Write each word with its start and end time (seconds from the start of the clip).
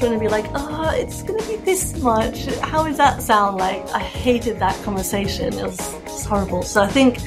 trying 0.01 0.13
to 0.13 0.19
be 0.19 0.29
like, 0.29 0.47
"Oh, 0.55 0.91
it's 0.95 1.23
gonna 1.23 1.47
be 1.47 1.57
this 1.57 1.97
much. 1.99 2.47
How 2.63 2.85
does 2.85 2.97
that 2.97 3.23
sound 3.23 3.59
like?" 3.59 3.89
I 3.91 4.01
hated 4.01 4.59
that 4.59 4.83
conversation. 4.83 5.53
It 5.53 5.63
was, 5.63 5.79
it 5.95 6.05
was 6.05 6.25
horrible. 6.25 6.63
So 6.63 6.83
I 6.83 6.89
think 6.89 7.19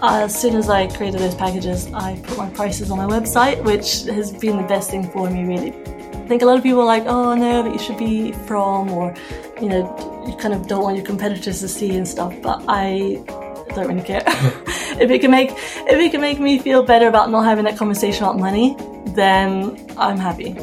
uh, 0.00 0.22
as 0.24 0.40
soon 0.40 0.56
as 0.56 0.68
I 0.70 0.86
created 0.86 1.20
those 1.20 1.34
packages, 1.34 1.86
I 1.92 2.20
put 2.24 2.38
my 2.38 2.48
prices 2.50 2.90
on 2.90 2.98
my 2.98 3.06
website, 3.06 3.62
which 3.62 4.04
has 4.04 4.32
been 4.32 4.56
the 4.56 4.68
best 4.74 4.90
thing 4.90 5.10
for 5.10 5.28
me, 5.30 5.44
really. 5.44 5.72
I 6.14 6.26
think 6.28 6.42
a 6.42 6.46
lot 6.46 6.56
of 6.56 6.62
people 6.62 6.80
are 6.80 6.92
like, 6.96 7.04
oh 7.06 7.34
no, 7.34 7.62
but 7.62 7.72
you 7.72 7.78
should 7.78 7.98
be 7.98 8.32
from, 8.32 8.90
or 8.90 9.14
you 9.60 9.68
know, 9.68 10.24
you 10.26 10.34
kind 10.36 10.54
of 10.54 10.66
don't 10.66 10.82
want 10.82 10.96
your 10.96 11.06
competitors 11.06 11.60
to 11.60 11.68
see 11.68 11.94
and 11.96 12.08
stuff. 12.08 12.34
But 12.42 12.64
I 12.68 13.22
don't 13.74 13.88
really 13.88 14.02
care. 14.02 14.22
if 14.26 15.10
it 15.10 15.20
can 15.20 15.30
make 15.30 15.50
if 15.52 15.98
it 15.98 16.10
can 16.10 16.20
make 16.20 16.40
me 16.40 16.58
feel 16.58 16.82
better 16.82 17.08
about 17.08 17.30
not 17.30 17.44
having 17.44 17.64
that 17.64 17.76
conversation 17.76 18.24
about 18.24 18.38
money, 18.38 18.76
then 19.14 19.86
I'm 19.98 20.18
happy. 20.18 20.56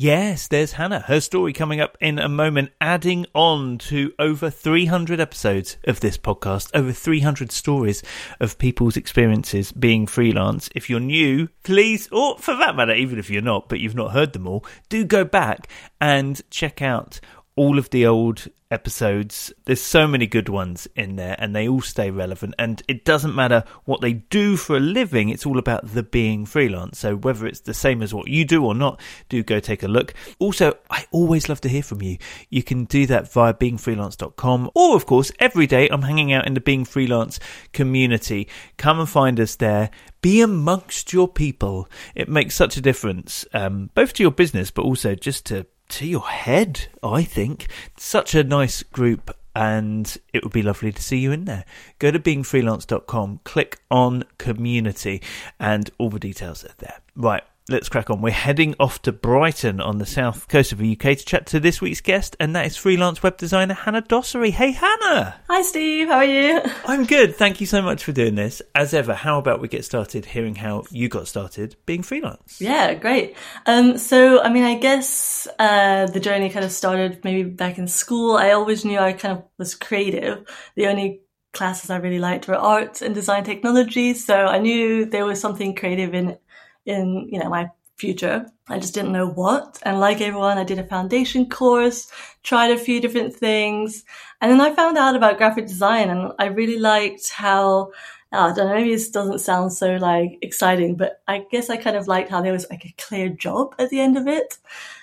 Yes, 0.00 0.46
there's 0.46 0.74
Hannah. 0.74 1.00
Her 1.00 1.18
story 1.18 1.52
coming 1.52 1.80
up 1.80 1.98
in 2.00 2.20
a 2.20 2.28
moment, 2.28 2.70
adding 2.80 3.26
on 3.34 3.78
to 3.78 4.12
over 4.16 4.48
300 4.48 5.18
episodes 5.18 5.76
of 5.88 5.98
this 5.98 6.16
podcast, 6.16 6.70
over 6.72 6.92
300 6.92 7.50
stories 7.50 8.04
of 8.38 8.58
people's 8.58 8.96
experiences 8.96 9.72
being 9.72 10.06
freelance. 10.06 10.70
If 10.72 10.88
you're 10.88 11.00
new, 11.00 11.48
please, 11.64 12.08
or 12.12 12.38
for 12.38 12.54
that 12.54 12.76
matter, 12.76 12.94
even 12.94 13.18
if 13.18 13.28
you're 13.28 13.42
not, 13.42 13.68
but 13.68 13.80
you've 13.80 13.96
not 13.96 14.12
heard 14.12 14.34
them 14.34 14.46
all, 14.46 14.64
do 14.88 15.04
go 15.04 15.24
back 15.24 15.66
and 16.00 16.40
check 16.48 16.80
out 16.80 17.18
all 17.58 17.78
of 17.78 17.90
the 17.90 18.06
old 18.06 18.46
episodes. 18.70 19.52
There's 19.64 19.82
so 19.82 20.06
many 20.06 20.26
good 20.26 20.48
ones 20.48 20.86
in 20.94 21.16
there, 21.16 21.36
and 21.38 21.54
they 21.54 21.68
all 21.68 21.80
stay 21.80 22.10
relevant. 22.10 22.54
And 22.58 22.82
it 22.88 23.04
doesn't 23.04 23.34
matter 23.34 23.64
what 23.84 24.00
they 24.00 24.14
do 24.14 24.56
for 24.56 24.76
a 24.76 24.80
living, 24.80 25.28
it's 25.28 25.46
all 25.46 25.58
about 25.58 25.92
the 25.92 26.02
being 26.02 26.46
freelance. 26.46 26.98
So, 26.98 27.16
whether 27.16 27.46
it's 27.46 27.60
the 27.60 27.74
same 27.74 28.02
as 28.02 28.14
what 28.14 28.28
you 28.28 28.44
do 28.44 28.64
or 28.64 28.74
not, 28.74 29.00
do 29.28 29.42
go 29.42 29.60
take 29.60 29.82
a 29.82 29.88
look. 29.88 30.14
Also, 30.38 30.76
I 30.90 31.06
always 31.10 31.48
love 31.48 31.60
to 31.62 31.68
hear 31.68 31.82
from 31.82 32.02
you. 32.02 32.18
You 32.50 32.62
can 32.62 32.84
do 32.84 33.06
that 33.06 33.32
via 33.32 33.54
beingfreelance.com, 33.54 34.70
or 34.74 34.96
of 34.96 35.06
course, 35.06 35.32
every 35.38 35.66
day 35.66 35.88
I'm 35.88 36.02
hanging 36.02 36.32
out 36.32 36.46
in 36.46 36.54
the 36.54 36.60
Being 36.60 36.84
Freelance 36.84 37.40
community. 37.72 38.48
Come 38.76 39.00
and 39.00 39.08
find 39.08 39.40
us 39.40 39.56
there 39.56 39.90
be 40.20 40.40
amongst 40.40 41.12
your 41.12 41.28
people. 41.28 41.88
It 42.16 42.28
makes 42.28 42.56
such 42.56 42.76
a 42.76 42.80
difference, 42.80 43.46
um, 43.52 43.90
both 43.94 44.14
to 44.14 44.22
your 44.24 44.32
business, 44.32 44.70
but 44.70 44.84
also 44.84 45.14
just 45.14 45.46
to 45.46 45.64
to 45.88 46.06
your 46.06 46.28
head, 46.28 46.88
I 47.02 47.22
think. 47.22 47.68
Such 47.96 48.34
a 48.34 48.44
nice 48.44 48.82
group, 48.82 49.30
and 49.54 50.16
it 50.32 50.44
would 50.44 50.52
be 50.52 50.62
lovely 50.62 50.92
to 50.92 51.02
see 51.02 51.18
you 51.18 51.32
in 51.32 51.44
there. 51.44 51.64
Go 51.98 52.10
to 52.10 52.18
beingfreelance.com, 52.18 53.40
click 53.44 53.80
on 53.90 54.24
community, 54.38 55.22
and 55.58 55.90
all 55.98 56.10
the 56.10 56.18
details 56.18 56.64
are 56.64 56.74
there. 56.78 57.00
Right, 57.16 57.42
let's 57.68 57.88
crack 57.88 58.08
on. 58.08 58.22
We're 58.22 58.30
heading 58.30 58.74
off 58.80 59.02
to 59.02 59.12
Brighton 59.12 59.80
on 59.80 59.98
the 59.98 60.06
south 60.06 60.48
coast 60.48 60.72
of 60.72 60.78
the 60.78 60.92
UK 60.92 61.18
to 61.18 61.24
chat 61.24 61.46
to 61.48 61.60
this 61.60 61.80
week's 61.80 62.00
guest, 62.00 62.36
and 62.40 62.56
that 62.56 62.66
is 62.66 62.76
freelance 62.76 63.22
web 63.22 63.36
designer 63.36 63.74
Hannah 63.74 64.02
Dossary. 64.02 64.50
Hey, 64.50 64.72
Hannah! 64.72 65.40
Hi, 65.48 65.62
Steve. 65.62 66.08
How 66.08 66.16
are 66.16 66.24
you? 66.24 66.62
I'm 66.86 67.04
good. 67.04 67.36
Thank 67.36 67.60
you 67.60 67.66
so 67.66 67.82
much 67.82 68.04
for 68.04 68.12
doing 68.12 68.34
this. 68.34 68.62
As 68.74 68.94
ever, 68.94 69.14
how 69.14 69.38
about 69.38 69.60
we 69.60 69.68
get 69.68 69.84
started 69.84 70.24
hearing 70.24 70.54
how 70.54 70.84
you 70.90 71.08
got 71.08 71.28
started 71.28 71.76
being 71.84 72.02
freelance? 72.02 72.60
Yeah, 72.60 72.94
great. 72.94 73.36
Um, 73.66 73.98
so, 73.98 74.42
I 74.42 74.50
mean, 74.50 74.64
I 74.64 74.78
guess 74.78 75.46
uh, 75.58 76.06
the 76.06 76.20
journey 76.20 76.48
kind 76.48 76.64
of 76.64 76.72
started 76.72 77.22
maybe 77.24 77.48
back 77.48 77.78
in 77.78 77.86
school. 77.86 78.36
I 78.36 78.52
always 78.52 78.84
knew 78.84 78.98
I 78.98 79.12
kind 79.12 79.38
of 79.38 79.44
was 79.58 79.74
creative. 79.74 80.46
The 80.74 80.86
only 80.86 81.20
classes 81.52 81.90
I 81.90 81.96
really 81.96 82.18
liked 82.18 82.48
were 82.48 82.54
art 82.54 83.02
and 83.02 83.14
design 83.14 83.44
technology, 83.44 84.14
so 84.14 84.46
I 84.46 84.58
knew 84.58 85.04
there 85.04 85.26
was 85.26 85.40
something 85.40 85.74
creative 85.74 86.14
in 86.14 86.38
in, 86.88 87.28
you 87.30 87.38
know, 87.38 87.48
my 87.48 87.70
future. 87.96 88.46
I 88.68 88.78
just 88.78 88.94
didn't 88.94 89.12
know 89.12 89.28
what. 89.28 89.78
And 89.82 90.00
like 90.00 90.20
everyone, 90.20 90.56
I 90.56 90.64
did 90.64 90.78
a 90.78 90.84
foundation 90.84 91.48
course, 91.48 92.10
tried 92.42 92.70
a 92.70 92.78
few 92.78 93.00
different 93.00 93.34
things. 93.34 94.04
And 94.40 94.50
then 94.50 94.60
I 94.60 94.74
found 94.74 94.96
out 94.96 95.16
about 95.16 95.38
graphic 95.38 95.66
design 95.66 96.08
and 96.10 96.32
I 96.38 96.46
really 96.46 96.78
liked 96.78 97.30
how, 97.30 97.90
oh, 98.32 98.50
I 98.50 98.54
don't 98.54 98.68
know, 98.68 98.74
maybe 98.74 98.94
this 98.94 99.10
doesn't 99.10 99.40
sound 99.40 99.72
so 99.72 99.96
like 99.96 100.38
exciting, 100.42 100.96
but 100.96 101.22
I 101.26 101.44
guess 101.50 101.70
I 101.70 101.76
kind 101.76 101.96
of 101.96 102.06
liked 102.06 102.30
how 102.30 102.40
there 102.40 102.52
was 102.52 102.66
like 102.70 102.84
a 102.84 102.94
clear 102.98 103.28
job 103.28 103.74
at 103.78 103.90
the 103.90 104.00
end 104.00 104.16
of 104.16 104.28
it. 104.28 104.58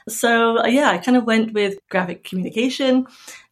So 0.08 0.60
uh, 0.60 0.68
yeah, 0.68 0.90
I 0.90 0.98
kind 0.98 1.18
of 1.18 1.26
went 1.26 1.54
with 1.54 1.78
graphic 1.90 2.24
communication. 2.24 3.08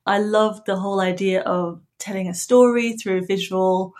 I 0.05 0.19
loved 0.19 0.65
the 0.65 0.77
whole 0.77 1.01
idea 1.01 1.41
of 1.41 1.81
telling 1.99 2.27
a 2.27 2.33
story 2.33 2.93
through 2.93 3.19
a 3.19 3.25
visual, 3.25 3.93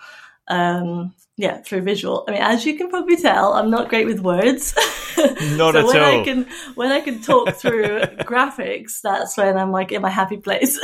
um, 0.48 1.14
yeah, 1.36 1.58
through 1.62 1.82
visual. 1.82 2.24
I 2.28 2.32
mean, 2.32 2.42
as 2.42 2.64
you 2.64 2.76
can 2.76 2.88
probably 2.90 3.16
tell, 3.16 3.54
I'm 3.54 3.70
not 3.70 3.88
great 3.88 4.06
with 4.06 4.20
words. 4.20 4.74
Not 5.56 5.74
so 5.74 5.78
at 5.78 5.84
when 5.86 5.96
all. 5.96 6.20
I 6.20 6.24
can 6.24 6.46
when 6.74 6.92
I 6.92 7.00
can 7.00 7.20
talk 7.20 7.54
through 7.54 8.00
graphics, 8.20 9.00
that's 9.00 9.36
when 9.36 9.56
I'm 9.56 9.70
like 9.72 9.90
in 9.92 10.02
my 10.02 10.10
happy 10.10 10.36
place. 10.36 10.78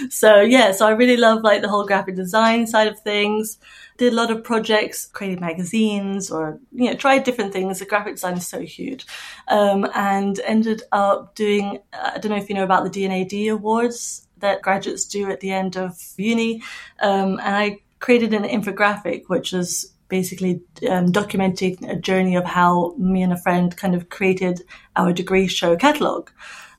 so 0.10 0.40
yeah, 0.40 0.72
so 0.72 0.86
I 0.86 0.90
really 0.90 1.16
love 1.16 1.42
like 1.42 1.62
the 1.62 1.68
whole 1.68 1.86
graphic 1.86 2.14
design 2.14 2.66
side 2.66 2.88
of 2.88 3.00
things. 3.00 3.58
Did 3.96 4.12
a 4.12 4.16
lot 4.16 4.30
of 4.30 4.44
projects, 4.44 5.06
created 5.06 5.40
magazines, 5.40 6.30
or 6.30 6.60
you 6.72 6.86
know, 6.86 6.94
tried 6.94 7.24
different 7.24 7.52
things. 7.52 7.78
The 7.78 7.84
graphic 7.86 8.14
design 8.14 8.36
is 8.36 8.46
so 8.46 8.60
huge, 8.60 9.06
um, 9.48 9.88
and 9.94 10.38
ended 10.46 10.82
up 10.92 11.34
doing. 11.34 11.80
I 11.92 12.18
don't 12.18 12.30
know 12.30 12.36
if 12.36 12.48
you 12.48 12.54
know 12.54 12.64
about 12.64 12.84
the 12.84 12.90
D&AD 12.90 13.48
awards 13.50 14.28
that 14.38 14.62
graduates 14.62 15.04
do 15.04 15.30
at 15.30 15.40
the 15.40 15.50
end 15.50 15.76
of 15.76 15.98
uni, 16.16 16.62
um, 17.00 17.40
and 17.40 17.56
I 17.56 17.80
created 18.00 18.32
an 18.34 18.44
infographic, 18.44 19.24
which 19.28 19.52
is 19.52 19.92
basically 20.08 20.62
um, 20.88 21.12
documenting 21.12 21.86
a 21.90 21.94
journey 21.96 22.34
of 22.36 22.44
how 22.44 22.94
me 22.96 23.22
and 23.22 23.32
a 23.32 23.36
friend 23.36 23.76
kind 23.76 23.94
of 23.94 24.08
created 24.08 24.62
our 24.96 25.12
degree 25.12 25.46
show 25.46 25.76
catalog. 25.76 26.30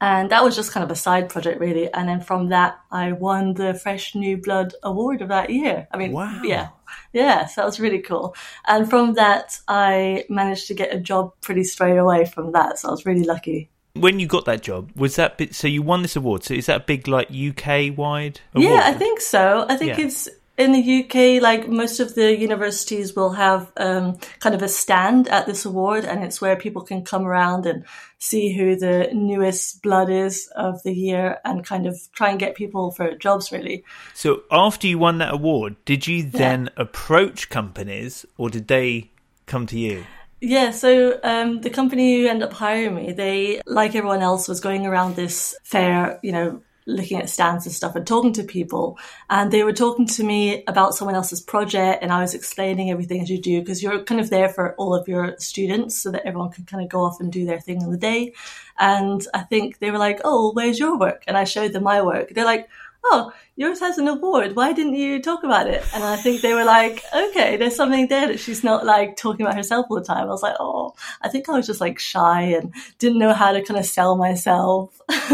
And 0.01 0.31
that 0.31 0.44
was 0.44 0.56
just 0.56 0.71
kind 0.71 0.83
of 0.83 0.89
a 0.92 0.95
side 0.95 1.27
project, 1.30 1.60
really. 1.60 1.94
And 1.94 2.07
then 2.07 2.21
from 2.21 2.50
that, 2.50 2.80
I 2.89 3.12
won 3.12 3.54
the 3.54 3.74
Fresh 3.74 4.16
New 4.16 4.38
Blood 4.38 4.74
Award 4.81 5.21
of 5.21 5.27
that 5.27 5.50
year. 5.50 5.88
I 5.92 5.98
mean, 5.98 6.13
Wow. 6.13 6.39
yeah, 6.44 6.69
yeah, 7.12 7.45
so 7.48 7.62
that 7.62 7.66
was 7.66 7.80
really 7.81 8.00
cool. 8.00 8.33
And 8.66 8.89
from 8.89 9.16
that, 9.16 9.60
I 9.68 10.24
managed 10.30 10.68
to 10.68 10.74
get 10.74 10.94
a 10.95 11.00
job 11.00 11.33
pretty 11.42 11.66
straight 11.66 11.98
away 11.98 12.25
from 12.25 12.54
that. 12.54 12.80
So 12.80 12.88
I 12.88 12.92
was 12.92 13.06
really 13.06 13.25
lucky. 13.25 13.69
When 13.94 14.19
you 14.21 14.27
got 14.27 14.45
that 14.45 14.62
job, 14.62 14.92
was 14.95 15.18
that 15.18 15.38
bit, 15.38 15.54
so 15.54 15.68
you 15.68 15.81
won 15.81 16.01
this 16.01 16.16
award? 16.16 16.44
So 16.45 16.54
is 16.54 16.68
that 16.68 16.81
a 16.81 16.83
big 16.86 17.07
like 17.10 17.27
UK 17.30 17.95
wide? 17.95 18.39
Award? 18.56 18.71
Yeah, 18.71 18.83
I 18.86 18.94
think 18.94 19.19
so. 19.19 19.66
I 19.68 19.75
think 19.75 19.98
Yeah. 19.98 20.06
it's 20.06 20.30
in 20.59 20.73
the 20.73 21.03
UK, 21.03 21.41
like 21.41 21.69
most 21.69 22.01
of 22.01 22.15
the 22.15 22.38
universities 22.38 23.15
will 23.15 23.31
have 23.31 23.71
um, 23.77 24.17
kind 24.39 24.53
of 24.53 24.61
a 24.61 24.67
stand 24.67 25.29
at 25.29 25.45
this 25.45 25.63
award, 25.63 26.03
and 26.03 26.21
it's 26.21 26.41
where 26.41 26.57
people 26.57 26.81
can 26.81 27.06
come 27.06 27.25
around 27.25 27.65
and 27.65 27.85
see 28.17 28.53
who 28.53 28.75
the 28.75 29.09
newest 29.13 29.81
blood 29.81 30.09
is 30.09 30.51
of 30.57 30.83
the 30.83 30.94
year 30.94 31.39
and 31.45 31.65
kind 31.65 31.88
of 31.88 31.97
try 32.11 32.29
and 32.29 32.39
get 32.39 32.56
people 32.56 32.91
for 32.91 33.15
jobs, 33.15 33.53
really. 33.53 33.85
So, 34.13 34.44
after 34.51 34.85
you 34.85 35.00
won 35.00 35.19
that 35.19 35.33
award, 35.33 35.77
did 35.85 36.07
you 36.07 36.23
then 36.23 36.65
yeah. 36.65 36.83
approach 36.83 37.50
companies 37.50 38.25
or 38.38 38.50
did 38.50 38.67
they 38.67 39.11
come 39.45 39.65
to 39.67 39.79
you? 39.79 40.06
Yeah, 40.41 40.71
so 40.71 41.19
um, 41.23 41.61
the 41.61 41.69
company 41.69 42.21
who 42.21 42.27
ended 42.27 42.50
up 42.50 42.53
hiring 42.53 42.95
me, 42.95 43.13
they, 43.13 43.61
like 43.65 43.95
everyone 43.95 44.21
else, 44.21 44.50
was 44.50 44.59
going 44.59 44.85
around 44.85 45.15
this 45.15 45.56
fair, 45.63 46.19
you 46.21 46.33
know, 46.33 46.61
looking 46.89 47.19
at 47.19 47.30
stands 47.30 47.65
and 47.65 47.74
stuff 47.74 47.95
and 47.95 48.06
talking 48.06 48.33
to 48.33 48.44
people. 48.44 48.97
And 49.30 49.51
they 49.51 49.63
were 49.63 49.74
talking 49.74 50.07
to 50.07 50.24
me 50.24 50.63
about 50.68 50.95
someone 50.95 51.15
else's 51.15 51.41
project, 51.41 52.03
and 52.03 52.12
I 52.12 52.21
was 52.21 52.33
explaining 52.33 52.89
everything 52.91 53.21
as 53.21 53.30
you 53.30 53.39
do 53.39 53.59
because 53.59 53.81
you're 53.81 54.03
kind 54.03 54.19
of 54.19 54.30
there 54.30 54.50
for 54.50 54.75
all 54.75 54.94
of 54.94 55.07
your 55.07 55.36
students 55.38 55.97
so 55.97 56.12
that 56.12 56.25
everyone 56.25 56.51
can 56.51 56.65
kind 56.65 56.83
of 56.83 56.89
go 56.89 57.03
off 57.03 57.19
and 57.19 57.31
do 57.31 57.45
their 57.45 57.59
thing 57.59 57.81
in 57.81 57.91
the 57.91 57.97
day. 57.97 58.33
And 58.77 59.25
I 59.33 59.41
think 59.41 59.80
they 59.80 59.91
were 59.91 59.97
like, 59.97 60.21
Oh, 60.24 60.51
where's 60.53 60.80
your 60.80 60.97
work? 60.97 61.24
And 61.27 61.38
I 61.38 61.44
showed 61.44 61.74
them 61.74 61.83
my 61.83 62.01
work. 62.01 62.30
They're 62.33 62.45
like, 62.45 62.69
oh, 63.06 63.31
yours 63.56 63.80
has 63.80 63.98
an 63.98 64.07
award. 64.07 64.56
Why 64.56 64.74
didn't 64.74 64.96
you 64.96 65.22
talk 65.22 65.44
about 65.44 65.68
it? 65.68 65.84
And 65.94 66.04
I 66.04 66.16
think 66.18 66.42
they 66.42 66.54
were 66.54 66.66
like, 66.66 67.04
okay, 67.13 67.57
there's 67.57 67.75
something 67.75 68.07
there 68.07 68.28
that 68.28 68.40
she's 68.40 68.63
not 68.63 68.86
like 68.86 69.16
talking 69.16 69.46
about 69.46 69.56
herself 69.56 69.88
all 69.90 70.00
the 70.00 70.06
time. 70.06 70.24
I 70.24 70.31
was 70.31 70.44
like, 70.44 70.56
oh, 70.60 70.96
I 71.22 71.30
think 71.30 71.50
I 71.50 71.54
was 71.54 71.68
just 71.68 71.81
like 71.81 72.00
shy 72.00 72.42
and 72.42 72.74
didn't 72.98 73.19
know 73.19 73.34
how 73.34 73.51
to 73.51 73.63
kind 73.63 73.80
of 73.80 73.86
sell 73.86 74.16
myself. 74.16 75.00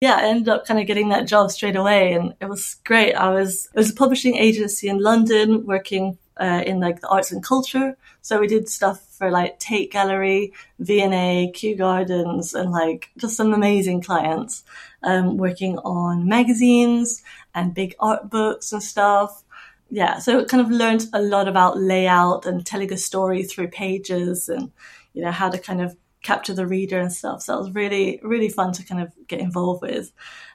yeah, 0.00 0.16
I 0.16 0.24
ended 0.24 0.48
up 0.48 0.66
kind 0.66 0.80
of 0.80 0.86
getting 0.86 1.08
that 1.10 1.26
job 1.26 1.50
straight 1.50 1.76
away 1.76 2.12
and 2.12 2.34
it 2.40 2.46
was 2.46 2.76
great. 2.84 3.14
I 3.14 3.30
was, 3.30 3.68
it 3.74 3.78
was 3.78 3.90
a 3.90 3.94
publishing 3.94 4.36
agency 4.36 4.88
in 4.88 4.98
London 4.98 5.66
working 5.66 6.18
uh, 6.38 6.62
in 6.66 6.80
like 6.80 7.00
the 7.00 7.08
arts 7.08 7.32
and 7.32 7.42
culture. 7.42 7.96
So 8.20 8.40
we 8.40 8.46
did 8.46 8.68
stuff 8.68 9.04
for 9.16 9.30
like 9.30 9.58
Tate 9.58 9.90
Gallery, 9.90 10.52
V&A, 10.78 11.50
Kew 11.54 11.76
Gardens, 11.76 12.54
and 12.54 12.70
like 12.70 13.10
just 13.16 13.36
some 13.36 13.52
amazing 13.52 14.02
clients 14.02 14.64
um, 15.02 15.36
working 15.36 15.78
on 15.78 16.28
magazines 16.28 17.22
and 17.54 17.74
big 17.74 17.94
art 18.00 18.28
books 18.30 18.72
and 18.72 18.82
stuff. 18.82 19.42
Yeah, 19.88 20.18
so 20.18 20.38
it 20.38 20.48
kind 20.48 20.60
of 20.60 20.70
learned 20.70 21.06
a 21.12 21.22
lot 21.22 21.46
about 21.46 21.78
layout 21.78 22.44
and 22.44 22.66
telling 22.66 22.92
a 22.92 22.96
story 22.96 23.44
through 23.44 23.68
pages 23.68 24.48
and, 24.48 24.72
you 25.14 25.22
know, 25.22 25.30
how 25.30 25.48
to 25.48 25.58
kind 25.58 25.80
of 25.80 25.96
capture 26.26 26.54
the 26.54 26.66
reader 26.66 26.98
and 26.98 27.12
stuff. 27.12 27.40
So 27.40 27.54
it 27.54 27.58
was 27.58 27.74
really, 27.74 28.18
really 28.22 28.48
fun 28.48 28.72
to 28.72 28.84
kind 28.84 29.00
of 29.00 29.12
get 29.28 29.38
involved 29.38 29.80
with. 29.80 30.12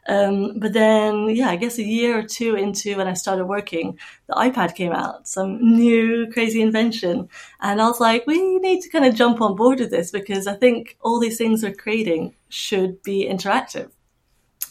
Um, 0.07 0.59
but 0.59 0.73
then, 0.73 1.29
yeah, 1.29 1.49
I 1.49 1.55
guess 1.55 1.77
a 1.77 1.83
year 1.83 2.19
or 2.19 2.23
two 2.23 2.55
into 2.55 2.97
when 2.97 3.07
I 3.07 3.13
started 3.13 3.45
working, 3.45 3.97
the 4.27 4.33
iPad 4.33 4.75
came 4.75 4.91
out, 4.91 5.29
some 5.29 5.59
new 5.61 6.29
crazy 6.33 6.61
invention. 6.61 7.29
And 7.61 7.81
I 7.81 7.87
was 7.87 8.01
like, 8.01 8.27
we 8.27 8.59
need 8.59 8.81
to 8.81 8.89
kind 8.89 9.05
of 9.05 9.15
jump 9.15 9.39
on 9.39 9.55
board 9.55 9.79
with 9.79 9.91
this 9.91 10.11
because 10.11 10.45
I 10.45 10.55
think 10.55 10.97
all 10.99 11.21
these 11.21 11.37
things 11.37 11.63
we're 11.63 11.73
creating 11.73 12.35
should 12.49 13.01
be 13.01 13.25
interactive. 13.29 13.91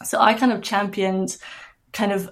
So 0.05 0.21
I 0.21 0.35
kind 0.35 0.53
of 0.53 0.61
championed 0.63 1.39
kind 1.93 2.13
of 2.13 2.31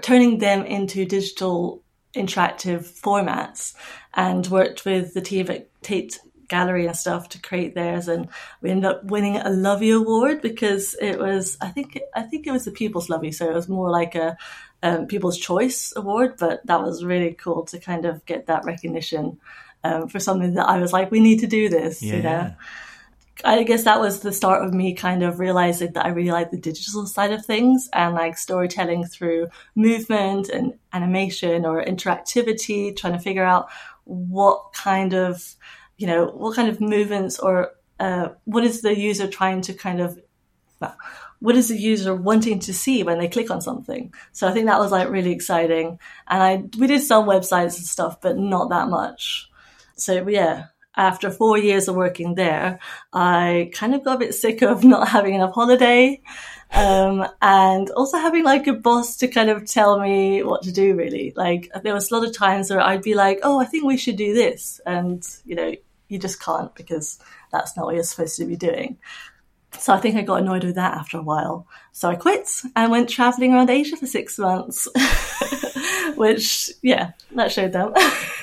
turning 0.00 0.38
them 0.38 0.64
into 0.64 1.04
digital 1.04 1.82
interactive 2.14 2.80
formats 3.02 3.74
and 4.14 4.46
worked 4.46 4.86
with 4.86 5.12
the 5.12 5.20
team 5.20 5.50
at 5.50 5.68
Tate 5.82 6.18
Gallery 6.48 6.86
and 6.86 6.96
stuff 6.96 7.28
to 7.30 7.40
create 7.40 7.74
theirs 7.74 8.08
and 8.08 8.28
we 8.60 8.70
ended 8.70 8.90
up 8.90 9.04
winning 9.04 9.36
a 9.36 9.50
Lovie 9.50 9.90
Award 9.90 10.40
because 10.40 10.94
it 11.00 11.18
was 11.18 11.56
I 11.60 11.68
think 11.68 11.98
I 12.14 12.22
think 12.22 12.46
it 12.46 12.52
was 12.52 12.64
the 12.64 12.70
People's 12.70 13.08
Lovie 13.08 13.32
so 13.32 13.48
it 13.48 13.54
was 13.54 13.68
more 13.68 13.90
like 13.90 14.14
a 14.14 14.36
um, 14.82 15.06
People's 15.06 15.38
Choice 15.38 15.92
Award 15.96 16.36
but 16.38 16.66
that 16.66 16.82
was 16.82 17.04
really 17.04 17.34
cool 17.34 17.64
to 17.66 17.78
kind 17.78 18.04
of 18.04 18.24
get 18.26 18.46
that 18.46 18.64
recognition 18.64 19.38
um, 19.84 20.08
for 20.08 20.18
something 20.20 20.54
that 20.54 20.68
I 20.68 20.78
was 20.78 20.92
like 20.92 21.10
we 21.10 21.20
need 21.20 21.40
to 21.40 21.46
do 21.46 21.68
this 21.68 22.02
yeah. 22.02 22.16
you 22.16 22.22
know 22.22 22.54
I 23.44 23.62
guess 23.62 23.84
that 23.84 24.00
was 24.00 24.20
the 24.20 24.32
start 24.32 24.64
of 24.64 24.74
me 24.74 24.94
kind 24.94 25.22
of 25.22 25.38
realizing 25.38 25.92
that 25.92 26.04
I 26.04 26.08
really 26.08 26.32
like 26.32 26.50
the 26.50 26.58
digital 26.58 27.06
side 27.06 27.32
of 27.32 27.44
things 27.44 27.88
and 27.92 28.14
like 28.14 28.36
storytelling 28.36 29.04
through 29.04 29.48
movement 29.76 30.48
and 30.48 30.74
animation 30.92 31.64
or 31.64 31.84
interactivity, 31.84 32.96
trying 32.96 33.12
to 33.12 33.18
figure 33.20 33.44
out 33.44 33.68
what 34.04 34.72
kind 34.72 35.14
of, 35.14 35.54
you 35.98 36.06
know, 36.06 36.26
what 36.26 36.56
kind 36.56 36.68
of 36.68 36.80
movements 36.80 37.38
or 37.38 37.72
uh, 38.00 38.28
what 38.44 38.64
is 38.64 38.80
the 38.80 38.96
user 38.96 39.28
trying 39.28 39.60
to 39.62 39.74
kind 39.74 40.00
of, 40.00 40.18
what 41.40 41.56
is 41.56 41.68
the 41.68 41.76
user 41.76 42.14
wanting 42.14 42.60
to 42.60 42.72
see 42.72 43.02
when 43.02 43.18
they 43.18 43.28
click 43.28 43.50
on 43.50 43.60
something? 43.60 44.12
So 44.32 44.48
I 44.48 44.52
think 44.52 44.66
that 44.66 44.78
was 44.78 44.92
like 44.92 45.10
really 45.10 45.32
exciting. 45.32 45.98
And 46.28 46.42
I, 46.42 46.78
we 46.78 46.86
did 46.86 47.02
some 47.02 47.26
websites 47.26 47.76
and 47.76 47.86
stuff, 47.86 48.20
but 48.20 48.38
not 48.38 48.70
that 48.70 48.88
much. 48.88 49.50
So 49.96 50.28
yeah, 50.28 50.66
after 50.96 51.30
four 51.30 51.58
years 51.58 51.88
of 51.88 51.96
working 51.96 52.34
there, 52.34 52.78
I 53.12 53.70
kind 53.72 53.94
of 53.94 54.04
got 54.04 54.16
a 54.16 54.18
bit 54.18 54.34
sick 54.34 54.62
of 54.62 54.84
not 54.84 55.08
having 55.16 55.34
enough 55.34 55.54
holiday. 55.54 56.20
Um, 56.70 57.26
and 57.40 57.88
also 57.90 58.18
having 58.18 58.44
like 58.44 58.66
a 58.66 58.74
boss 58.74 59.16
to 59.18 59.28
kind 59.28 59.48
of 59.48 59.64
tell 59.64 59.98
me 59.98 60.42
what 60.42 60.62
to 60.62 60.72
do 60.72 60.94
really. 60.96 61.32
Like 61.34 61.70
there 61.82 61.94
was 61.94 62.10
a 62.10 62.14
lot 62.14 62.26
of 62.26 62.36
times 62.36 62.68
where 62.68 62.80
I'd 62.80 63.02
be 63.02 63.14
like, 63.14 63.40
Oh, 63.42 63.58
I 63.58 63.64
think 63.64 63.84
we 63.84 63.96
should 63.96 64.16
do 64.16 64.34
this. 64.34 64.80
And, 64.84 65.24
you 65.46 65.54
know, 65.54 65.74
you 66.08 66.18
just 66.18 66.42
can't 66.42 66.74
because 66.74 67.18
that's 67.52 67.76
not 67.76 67.86
what 67.86 67.94
you're 67.94 68.04
supposed 68.04 68.36
to 68.38 68.46
be 68.46 68.56
doing. 68.56 68.98
So 69.76 69.92
I 69.92 69.98
think 69.98 70.16
I 70.16 70.22
got 70.22 70.40
annoyed 70.40 70.64
with 70.64 70.76
that 70.76 70.94
after 70.94 71.18
a 71.18 71.22
while. 71.22 71.66
So 71.92 72.08
I 72.08 72.16
quit 72.16 72.48
and 72.74 72.90
went 72.90 73.08
traveling 73.08 73.52
around 73.52 73.70
Asia 73.70 73.96
for 73.96 74.06
six 74.06 74.38
months, 74.38 74.88
which, 76.16 76.70
yeah, 76.82 77.12
that 77.34 77.52
showed 77.52 77.72
them. 77.72 77.92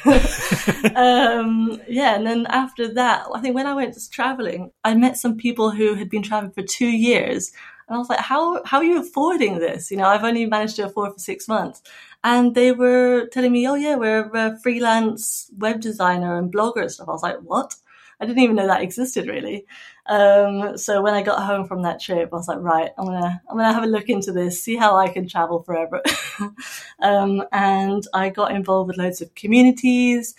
um, 0.96 1.82
yeah, 1.88 2.16
and 2.16 2.28
then 2.28 2.46
after 2.48 2.94
that, 2.94 3.26
I 3.34 3.42
think 3.42 3.56
when 3.56 3.66
I 3.66 3.74
went 3.74 3.98
traveling, 4.12 4.72
I 4.84 4.94
met 4.94 5.18
some 5.18 5.36
people 5.36 5.72
who 5.72 5.96
had 5.96 6.10
been 6.10 6.22
traveling 6.22 6.54
for 6.54 6.62
two 6.62 6.88
years. 6.90 7.52
And 7.88 7.96
I 7.96 7.98
was 8.00 8.10
like, 8.10 8.20
how, 8.20 8.64
how 8.64 8.78
are 8.78 8.84
you 8.84 9.00
affording 9.00 9.60
this? 9.60 9.90
You 9.90 9.98
know, 9.98 10.06
I've 10.06 10.24
only 10.24 10.46
managed 10.46 10.76
to 10.78 10.86
afford 10.86 11.14
for 11.14 11.20
six 11.20 11.48
months. 11.48 11.82
And 12.26 12.56
they 12.56 12.72
were 12.72 13.28
telling 13.28 13.52
me, 13.52 13.68
oh 13.68 13.76
yeah, 13.76 13.96
we're 13.96 14.32
a 14.34 14.58
freelance 14.58 15.52
web 15.60 15.80
designer 15.80 16.40
and 16.40 16.52
blogger 16.52 16.82
and 16.82 16.92
stuff. 16.92 17.08
I 17.08 17.12
was 17.12 17.22
like, 17.22 17.38
what? 17.38 17.76
I 18.20 18.26
didn't 18.26 18.42
even 18.42 18.56
know 18.56 18.66
that 18.66 18.82
existed 18.82 19.28
really. 19.28 19.68
Um, 20.08 20.76
so 20.76 21.04
when 21.04 21.14
I 21.14 21.22
got 21.22 21.44
home 21.44 21.68
from 21.68 21.84
that 21.84 22.02
trip, 22.02 22.30
I 22.34 22.36
was 22.36 22.48
like, 22.48 22.58
right, 22.62 22.90
I'm 22.98 23.06
gonna 23.06 23.42
I'm 23.48 23.58
gonna 23.58 23.74
have 23.74 23.84
a 23.84 23.88
look 23.88 24.10
into 24.10 24.32
this, 24.32 24.64
see 24.64 24.76
how 24.76 24.96
I 24.96 25.10
can 25.10 25.28
travel 25.28 25.62
forever. 25.62 26.02
um, 27.00 27.44
and 27.52 28.08
I 28.14 28.30
got 28.30 28.56
involved 28.56 28.88
with 28.88 28.98
loads 28.98 29.22
of 29.22 29.36
communities, 29.36 30.34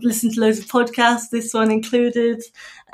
listened 0.00 0.34
to 0.34 0.40
loads 0.40 0.60
of 0.60 0.66
podcasts, 0.66 1.30
this 1.30 1.52
one 1.52 1.72
included, 1.72 2.40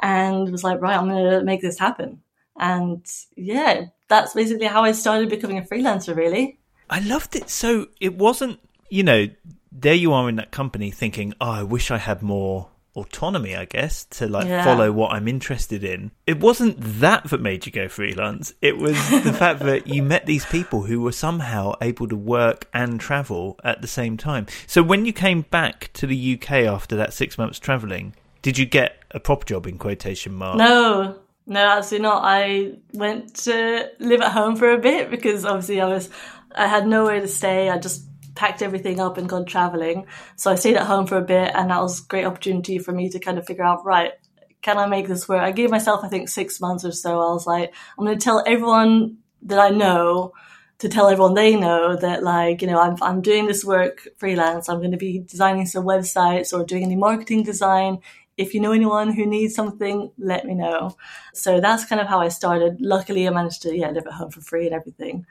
and 0.01 0.51
was 0.51 0.65
like, 0.65 0.81
right, 0.81 0.97
I'm 0.97 1.09
gonna 1.09 1.45
make 1.45 1.61
this 1.61 1.79
happen. 1.79 2.23
And 2.59 3.05
yeah, 3.37 3.87
that's 4.09 4.33
basically 4.33 4.67
how 4.67 4.85
I 4.85 4.93
started 4.93 5.29
becoming 5.29 5.59
a 5.59 5.63
freelancer. 5.63 6.17
Really, 6.17 6.58
I 6.91 7.01
loved 7.01 7.37
it. 7.37 7.51
So 7.51 7.89
it 8.01 8.15
wasn't, 8.17 8.61
you 8.89 9.03
know, 9.03 9.29
there 9.73 9.95
you 9.95 10.13
are 10.13 10.29
in 10.29 10.37
that 10.37 10.51
company 10.51 10.91
thinking, 10.91 11.35
oh, 11.41 11.51
I 11.51 11.63
wish 11.63 11.91
I 11.91 11.99
had 11.99 12.23
more 12.23 12.69
autonomy, 12.99 13.55
I 13.55 13.65
guess, 13.65 14.05
to 14.07 14.27
like 14.27 14.49
yeah. 14.49 14.65
follow 14.65 14.91
what 14.91 15.13
I'm 15.13 15.29
interested 15.29 15.85
in. 15.85 16.11
It 16.27 16.41
wasn't 16.41 16.77
that 17.01 17.25
that 17.25 17.41
made 17.41 17.65
you 17.65 17.73
go 17.73 17.89
freelance. 17.89 18.53
It 18.61 18.77
was 18.77 18.95
the 19.11 19.33
fact 19.39 19.61
that 19.61 19.87
you 19.87 20.03
met 20.03 20.27
these 20.27 20.45
people 20.47 20.83
who 20.83 21.01
were 21.01 21.13
somehow 21.13 21.75
able 21.81 22.09
to 22.09 22.17
work 22.17 22.67
and 22.75 23.01
travel 23.01 23.59
at 23.63 23.81
the 23.83 23.89
same 23.89 24.17
time. 24.17 24.47
So 24.67 24.83
when 24.83 25.05
you 25.05 25.13
came 25.13 25.43
back 25.43 25.91
to 25.95 26.07
the 26.07 26.35
UK 26.35 26.51
after 26.65 26.97
that 26.97 27.13
six 27.13 27.39
months 27.39 27.59
traveling, 27.59 28.15
did 28.43 28.59
you 28.59 28.67
get 28.67 28.97
a 29.13 29.21
proper 29.21 29.45
job 29.45 29.67
in 29.67 29.79
quotation 29.79 30.35
marks? 30.35 30.59
No. 30.59 31.21
No, 31.51 31.61
absolutely 31.67 32.07
not. 32.07 32.21
I 32.25 32.75
went 32.93 33.35
to 33.37 33.91
live 34.01 34.21
at 34.21 34.33
home 34.33 34.55
for 34.55 34.71
a 34.71 34.77
bit 34.77 35.11
because 35.11 35.47
obviously 35.47 35.81
I 35.81 35.89
was 35.89 36.11
I 36.55 36.67
had 36.67 36.87
nowhere 36.87 37.21
to 37.21 37.29
stay. 37.29 37.69
I 37.71 37.79
just 37.79 38.07
packed 38.35 38.63
everything 38.63 39.01
up 39.01 39.19
and 39.19 39.29
gone 39.29 39.45
traveling. 39.45 40.07
So 40.37 40.51
I 40.51 40.55
stayed 40.55 40.77
at 40.77 40.87
home 40.87 41.07
for 41.07 41.19
a 41.19 41.23
bit, 41.23 41.53
and 41.55 41.71
that 41.71 41.81
was 41.81 42.01
a 42.01 42.07
great 42.07 42.25
opportunity 42.25 42.79
for 42.79 42.93
me 42.93 43.11
to 43.11 43.19
kind 43.19 43.39
of 43.39 43.47
figure 43.47 43.65
out, 43.65 43.85
right, 43.85 44.13
can 44.63 44.79
I 44.79 44.87
make 44.87 45.09
this 45.09 45.29
work? 45.29 45.43
I 45.43 45.53
gave 45.53 45.71
myself, 45.71 46.05
I 46.05 46.09
think, 46.09 46.29
six 46.29 46.61
months 46.61 46.85
or 46.85 46.93
so. 46.93 47.21
I 47.21 47.33
was 47.33 47.47
like, 47.47 47.75
I'm 47.99 48.05
going 48.05 48.19
to 48.19 48.25
tell 48.25 48.43
everyone 48.47 49.19
that 49.43 49.59
I 49.59 49.71
know 49.71 50.33
to 50.79 50.89
tell 50.89 51.09
everyone 51.09 51.35
they 51.35 51.57
know 51.57 51.97
that 51.97 52.23
like 52.23 52.63
you 52.63 52.69
know 52.69 52.81
I'm 52.81 52.97
I'm 53.03 53.21
doing 53.21 53.47
this 53.47 53.65
work 53.65 54.07
freelance. 54.17 54.69
I'm 54.69 54.79
going 54.79 54.93
to 54.93 54.97
be 54.97 55.21
designing 55.21 55.67
some 55.67 55.85
websites 55.85 56.53
or 56.53 56.65
doing 56.65 56.85
any 56.85 56.97
marketing 56.97 57.43
design. 57.43 57.99
If 58.37 58.55
you 58.55 58.61
know 58.61 58.71
anyone 58.71 59.13
who 59.13 59.27
needs 59.27 59.55
something, 59.57 60.13
let 60.17 60.45
me 60.45 60.55
know. 60.55 60.97
So 61.35 61.61
that's 61.61 61.85
kind 61.85 62.01
of 62.01 62.07
how 62.07 62.21
I 62.21 62.29
started. 62.29 62.81
Luckily, 62.81 63.27
I 63.27 63.31
managed 63.31 63.63
to 63.63 63.77
yeah 63.77 63.91
live 63.91 64.07
at 64.07 64.13
home 64.13 64.31
for 64.31 64.41
free 64.41 64.67
and 64.67 64.75
everything 64.75 65.27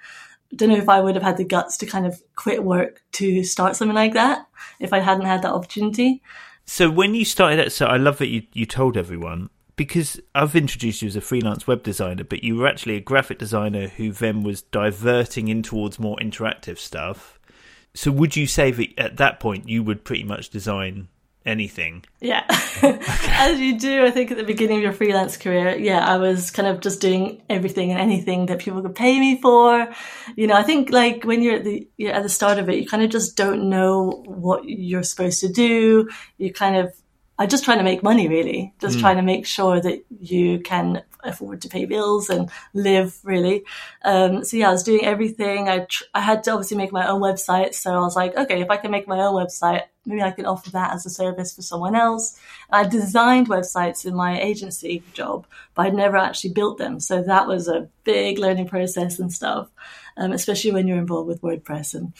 don't 0.56 0.70
know 0.70 0.78
if 0.78 0.90
I 0.90 1.02
would 1.02 1.16
have 1.16 1.24
had 1.24 1.38
the 1.38 1.44
guts 1.44 1.78
to 1.78 1.86
kind 1.86 2.06
of 2.06 2.22
quit 2.36 2.64
work 2.64 3.02
to 3.14 3.44
start 3.44 3.76
something 3.76 3.96
like 3.96 4.14
that 4.14 4.48
if 4.80 4.94
I 4.94 5.00
hadn't 5.00 5.26
had 5.26 5.42
that 5.42 5.54
opportunity. 5.54 6.22
So 6.66 6.90
when 6.90 7.16
you 7.16 7.26
started 7.26 7.60
it, 7.60 7.72
so 7.72 7.86
I 7.86 7.98
love 7.98 8.18
that 8.18 8.28
you, 8.28 8.44
you 8.54 8.66
told 8.66 8.98
everyone 8.98 9.50
because 9.78 10.20
I've 10.34 10.56
introduced 10.56 11.02
you 11.02 11.08
as 11.08 11.16
a 11.16 11.22
freelance 11.22 11.68
web 11.68 11.84
designer, 11.84 12.24
but 12.24 12.44
you 12.44 12.56
were 12.56 12.68
actually 12.68 12.96
a 12.96 13.02
graphic 13.02 13.38
designer 13.38 13.88
who 13.88 14.12
then 14.12 14.44
was 14.44 14.64
diverting 14.64 15.48
in 15.48 15.64
towards 15.64 16.00
more 16.00 16.18
interactive 16.18 16.78
stuff. 16.78 17.40
So 17.94 18.12
would 18.12 18.36
you 18.36 18.48
say 18.48 18.72
that 18.72 18.98
at 18.98 19.18
that 19.18 19.40
point 19.40 19.70
you 19.70 19.84
would 19.84 20.04
pretty 20.04 20.24
much 20.24 20.50
design 20.50 21.08
anything? 21.46 22.04
Yeah. 22.20 22.44
As 22.82 23.60
you 23.60 23.80
do, 23.80 24.06
I 24.06 24.12
think 24.12 24.32
at 24.32 24.38
the 24.38 24.44
beginning 24.44 24.78
of 24.78 24.84
your 24.84 24.94
freelance 24.94 25.38
career, 25.38 25.78
yeah, 25.78 26.06
I 26.06 26.18
was 26.18 26.52
kind 26.52 26.68
of 26.68 26.82
just 26.82 27.02
doing 27.02 27.42
everything 27.50 27.92
and 27.92 28.00
anything 28.00 28.48
that 28.48 28.60
people 28.60 28.82
could 28.82 28.96
pay 28.96 29.20
me 29.20 29.42
for. 29.42 29.88
You 30.36 30.48
know, 30.48 30.56
I 30.56 30.64
think 30.64 30.92
like 30.92 31.24
when 31.24 31.42
you're 31.42 31.56
at 31.56 31.64
the 31.64 31.88
you're 31.98 32.14
at 32.14 32.24
the 32.24 32.30
start 32.30 32.60
of 32.60 32.70
it, 32.70 32.78
you 32.78 32.88
kind 32.88 33.04
of 33.04 33.10
just 33.10 33.36
don't 33.36 33.70
know 33.70 34.24
what 34.26 34.64
you're 34.66 35.04
supposed 35.04 35.40
to 35.42 35.50
do. 35.50 36.10
You 36.38 36.54
kind 36.54 36.76
of 36.76 36.94
I'm 37.40 37.50
just 37.50 37.64
trying 37.64 37.78
to 37.78 37.84
make 37.84 38.02
money, 38.02 38.28
really. 38.28 38.74
Just 38.82 38.98
mm. 38.98 39.02
trying 39.02 39.18
to 39.18 39.22
make 39.22 39.46
sure 39.46 39.80
that 39.80 40.04
you 40.20 40.60
can 40.60 41.04
afford 41.28 41.62
to 41.62 41.70
pay 41.70 41.86
bills 41.86 42.30
and 42.30 42.50
live, 42.74 43.20
really. 43.24 43.64
Um, 44.04 44.44
so 44.44 44.58
yeah, 44.58 44.70
I 44.70 44.72
was 44.72 44.84
doing 44.84 45.06
everything. 45.06 45.70
I 45.70 45.80
tr- 45.80 46.04
I 46.14 46.22
had 46.22 46.44
to 46.44 46.52
obviously 46.52 46.78
make 46.78 46.92
my 46.92 47.08
own 47.08 47.22
website, 47.22 47.74
so 47.74 47.94
I 47.94 48.00
was 48.00 48.16
like, 48.16 48.36
okay, 48.36 48.62
if 48.62 48.70
I 48.70 48.78
can 48.78 48.92
make 48.92 49.08
my 49.08 49.20
own 49.20 49.36
website, 49.36 49.84
maybe 50.06 50.22
I 50.22 50.32
can 50.32 50.46
offer 50.46 50.72
that 50.72 50.94
as 50.94 51.06
a 51.06 51.10
service 51.10 51.54
for 51.54 51.62
someone 51.62 51.96
else. 51.96 52.40
I 52.70 52.86
designed 52.88 53.50
websites 53.50 54.06
in 54.06 54.16
my 54.16 54.40
agency 54.40 55.04
job, 55.14 55.46
but 55.76 55.86
I'd 55.86 55.94
never 55.94 56.18
actually 56.18 56.54
built 56.54 56.78
them, 56.78 57.00
so 57.00 57.22
that 57.24 57.48
was 57.48 57.68
a 57.68 57.90
big 58.04 58.40
learning 58.40 58.68
process 58.68 59.20
and 59.20 59.32
stuff, 59.32 59.70
um, 60.16 60.32
especially 60.32 60.72
when 60.72 60.88
you're 60.88 60.98
involved 60.98 61.28
with 61.28 61.42
WordPress 61.42 61.94
and 61.94 62.14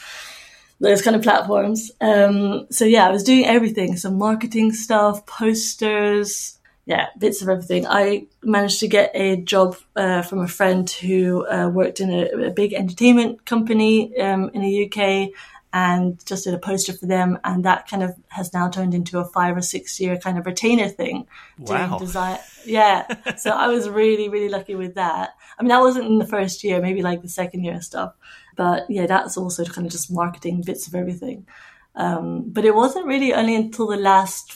those 0.80 1.02
kind 1.02 1.16
of 1.16 1.24
platforms. 1.24 1.92
Um, 2.02 2.68
so 2.70 2.86
yeah, 2.86 3.08
I 3.08 3.12
was 3.12 3.24
doing 3.24 3.46
everything. 3.46 3.98
Some 3.98 4.18
marketing 4.18 4.74
stuff, 4.74 5.26
posters, 5.26 6.57
yeah, 6.88 7.08
bits 7.18 7.42
of 7.42 7.50
everything. 7.50 7.86
I 7.86 8.28
managed 8.42 8.80
to 8.80 8.88
get 8.88 9.12
a 9.14 9.36
job 9.36 9.76
uh, 9.98 10.22
from 10.22 10.40
a 10.40 10.48
friend 10.48 10.90
who 10.90 11.46
uh, 11.46 11.68
worked 11.68 12.00
in 12.00 12.10
a, 12.10 12.48
a, 12.48 12.50
big 12.50 12.72
entertainment 12.72 13.46
company 13.46 14.18
um, 14.18 14.50
in 14.54 14.62
the 14.62 14.86
UK 14.86 15.38
and 15.74 16.26
just 16.26 16.46
did 16.46 16.54
a 16.54 16.58
poster 16.58 16.94
for 16.94 17.06
them. 17.06 17.40
And 17.44 17.66
that 17.66 17.90
kind 17.90 18.04
of 18.04 18.16
has 18.30 18.54
now 18.54 18.70
turned 18.70 18.94
into 18.94 19.20
a 19.20 19.26
five 19.26 19.58
or 19.58 19.62
six 19.62 20.00
year 20.00 20.18
kind 20.18 20.38
of 20.38 20.46
retainer 20.46 20.88
thing. 20.88 21.28
Wow. 21.60 22.00
Design. 22.00 22.40
Yeah. 22.66 23.06
so 23.38 23.52
I 23.52 23.68
was 23.68 23.90
really, 23.90 24.30
really 24.30 24.48
lucky 24.48 24.76
with 24.76 24.96
that. 24.96 25.32
I 25.60 25.64
mean, 25.64 25.70
that 25.70 25.82
wasn't 25.82 26.06
in 26.06 26.20
the 26.20 26.26
first 26.26 26.64
year, 26.64 26.82
maybe 26.82 27.02
like 27.02 27.22
the 27.22 27.28
second 27.28 27.66
year 27.66 27.74
and 27.74 27.84
stuff. 27.84 28.14
But 28.56 28.86
yeah, 28.90 29.08
that's 29.08 29.36
also 29.36 29.66
kind 29.66 29.86
of 29.86 29.92
just 29.92 30.10
marketing 30.10 30.62
bits 30.66 30.88
of 30.88 30.96
everything. 30.96 31.48
Um, 31.96 32.46
but 32.48 32.64
it 32.64 32.74
wasn't 32.74 33.08
really 33.08 33.34
only 33.34 33.58
until 33.58 33.88
the 33.88 33.98
last 33.98 34.54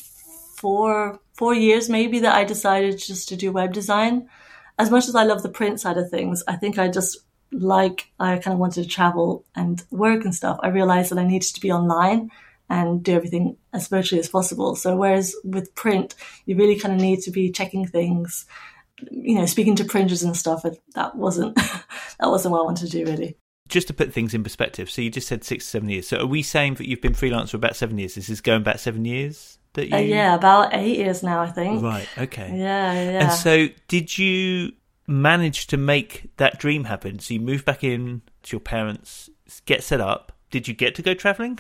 four 0.55 1.19
four 1.41 1.55
years 1.55 1.89
maybe 1.89 2.19
that 2.19 2.35
I 2.35 2.43
decided 2.43 2.99
just 2.99 3.27
to 3.29 3.35
do 3.35 3.51
web 3.51 3.73
design. 3.73 4.29
As 4.77 4.91
much 4.91 5.07
as 5.07 5.15
I 5.15 5.23
love 5.23 5.41
the 5.41 5.49
print 5.49 5.81
side 5.81 5.97
of 5.97 6.07
things, 6.07 6.43
I 6.47 6.55
think 6.55 6.77
I 6.77 6.87
just 6.87 7.17
like 7.51 8.11
I 8.19 8.37
kind 8.37 8.53
of 8.53 8.59
wanted 8.59 8.83
to 8.83 8.87
travel 8.87 9.43
and 9.55 9.83
work 9.89 10.23
and 10.23 10.35
stuff. 10.35 10.59
I 10.61 10.67
realized 10.67 11.09
that 11.09 11.17
I 11.17 11.25
needed 11.25 11.55
to 11.55 11.59
be 11.59 11.71
online 11.71 12.29
and 12.69 13.01
do 13.01 13.15
everything 13.15 13.57
as 13.73 13.87
virtually 13.87 14.19
as 14.19 14.29
possible. 14.29 14.75
So 14.75 14.95
whereas 14.95 15.35
with 15.43 15.73
print, 15.73 16.13
you 16.45 16.55
really 16.55 16.77
kind 16.77 16.93
of 16.93 17.01
need 17.01 17.21
to 17.21 17.31
be 17.31 17.51
checking 17.51 17.87
things, 17.87 18.45
you 19.09 19.33
know, 19.33 19.47
speaking 19.47 19.75
to 19.77 19.83
printers 19.83 20.21
and 20.21 20.37
stuff. 20.37 20.63
That 20.93 21.15
wasn't 21.15 21.55
that 22.19 22.29
wasn't 22.29 22.51
what 22.51 22.61
I 22.61 22.65
wanted 22.65 22.91
to 22.91 23.03
do 23.03 23.11
really 23.11 23.35
just 23.67 23.87
to 23.87 23.93
put 23.95 24.13
things 24.13 24.33
in 24.33 24.43
perspective, 24.43 24.91
so 24.91 25.01
you 25.01 25.09
just 25.09 25.29
said 25.29 25.45
six 25.45 25.63
to 25.63 25.69
seven 25.71 25.87
years. 25.87 26.05
So 26.05 26.17
are 26.17 26.25
we 26.25 26.43
saying 26.43 26.73
that 26.75 26.87
you've 26.89 27.01
been 27.01 27.13
freelance 27.13 27.51
for 27.51 27.57
about 27.57 27.77
seven 27.77 27.97
years? 27.97 28.15
This 28.15 28.29
is 28.29 28.41
going 28.41 28.63
back 28.63 28.79
seven 28.79 29.05
years 29.05 29.57
that 29.73 29.89
you? 29.89 29.95
Uh, 29.95 29.99
yeah, 29.99 30.35
about 30.35 30.73
eight 30.73 30.97
years 30.97 31.23
now, 31.23 31.41
I 31.41 31.49
think. 31.49 31.81
Right. 31.81 32.07
Okay. 32.17 32.51
Yeah, 32.55 32.93
yeah. 32.93 33.23
And 33.23 33.31
so, 33.31 33.67
did 33.87 34.17
you 34.17 34.73
manage 35.07 35.67
to 35.67 35.77
make 35.77 36.29
that 36.37 36.59
dream 36.59 36.85
happen? 36.85 37.19
So 37.19 37.33
you 37.33 37.39
moved 37.39 37.65
back 37.65 37.83
in 37.83 38.21
to 38.43 38.55
your 38.55 38.61
parents, 38.61 39.29
get 39.65 39.83
set 39.83 40.01
up, 40.01 40.31
did 40.51 40.67
you 40.67 40.73
get 40.73 40.95
to 40.95 41.01
go 41.01 41.13
traveling? 41.13 41.57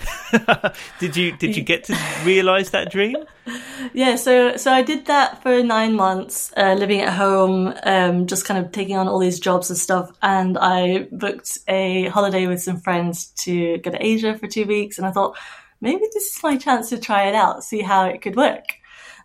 did 0.99 1.15
you 1.15 1.31
did 1.37 1.55
you 1.55 1.63
get 1.63 1.85
to 1.85 1.97
realize 2.23 2.69
that 2.71 2.91
dream? 2.91 3.17
Yeah, 3.93 4.15
so 4.15 4.57
so 4.57 4.71
I 4.71 4.83
did 4.83 5.07
that 5.07 5.41
for 5.41 5.63
nine 5.63 5.95
months, 5.95 6.53
uh, 6.55 6.75
living 6.75 7.01
at 7.01 7.11
home, 7.11 7.73
um, 7.83 8.27
just 8.27 8.45
kind 8.45 8.63
of 8.63 8.71
taking 8.71 8.95
on 8.95 9.07
all 9.07 9.17
these 9.17 9.39
jobs 9.39 9.69
and 9.71 9.77
stuff. 9.77 10.11
And 10.21 10.55
I 10.57 11.07
booked 11.11 11.57
a 11.67 12.07
holiday 12.09 12.45
with 12.45 12.61
some 12.61 12.79
friends 12.79 13.31
to 13.43 13.79
go 13.79 13.89
to 13.89 14.05
Asia 14.05 14.37
for 14.37 14.45
two 14.45 14.65
weeks, 14.65 14.99
and 14.99 15.07
I 15.07 15.11
thought 15.11 15.35
maybe 15.81 16.05
this 16.13 16.35
is 16.35 16.43
my 16.43 16.57
chance 16.57 16.89
to 16.89 16.99
try 16.99 17.27
it 17.27 17.35
out, 17.35 17.63
see 17.63 17.81
how 17.81 18.05
it 18.05 18.21
could 18.21 18.35
work. 18.35 18.75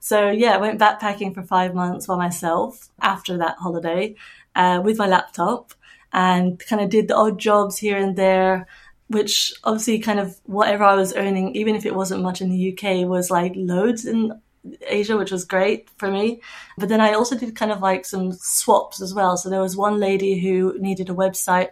So 0.00 0.30
yeah, 0.30 0.54
I 0.54 0.58
went 0.58 0.80
backpacking 0.80 1.34
for 1.34 1.42
five 1.42 1.74
months 1.74 2.06
by 2.06 2.16
myself 2.16 2.88
after 3.00 3.38
that 3.38 3.56
holiday 3.58 4.16
uh, 4.54 4.80
with 4.84 4.98
my 4.98 5.06
laptop, 5.06 5.72
and 6.12 6.58
kind 6.58 6.82
of 6.82 6.88
did 6.88 7.08
the 7.08 7.16
odd 7.16 7.38
jobs 7.38 7.78
here 7.78 7.98
and 7.98 8.16
there 8.16 8.66
which 9.08 9.54
obviously 9.64 9.98
kind 9.98 10.18
of 10.18 10.36
whatever 10.44 10.84
I 10.84 10.94
was 10.94 11.14
earning, 11.14 11.54
even 11.54 11.76
if 11.76 11.86
it 11.86 11.94
wasn't 11.94 12.22
much 12.22 12.40
in 12.40 12.50
the 12.50 12.72
UK, 12.72 13.08
was 13.08 13.30
like 13.30 13.52
loads 13.54 14.04
in 14.04 14.40
Asia, 14.86 15.16
which 15.16 15.30
was 15.30 15.44
great 15.44 15.88
for 15.96 16.10
me. 16.10 16.40
But 16.76 16.88
then 16.88 17.00
I 17.00 17.12
also 17.12 17.36
did 17.36 17.54
kind 17.54 17.70
of 17.70 17.80
like 17.80 18.04
some 18.04 18.32
swaps 18.32 19.00
as 19.00 19.14
well. 19.14 19.36
So 19.36 19.48
there 19.48 19.60
was 19.60 19.76
one 19.76 20.00
lady 20.00 20.40
who 20.40 20.76
needed 20.78 21.08
a 21.08 21.14
website, 21.14 21.70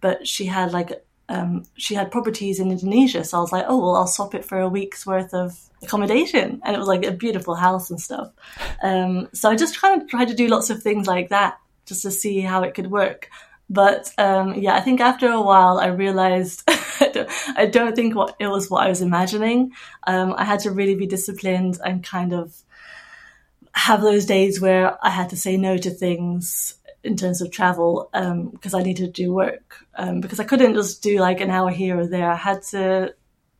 but 0.00 0.26
she 0.26 0.46
had 0.46 0.72
like 0.72 1.04
um, 1.32 1.64
she 1.78 1.94
had 1.94 2.10
properties 2.10 2.60
in 2.60 2.70
Indonesia. 2.70 3.24
So 3.24 3.38
I 3.38 3.40
was 3.40 3.52
like, 3.52 3.64
oh 3.66 3.78
well, 3.78 3.96
I'll 3.96 4.06
swap 4.06 4.34
it 4.34 4.44
for 4.44 4.60
a 4.60 4.68
week's 4.68 5.06
worth 5.06 5.32
of 5.32 5.58
accommodation, 5.82 6.60
and 6.62 6.76
it 6.76 6.78
was 6.78 6.88
like 6.88 7.06
a 7.06 7.10
beautiful 7.10 7.54
house 7.54 7.90
and 7.90 8.00
stuff. 8.00 8.30
Um, 8.82 9.28
so 9.32 9.50
I 9.50 9.56
just 9.56 9.80
kind 9.80 10.00
of 10.00 10.08
tried 10.08 10.28
to 10.28 10.34
do 10.34 10.48
lots 10.48 10.68
of 10.68 10.82
things 10.82 11.06
like 11.06 11.30
that 11.30 11.58
just 11.86 12.02
to 12.02 12.10
see 12.10 12.40
how 12.40 12.62
it 12.62 12.74
could 12.74 12.90
work. 12.90 13.30
But 13.70 14.12
um, 14.18 14.54
yeah, 14.54 14.74
I 14.74 14.80
think 14.80 15.00
after 15.00 15.30
a 15.30 15.40
while, 15.40 15.78
I 15.78 15.86
realized 15.86 16.64
I 16.68 17.66
don't 17.70 17.96
think 17.96 18.14
what 18.14 18.36
it 18.38 18.48
was 18.48 18.68
what 18.68 18.84
I 18.84 18.90
was 18.90 19.00
imagining. 19.00 19.72
Um, 20.06 20.34
I 20.36 20.44
had 20.44 20.60
to 20.60 20.70
really 20.70 20.96
be 20.96 21.06
disciplined 21.06 21.78
and 21.82 22.04
kind 22.04 22.34
of 22.34 22.54
have 23.72 24.02
those 24.02 24.26
days 24.26 24.60
where 24.60 24.98
I 25.02 25.08
had 25.08 25.30
to 25.30 25.36
say 25.36 25.56
no 25.56 25.78
to 25.78 25.90
things 25.90 26.74
in 27.04 27.16
terms 27.16 27.40
of 27.40 27.50
travel 27.50 28.08
because 28.12 28.74
um, 28.74 28.80
I 28.80 28.82
needed 28.82 29.14
to 29.14 29.22
do 29.22 29.32
work 29.32 29.84
um, 29.96 30.20
because 30.20 30.40
I 30.40 30.44
couldn't 30.44 30.74
just 30.74 31.02
do 31.02 31.18
like 31.18 31.40
an 31.40 31.50
hour 31.50 31.70
here 31.70 31.98
or 31.98 32.06
there. 32.06 32.30
I 32.30 32.36
had 32.36 32.62
to, 32.70 33.14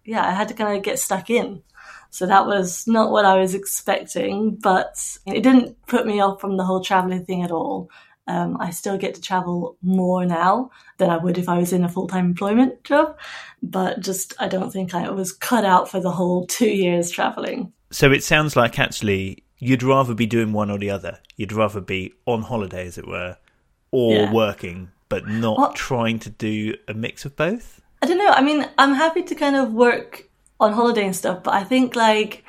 yeah, 0.05 0.27
I 0.27 0.33
had 0.33 0.49
to 0.49 0.55
kind 0.55 0.77
of 0.77 0.83
get 0.83 0.99
stuck 0.99 1.31
in. 1.31 1.63
So 2.11 2.27
that 2.27 2.47
was 2.47 2.87
not 2.87 3.11
what 3.11 3.25
I 3.25 3.39
was 3.39 3.55
expecting, 3.55 4.57
but 4.57 5.01
it 5.27 5.43
didn't 5.43 5.85
put 5.87 6.07
me 6.07 6.21
off 6.21 6.41
from 6.41 6.57
the 6.57 6.65
whole 6.65 6.85
traveling 6.85 7.25
thing 7.25 7.43
at 7.43 7.51
all. 7.51 7.91
Um, 8.29 8.57
I 8.61 8.71
still 8.71 8.99
get 8.99 9.15
to 9.15 9.21
travel 9.21 9.77
more 9.83 10.25
now 10.25 10.71
than 10.99 11.11
I 11.11 11.17
would 11.17 11.39
if 11.39 11.49
I 11.49 11.59
was 11.59 11.73
in 11.73 11.85
a 11.85 11.89
full 11.89 12.07
time 12.07 12.27
employment 12.27 12.85
job, 12.85 13.19
but 13.63 14.01
just 14.01 14.35
I 14.39 14.47
don't 14.47 14.71
think 14.71 14.95
I 14.95 15.11
was 15.11 15.33
cut 15.33 15.65
out 15.65 15.91
for 15.91 16.01
the 16.01 16.11
whole 16.11 16.47
two 16.47 16.69
years 16.69 17.11
traveling. 17.11 17.73
So 17.91 18.13
it 18.13 18.23
sounds 18.23 18.57
like 18.57 18.79
actually 18.79 19.43
you'd 19.63 19.85
rather 19.85 20.13
be 20.13 20.27
doing 20.27 20.53
one 20.53 20.73
or 20.73 20.79
the 20.79 20.91
other. 20.91 21.21
You'd 21.37 21.53
rather 21.53 21.81
be 21.81 22.13
on 22.27 22.43
holiday, 22.43 22.85
as 22.85 22.99
it 22.99 23.07
were, 23.07 23.37
or 23.93 24.15
yeah. 24.15 24.33
working, 24.33 24.91
but 25.09 25.29
not 25.29 25.57
well, 25.57 25.73
trying 25.73 26.19
to 26.19 26.31
do 26.31 26.75
a 26.89 26.95
mix 26.95 27.25
of 27.25 27.37
both. 27.37 27.81
I 28.03 28.07
don't 28.07 28.19
know. 28.19 28.31
I 28.31 28.43
mean, 28.43 28.69
I'm 28.77 28.93
happy 28.93 29.23
to 29.23 29.35
kind 29.37 29.55
of 29.55 29.73
work 29.73 30.29
on 30.59 30.73
holiday 30.73 31.07
and 31.07 31.15
stuff, 31.15 31.45
but 31.45 31.55
I 31.55 31.63
think 31.63 31.95
like 31.95 32.45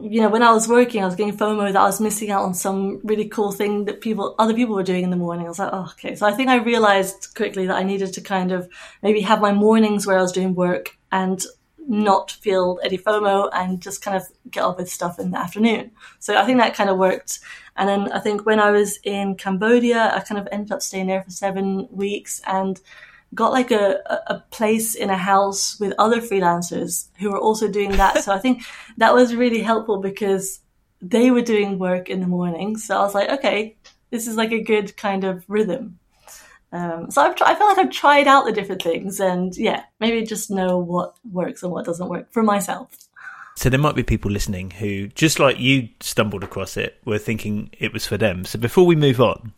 you 0.00 0.22
know, 0.22 0.30
when 0.30 0.42
I 0.42 0.52
was 0.52 0.68
working, 0.68 1.02
I 1.02 1.06
was 1.06 1.16
getting 1.16 1.36
FOMO 1.36 1.70
that 1.72 1.80
I 1.80 1.84
was 1.84 2.00
missing 2.00 2.30
out 2.30 2.44
on 2.44 2.54
some 2.54 3.00
really 3.02 3.28
cool 3.28 3.52
thing 3.52 3.84
that 3.86 4.00
people, 4.00 4.34
other 4.38 4.54
people 4.54 4.76
were 4.76 4.84
doing 4.84 5.02
in 5.02 5.10
the 5.10 5.16
morning. 5.16 5.44
I 5.44 5.48
was 5.48 5.58
like, 5.58 5.70
oh, 5.72 5.90
okay. 5.94 6.14
So 6.14 6.24
I 6.24 6.32
think 6.32 6.48
I 6.48 6.56
realized 6.56 7.34
quickly 7.34 7.66
that 7.66 7.76
I 7.76 7.82
needed 7.82 8.14
to 8.14 8.20
kind 8.20 8.52
of 8.52 8.68
maybe 9.02 9.20
have 9.22 9.40
my 9.40 9.52
mornings 9.52 10.06
where 10.06 10.16
I 10.16 10.22
was 10.22 10.32
doing 10.32 10.54
work 10.54 10.96
and 11.10 11.44
not 11.88 12.30
feel 12.30 12.78
any 12.82 12.98
FOMO 12.98 13.50
and 13.52 13.80
just 13.80 14.02
kind 14.02 14.16
of 14.16 14.24
get 14.50 14.62
on 14.62 14.76
with 14.76 14.90
stuff 14.90 15.18
in 15.18 15.30
the 15.30 15.38
afternoon. 15.38 15.90
So 16.18 16.36
I 16.36 16.44
think 16.44 16.58
that 16.58 16.74
kind 16.74 16.90
of 16.90 16.98
worked. 16.98 17.40
And 17.76 17.88
then 17.88 18.12
I 18.12 18.20
think 18.20 18.46
when 18.46 18.60
I 18.60 18.70
was 18.70 18.98
in 19.02 19.34
Cambodia, 19.36 20.12
I 20.14 20.20
kind 20.20 20.40
of 20.40 20.48
ended 20.52 20.72
up 20.72 20.82
staying 20.82 21.06
there 21.06 21.22
for 21.22 21.30
seven 21.30 21.88
weeks 21.90 22.40
and 22.46 22.80
got 23.34 23.52
like 23.52 23.70
a, 23.70 24.00
a 24.26 24.42
place 24.50 24.94
in 24.94 25.10
a 25.10 25.16
house 25.16 25.80
with 25.80 25.94
other 25.98 26.20
freelancers 26.20 27.08
who 27.18 27.30
were 27.30 27.38
also 27.38 27.66
doing 27.66 27.92
that. 27.92 28.22
so 28.22 28.32
I 28.32 28.38
think 28.38 28.62
that 28.98 29.14
was 29.14 29.34
really 29.34 29.62
helpful 29.62 29.98
because 29.98 30.60
they 31.00 31.30
were 31.30 31.42
doing 31.42 31.78
work 31.78 32.08
in 32.08 32.20
the 32.20 32.26
morning. 32.26 32.76
So 32.76 32.96
I 32.96 33.02
was 33.02 33.14
like, 33.14 33.30
okay, 33.30 33.76
this 34.10 34.26
is 34.26 34.36
like 34.36 34.52
a 34.52 34.62
good 34.62 34.96
kind 34.96 35.24
of 35.24 35.44
rhythm. 35.48 35.98
Um, 36.72 37.10
so 37.10 37.22
I've, 37.22 37.34
I 37.42 37.54
feel 37.54 37.66
like 37.66 37.78
I've 37.78 37.90
tried 37.90 38.26
out 38.26 38.46
the 38.46 38.52
different 38.52 38.82
things 38.82 39.20
and 39.20 39.54
yeah, 39.56 39.84
maybe 40.00 40.24
just 40.24 40.50
know 40.50 40.78
what 40.78 41.14
works 41.30 41.62
and 41.62 41.70
what 41.70 41.84
doesn't 41.84 42.08
work 42.08 42.32
for 42.32 42.42
myself. 42.42 42.96
So 43.54 43.68
there 43.68 43.78
might 43.78 43.94
be 43.94 44.02
people 44.02 44.30
listening 44.30 44.70
who, 44.70 45.08
just 45.08 45.38
like 45.38 45.58
you 45.58 45.90
stumbled 46.00 46.42
across 46.42 46.76
it, 46.78 46.98
were 47.04 47.18
thinking 47.18 47.70
it 47.78 47.92
was 47.92 48.06
for 48.06 48.16
them. 48.16 48.46
So 48.46 48.58
before 48.58 48.86
we 48.86 48.96
move 48.96 49.20
on, 49.20 49.52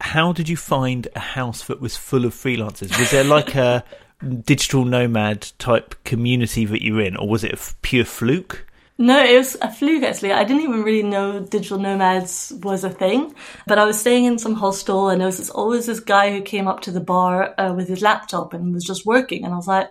how 0.00 0.32
did 0.32 0.48
you 0.48 0.56
find 0.56 1.08
a 1.14 1.20
house 1.20 1.64
that 1.64 1.80
was 1.80 1.96
full 1.96 2.24
of 2.26 2.34
freelancers? 2.34 2.96
Was 2.98 3.10
there 3.10 3.24
like 3.24 3.54
a 3.54 3.84
digital 4.44 4.84
nomad 4.84 5.48
type 5.58 5.94
community 6.04 6.66
that 6.66 6.84
you're 6.84 7.00
in, 7.00 7.16
or 7.16 7.28
was 7.28 7.44
it 7.44 7.52
a 7.52 7.74
pure 7.82 8.04
fluke? 8.04 8.66
No, 9.00 9.24
it 9.24 9.38
was 9.38 9.56
a 9.62 9.72
fluke 9.72 10.02
actually. 10.02 10.32
I 10.32 10.44
didn't 10.44 10.62
even 10.64 10.82
really 10.82 11.02
know 11.02 11.40
digital 11.40 11.78
nomads 11.78 12.52
was 12.62 12.84
a 12.84 12.90
thing, 12.90 13.34
but 13.66 13.78
I 13.78 13.86
was 13.86 13.98
staying 13.98 14.26
in 14.26 14.38
some 14.38 14.54
hostel 14.54 15.08
and 15.08 15.18
there 15.18 15.26
was 15.26 15.38
this, 15.38 15.48
always 15.48 15.86
this 15.86 16.00
guy 16.00 16.30
who 16.30 16.42
came 16.42 16.68
up 16.68 16.82
to 16.82 16.90
the 16.90 17.00
bar 17.00 17.58
uh, 17.58 17.72
with 17.72 17.88
his 17.88 18.02
laptop 18.02 18.52
and 18.52 18.74
was 18.74 18.84
just 18.84 19.06
working. 19.06 19.46
And 19.46 19.54
I 19.54 19.56
was 19.56 19.66
like, 19.66 19.90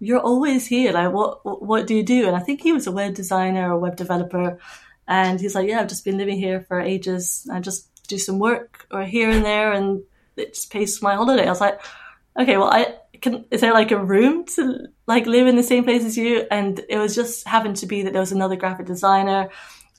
you're 0.00 0.18
always 0.18 0.66
here. 0.66 0.90
Like, 0.90 1.12
what, 1.12 1.62
what 1.62 1.86
do 1.86 1.94
you 1.94 2.02
do? 2.02 2.26
And 2.26 2.34
I 2.34 2.40
think 2.40 2.60
he 2.60 2.72
was 2.72 2.88
a 2.88 2.92
web 2.92 3.14
designer 3.14 3.72
or 3.72 3.78
web 3.78 3.94
developer. 3.94 4.58
And 5.06 5.40
he's 5.40 5.54
like, 5.54 5.68
yeah, 5.68 5.78
I've 5.78 5.88
just 5.88 6.04
been 6.04 6.18
living 6.18 6.40
here 6.40 6.62
for 6.62 6.80
ages. 6.80 7.46
I 7.52 7.60
just 7.60 7.88
do 8.08 8.18
some 8.18 8.40
work 8.40 8.84
or 8.90 9.04
here 9.04 9.30
and 9.30 9.44
there 9.44 9.72
and 9.72 10.02
it 10.36 10.54
just 10.54 10.72
pays 10.72 10.98
for 10.98 11.04
my 11.04 11.14
holiday. 11.14 11.46
I 11.46 11.50
was 11.50 11.60
like, 11.60 11.80
okay, 12.40 12.56
well, 12.56 12.70
I 12.70 12.96
can, 13.20 13.44
is 13.50 13.60
there 13.60 13.74
like 13.74 13.90
a 13.90 14.02
room 14.02 14.44
to 14.56 14.88
like 15.06 15.26
live 15.26 15.46
in 15.46 15.56
the 15.56 15.62
same 15.62 15.84
place 15.84 16.04
as 16.04 16.16
you? 16.16 16.46
And 16.50 16.80
it 16.88 16.98
was 16.98 17.14
just 17.14 17.46
happened 17.46 17.76
to 17.76 17.86
be 17.86 18.02
that 18.02 18.12
there 18.12 18.20
was 18.20 18.32
another 18.32 18.56
graphic 18.56 18.86
designer 18.86 19.50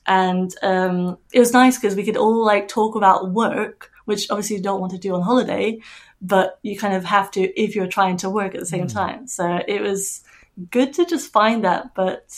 and, 0.06 0.52
um, 0.62 1.18
it 1.32 1.38
was 1.38 1.52
nice 1.52 1.78
because 1.78 1.94
we 1.94 2.04
could 2.04 2.16
all 2.16 2.44
like 2.44 2.66
talk 2.66 2.96
about 2.96 3.30
work, 3.30 3.90
which 4.04 4.30
obviously 4.30 4.56
you 4.56 4.62
don't 4.62 4.80
want 4.80 4.92
to 4.92 4.98
do 4.98 5.14
on 5.14 5.22
holiday, 5.22 5.78
but 6.20 6.58
you 6.62 6.76
kind 6.76 6.94
of 6.94 7.04
have 7.04 7.30
to 7.32 7.60
if 7.60 7.76
you're 7.76 7.86
trying 7.86 8.16
to 8.18 8.30
work 8.30 8.54
at 8.54 8.60
the 8.60 8.66
same 8.66 8.86
mm. 8.86 8.92
time. 8.92 9.28
So 9.28 9.60
it 9.68 9.80
was 9.80 10.24
good 10.70 10.92
to 10.94 11.06
just 11.06 11.30
find 11.30 11.64
that. 11.64 11.94
But 11.94 12.36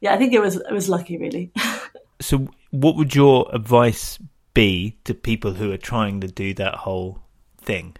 yeah, 0.00 0.14
I 0.14 0.16
think 0.16 0.32
it 0.32 0.40
was, 0.40 0.56
it 0.56 0.72
was 0.72 0.88
lucky 0.88 1.18
really. 1.18 1.52
so 2.20 2.48
what 2.70 2.96
would 2.96 3.14
your 3.14 3.50
advice 3.54 4.18
be 4.54 4.96
to 5.04 5.12
people 5.12 5.52
who 5.52 5.72
are 5.72 5.76
trying 5.76 6.22
to 6.22 6.28
do 6.28 6.54
that 6.54 6.74
whole 6.74 7.20
thing? 7.60 7.96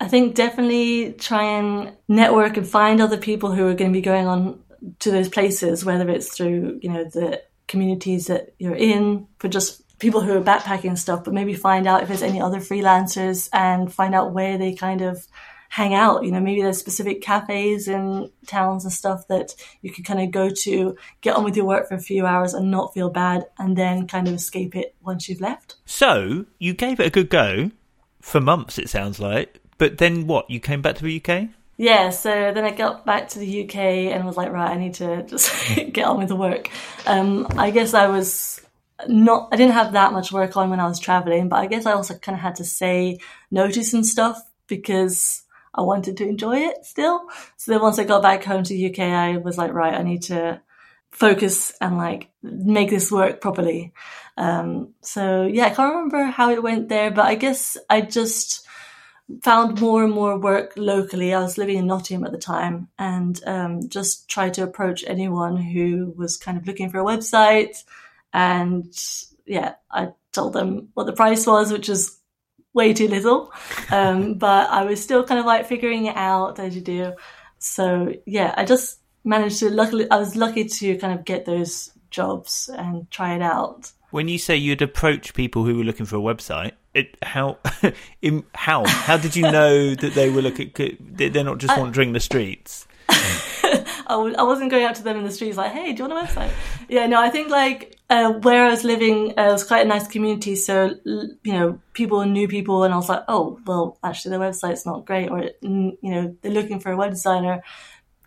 I 0.00 0.08
think 0.08 0.34
definitely 0.34 1.12
try 1.12 1.58
and 1.58 1.92
network 2.08 2.56
and 2.56 2.66
find 2.66 3.00
other 3.00 3.18
people 3.18 3.52
who 3.52 3.66
are 3.66 3.74
going 3.74 3.90
to 3.90 3.96
be 3.96 4.00
going 4.00 4.26
on 4.26 4.60
to 5.00 5.10
those 5.10 5.28
places, 5.28 5.84
whether 5.84 6.08
it's 6.08 6.34
through, 6.34 6.80
you 6.82 6.90
know, 6.90 7.04
the 7.04 7.42
communities 7.68 8.28
that 8.28 8.54
you're 8.58 8.74
in 8.74 9.26
for 9.38 9.48
just 9.48 9.82
people 9.98 10.22
who 10.22 10.32
are 10.32 10.42
backpacking 10.42 10.88
and 10.88 10.98
stuff, 10.98 11.22
but 11.22 11.34
maybe 11.34 11.54
find 11.54 11.86
out 11.86 12.02
if 12.02 12.08
there's 12.08 12.22
any 12.22 12.40
other 12.40 12.58
freelancers 12.58 13.50
and 13.52 13.92
find 13.92 14.14
out 14.14 14.32
where 14.32 14.56
they 14.56 14.74
kind 14.74 15.02
of 15.02 15.26
hang 15.68 15.94
out. 15.94 16.24
You 16.24 16.32
know, 16.32 16.40
maybe 16.40 16.62
there's 16.62 16.78
specific 16.78 17.20
cafes 17.20 17.86
in 17.86 18.30
towns 18.46 18.84
and 18.84 18.92
stuff 18.92 19.28
that 19.28 19.54
you 19.82 19.92
can 19.92 20.02
kind 20.02 20.20
of 20.20 20.30
go 20.30 20.48
to, 20.48 20.96
get 21.20 21.36
on 21.36 21.44
with 21.44 21.56
your 21.56 21.66
work 21.66 21.88
for 21.88 21.94
a 21.94 22.00
few 22.00 22.26
hours 22.26 22.54
and 22.54 22.70
not 22.70 22.94
feel 22.94 23.10
bad, 23.10 23.44
and 23.58 23.76
then 23.76 24.08
kind 24.08 24.26
of 24.26 24.34
escape 24.34 24.74
it 24.74 24.96
once 25.02 25.28
you've 25.28 25.42
left. 25.42 25.76
So 25.84 26.46
you 26.58 26.72
gave 26.72 26.98
it 26.98 27.06
a 27.06 27.10
good 27.10 27.28
go 27.28 27.70
for 28.20 28.40
months, 28.40 28.78
it 28.78 28.88
sounds 28.88 29.20
like. 29.20 29.59
But 29.80 29.96
then 29.96 30.26
what? 30.26 30.50
You 30.50 30.60
came 30.60 30.82
back 30.82 30.96
to 30.96 31.04
the 31.04 31.22
UK? 31.24 31.48
Yeah, 31.78 32.10
so 32.10 32.52
then 32.52 32.64
I 32.66 32.70
got 32.70 33.06
back 33.06 33.30
to 33.30 33.38
the 33.38 33.64
UK 33.64 33.76
and 34.12 34.26
was 34.26 34.36
like, 34.36 34.52
right, 34.52 34.70
I 34.70 34.76
need 34.76 34.92
to 34.96 35.22
just 35.26 35.50
get 35.94 36.04
on 36.04 36.18
with 36.18 36.28
the 36.28 36.36
work. 36.36 36.68
Um, 37.06 37.46
I 37.56 37.70
guess 37.70 37.94
I 37.94 38.08
was 38.08 38.60
not, 39.08 39.48
I 39.50 39.56
didn't 39.56 39.72
have 39.72 39.94
that 39.94 40.12
much 40.12 40.32
work 40.32 40.54
on 40.58 40.68
when 40.68 40.80
I 40.80 40.86
was 40.86 41.00
traveling, 41.00 41.48
but 41.48 41.56
I 41.56 41.66
guess 41.66 41.86
I 41.86 41.92
also 41.92 42.12
kind 42.18 42.36
of 42.36 42.42
had 42.42 42.56
to 42.56 42.64
say 42.64 43.20
no 43.50 43.70
to 43.70 43.82
some 43.82 44.04
stuff 44.04 44.38
because 44.66 45.44
I 45.74 45.80
wanted 45.80 46.18
to 46.18 46.28
enjoy 46.28 46.58
it 46.58 46.84
still. 46.84 47.22
So 47.56 47.72
then 47.72 47.80
once 47.80 47.98
I 47.98 48.04
got 48.04 48.20
back 48.20 48.44
home 48.44 48.62
to 48.64 48.74
the 48.74 48.90
UK, 48.90 48.98
I 48.98 49.38
was 49.38 49.56
like, 49.56 49.72
right, 49.72 49.94
I 49.94 50.02
need 50.02 50.24
to 50.24 50.60
focus 51.10 51.72
and 51.80 51.96
like 51.96 52.28
make 52.42 52.90
this 52.90 53.10
work 53.10 53.40
properly. 53.40 53.94
Um, 54.36 54.92
so 55.00 55.46
yeah, 55.46 55.64
I 55.64 55.70
can't 55.70 55.94
remember 55.94 56.24
how 56.24 56.50
it 56.50 56.62
went 56.62 56.90
there, 56.90 57.10
but 57.10 57.24
I 57.24 57.34
guess 57.34 57.78
I 57.88 58.02
just 58.02 58.66
found 59.42 59.80
more 59.80 60.04
and 60.04 60.12
more 60.12 60.38
work 60.38 60.72
locally. 60.76 61.34
I 61.34 61.40
was 61.40 61.58
living 61.58 61.78
in 61.78 61.86
Nottingham 61.86 62.24
at 62.24 62.32
the 62.32 62.38
time 62.38 62.88
and 62.98 63.40
um, 63.46 63.88
just 63.88 64.28
tried 64.28 64.54
to 64.54 64.62
approach 64.62 65.04
anyone 65.06 65.56
who 65.56 66.12
was 66.16 66.36
kind 66.36 66.56
of 66.58 66.66
looking 66.66 66.90
for 66.90 66.98
a 66.98 67.04
website. 67.04 67.82
And 68.32 68.92
yeah, 69.46 69.74
I 69.90 70.12
told 70.32 70.52
them 70.52 70.88
what 70.94 71.04
the 71.04 71.12
price 71.12 71.46
was, 71.46 71.72
which 71.72 71.88
was 71.88 72.18
way 72.72 72.92
too 72.92 73.08
little. 73.08 73.52
Um, 73.92 74.34
but 74.34 74.70
I 74.70 74.84
was 74.84 75.02
still 75.02 75.24
kind 75.24 75.40
of 75.40 75.46
like 75.46 75.66
figuring 75.66 76.06
it 76.06 76.16
out 76.16 76.60
as 76.60 76.76
you 76.76 76.80
do. 76.80 77.14
So 77.58 78.14
yeah, 78.24 78.54
I 78.56 78.64
just 78.64 79.00
managed 79.24 79.58
to 79.58 79.70
luckily, 79.70 80.08
I 80.08 80.16
was 80.16 80.36
lucky 80.36 80.64
to 80.66 80.96
kind 80.96 81.18
of 81.18 81.24
get 81.24 81.44
those 81.44 81.90
jobs 82.10 82.70
and 82.72 83.10
try 83.10 83.34
it 83.34 83.42
out. 83.42 83.90
When 84.12 84.28
you 84.28 84.38
say 84.38 84.56
you'd 84.56 84.82
approach 84.82 85.34
people 85.34 85.64
who 85.64 85.76
were 85.76 85.84
looking 85.84 86.06
for 86.06 86.16
a 86.16 86.20
website, 86.20 86.72
it, 86.94 87.16
how, 87.22 87.58
in, 88.22 88.44
how, 88.54 88.86
how 88.86 89.16
did 89.16 89.36
you 89.36 89.42
know 89.42 89.94
that 89.94 90.14
they 90.14 90.30
were 90.30 90.42
looking? 90.42 90.72
They're 91.00 91.44
not 91.44 91.58
just 91.58 91.72
I, 91.72 91.78
wandering 91.78 92.12
the 92.12 92.20
streets. 92.20 92.86
I 93.08 94.14
w- 94.14 94.34
I 94.36 94.42
wasn't 94.42 94.70
going 94.70 94.84
out 94.84 94.96
to 94.96 95.02
them 95.02 95.16
in 95.18 95.24
the 95.24 95.30
streets 95.30 95.56
like, 95.56 95.72
hey, 95.72 95.92
do 95.92 96.02
you 96.02 96.08
want 96.08 96.28
a 96.28 96.32
website? 96.32 96.50
yeah, 96.88 97.06
no, 97.06 97.20
I 97.20 97.30
think 97.30 97.48
like 97.48 97.96
uh, 98.10 98.32
where 98.32 98.66
I 98.66 98.70
was 98.70 98.82
living 98.82 99.38
uh, 99.38 99.52
was 99.52 99.62
quite 99.62 99.86
a 99.86 99.88
nice 99.88 100.08
community. 100.08 100.56
So, 100.56 100.96
you 101.04 101.52
know, 101.52 101.80
people 101.92 102.24
knew 102.24 102.48
people, 102.48 102.82
and 102.82 102.92
I 102.92 102.96
was 102.96 103.08
like, 103.08 103.22
oh, 103.28 103.60
well, 103.64 103.98
actually, 104.02 104.30
their 104.30 104.40
website's 104.40 104.84
not 104.84 105.06
great, 105.06 105.30
or, 105.30 105.50
you 105.62 105.96
know, 106.02 106.36
they're 106.42 106.52
looking 106.52 106.80
for 106.80 106.90
a 106.90 106.96
web 106.96 107.10
designer. 107.10 107.62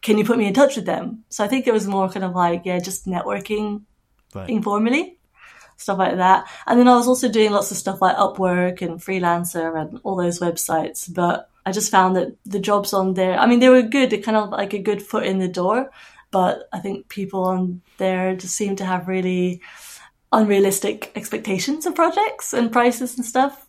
Can 0.02 0.18
you 0.18 0.24
put 0.24 0.38
me 0.38 0.48
in 0.48 0.54
touch 0.54 0.78
with 0.78 0.86
them? 0.86 1.26
So 1.30 1.44
I 1.44 1.48
think 1.48 1.68
it 1.68 1.74
was 1.74 1.88
more 1.88 2.10
kind 2.10 2.24
of 2.24 2.34
like, 2.34 2.62
yeah, 2.66 2.80
just 2.80 3.06
networking 3.06 3.84
right. 4.34 4.50
informally, 4.50 5.18
stuff 5.84 6.00
like 6.00 6.18
that. 6.18 6.48
And 6.66 6.80
then 6.80 6.88
I 6.88 6.96
was 6.96 7.08
also 7.08 7.30
doing 7.30 7.52
lots 7.52 7.72
of 7.72 7.78
stuff 7.78 8.02
like 8.02 8.18
Upwork 8.18 8.82
and 8.82 9.00
Freelancer 9.00 9.80
and 9.80 10.00
all 10.04 10.16
those 10.16 10.40
websites. 10.40 11.14
But 11.14 11.50
I 11.66 11.72
just 11.72 11.92
found 11.92 12.16
that 12.16 12.36
the 12.46 12.60
jobs 12.60 12.94
on 12.94 13.14
there, 13.14 13.38
I 13.38 13.46
mean, 13.46 13.60
they 13.60 13.70
were 13.70 13.84
good. 13.84 14.12
Kind 14.24 14.38
of 14.38 14.50
like 14.50 14.74
a 14.74 14.80
good 14.80 15.02
foot 15.02 15.26
in 15.26 15.40
the 15.40 15.48
door. 15.48 15.92
But 16.32 16.68
I 16.74 16.80
think 16.80 17.10
people 17.10 17.44
on 17.44 17.82
there 17.98 18.36
just 18.36 18.56
seem 18.56 18.76
to 18.78 18.86
have 18.86 19.08
really 19.08 19.62
unrealistic 20.32 21.12
expectations 21.16 21.86
of 21.86 21.94
projects 21.94 22.54
and 22.54 22.72
prices 22.72 23.16
and 23.18 23.26
stuff. 23.26 23.68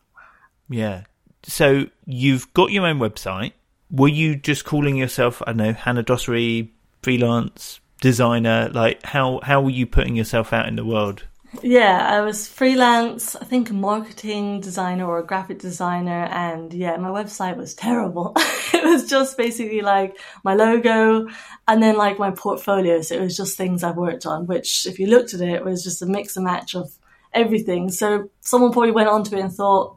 Yeah. 0.69 1.03
So 1.43 1.87
you've 2.07 2.53
got 2.55 2.73
your 2.73 2.87
own 2.87 2.99
website. 2.99 3.53
Were 3.91 4.09
you 4.09 4.35
just 4.35 4.65
calling 4.65 4.97
yourself, 4.97 5.43
I 5.43 5.53
don't 5.53 5.59
know, 5.59 5.73
Hannah 5.75 6.03
Dossary, 6.03 6.71
freelance 7.03 7.81
designer? 8.01 8.71
Like, 8.73 9.05
how, 9.05 9.41
how 9.43 9.61
were 9.61 9.71
you 9.71 9.87
putting 9.87 10.17
yourself 10.17 10.55
out 10.55 10.67
in 10.67 10.77
the 10.77 10.85
world? 10.87 11.25
Yeah, 11.63 12.07
I 12.07 12.21
was 12.21 12.49
freelance, 12.49 13.37
I 13.37 13.45
think 13.45 13.71
a 13.71 13.75
marketing 13.75 14.61
designer 14.61 15.07
or 15.07 15.19
a 15.19 15.27
graphic 15.27 15.59
designer. 15.59 16.25
And 16.25 16.73
yeah, 16.73 16.97
my 16.97 17.09
website 17.09 17.57
was 17.57 17.75
terrible. 17.75 18.33
it 18.75 18.85
was 18.85 19.09
just 19.09 19.37
basically 19.37 19.81
like 19.81 20.19
my 20.43 20.55
logo 20.55 21.29
and 21.69 21.83
then 21.83 21.97
like 21.97 22.19
my 22.19 22.31
portfolio. 22.31 23.01
So 23.03 23.15
it 23.15 23.21
was 23.21 23.37
just 23.37 23.57
things 23.57 23.83
I've 23.83 23.97
worked 23.97 24.27
on, 24.27 24.47
which 24.47 24.87
if 24.87 24.99
you 24.99 25.07
looked 25.07 25.35
at 25.35 25.41
it, 25.41 25.51
it 25.51 25.65
was 25.65 25.85
just 25.85 26.03
a 26.03 26.07
mix 26.07 26.37
and 26.37 26.45
match 26.45 26.75
of 26.75 26.93
everything. 27.33 27.91
So 27.91 28.31
someone 28.41 28.73
probably 28.73 28.93
went 28.93 29.09
onto 29.09 29.37
it 29.37 29.41
and 29.41 29.53
thought, 29.53 29.97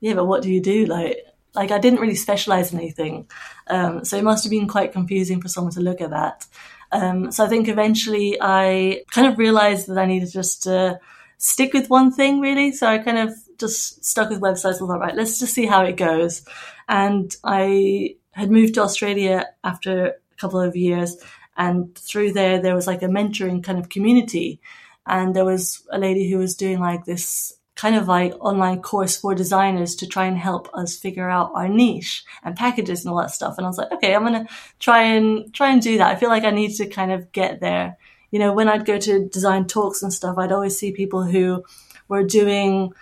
yeah, 0.00 0.14
but 0.14 0.26
what 0.26 0.42
do 0.42 0.50
you 0.50 0.60
do? 0.60 0.86
Like, 0.86 1.18
like 1.54 1.70
I 1.70 1.78
didn't 1.78 2.00
really 2.00 2.14
specialize 2.14 2.72
in 2.72 2.78
anything. 2.78 3.28
Um, 3.68 4.04
so 4.04 4.16
it 4.16 4.24
must 4.24 4.44
have 4.44 4.50
been 4.50 4.68
quite 4.68 4.92
confusing 4.92 5.40
for 5.40 5.48
someone 5.48 5.72
to 5.74 5.80
look 5.80 6.00
at 6.00 6.10
that. 6.10 6.46
Um, 6.92 7.32
so 7.32 7.44
I 7.44 7.48
think 7.48 7.68
eventually 7.68 8.38
I 8.40 9.02
kind 9.10 9.26
of 9.26 9.38
realized 9.38 9.88
that 9.88 9.98
I 9.98 10.06
needed 10.06 10.30
just 10.32 10.62
to 10.64 11.00
stick 11.38 11.72
with 11.72 11.90
one 11.90 12.12
thing 12.12 12.40
really. 12.40 12.72
So 12.72 12.86
I 12.86 12.98
kind 12.98 13.18
of 13.18 13.34
just 13.58 14.04
stuck 14.04 14.30
with 14.30 14.40
websites. 14.40 14.76
I 14.76 14.78
thought, 14.78 15.00
right, 15.00 15.16
let's 15.16 15.38
just 15.38 15.54
see 15.54 15.66
how 15.66 15.82
it 15.84 15.96
goes. 15.96 16.42
And 16.88 17.34
I 17.42 18.16
had 18.32 18.50
moved 18.50 18.74
to 18.74 18.82
Australia 18.82 19.46
after 19.64 20.06
a 20.06 20.12
couple 20.38 20.60
of 20.60 20.76
years. 20.76 21.16
And 21.56 21.96
through 21.96 22.32
there, 22.32 22.60
there 22.60 22.74
was 22.74 22.86
like 22.86 23.02
a 23.02 23.06
mentoring 23.06 23.64
kind 23.64 23.78
of 23.78 23.88
community. 23.88 24.60
And 25.06 25.34
there 25.34 25.44
was 25.44 25.86
a 25.90 25.98
lady 25.98 26.30
who 26.30 26.38
was 26.38 26.54
doing 26.54 26.80
like 26.80 27.04
this 27.04 27.55
kind 27.76 27.94
of 27.94 28.08
like 28.08 28.32
online 28.40 28.80
course 28.80 29.18
for 29.18 29.34
designers 29.34 29.94
to 29.96 30.06
try 30.06 30.24
and 30.24 30.38
help 30.38 30.68
us 30.74 30.96
figure 30.96 31.28
out 31.28 31.52
our 31.54 31.68
niche 31.68 32.24
and 32.42 32.56
packages 32.56 33.04
and 33.04 33.12
all 33.12 33.20
that 33.20 33.30
stuff. 33.30 33.56
And 33.58 33.66
I 33.66 33.68
was 33.68 33.78
like, 33.78 33.92
okay, 33.92 34.14
I'm 34.14 34.26
to 34.26 34.46
try 34.80 35.02
and 35.02 35.52
try 35.54 35.70
and 35.70 35.80
do 35.80 35.98
that. 35.98 36.10
I 36.10 36.16
feel 36.16 36.30
like 36.30 36.44
I 36.44 36.50
need 36.50 36.74
to 36.76 36.86
kind 36.86 37.12
of 37.12 37.30
get 37.32 37.60
there. 37.60 37.98
You 38.30 38.38
know, 38.38 38.52
when 38.52 38.68
I'd 38.68 38.86
go 38.86 38.98
to 38.98 39.28
design 39.28 39.66
talks 39.66 40.02
and 40.02 40.12
stuff, 40.12 40.38
I'd 40.38 40.52
always 40.52 40.78
see 40.78 40.92
people 40.92 41.22
who 41.22 41.64
were 42.08 42.24
doing, 42.24 42.92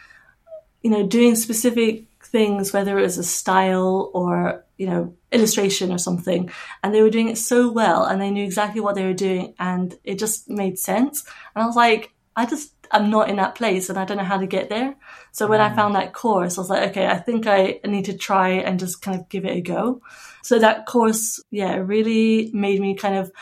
you 0.83 0.91
know, 0.91 1.07
doing 1.07 1.37
specific 1.37 2.05
things, 2.23 2.73
whether 2.73 2.99
it 2.99 3.03
was 3.03 3.17
a 3.17 3.25
style 3.25 4.11
or, 4.13 4.65
you 4.77 4.89
know, 4.89 5.15
illustration 5.31 5.93
or 5.93 5.99
something. 5.99 6.51
And 6.83 6.93
they 6.93 7.01
were 7.01 7.11
doing 7.11 7.29
it 7.29 7.39
so 7.39 7.71
well 7.71 8.05
and 8.05 8.21
they 8.21 8.31
knew 8.33 8.45
exactly 8.45 8.81
what 8.81 8.97
they 8.97 9.05
were 9.05 9.15
doing 9.15 9.55
and 9.61 9.97
it 10.03 10.19
just 10.19 10.51
made 10.51 10.81
sense. 10.81 11.25
And 11.55 11.63
I 11.63 11.67
was 11.67 11.77
like, 11.77 12.11
I 12.35 12.45
just 12.47 12.74
I'm 12.91 13.11
not 13.11 13.29
in 13.29 13.37
that 13.37 13.55
place 13.55 13.89
and 13.89 13.99
I 13.99 14.05
don't 14.05 14.17
know 14.17 14.25
how 14.25 14.39
to 14.39 14.47
get 14.47 14.69
there. 14.69 14.95
So 15.33 15.49
when. 15.49 15.61
I 15.61 15.75
found 15.75 15.95
that 15.95 16.13
course, 16.13 16.57
I 16.57 16.61
was 16.61 16.71
like, 16.71 16.91
okay, 16.91 17.07
I 17.07 17.17
think 17.17 17.47
I 17.47 17.81
need 17.85 18.07
to 18.07 18.17
try 18.17 18.51
and 18.51 18.79
just 18.79 19.03
kind 19.03 19.19
of 19.19 19.29
give 19.29 19.45
it 19.45 19.57
a 19.57 19.61
go. 19.61 20.01
So 20.43 20.59
that 20.59 20.87
course, 20.87 21.43
yeah, 21.51 21.77
really 21.77 22.51
made 22.53 22.81
me 22.81 22.95
kind 22.95 23.17
of 23.17 23.33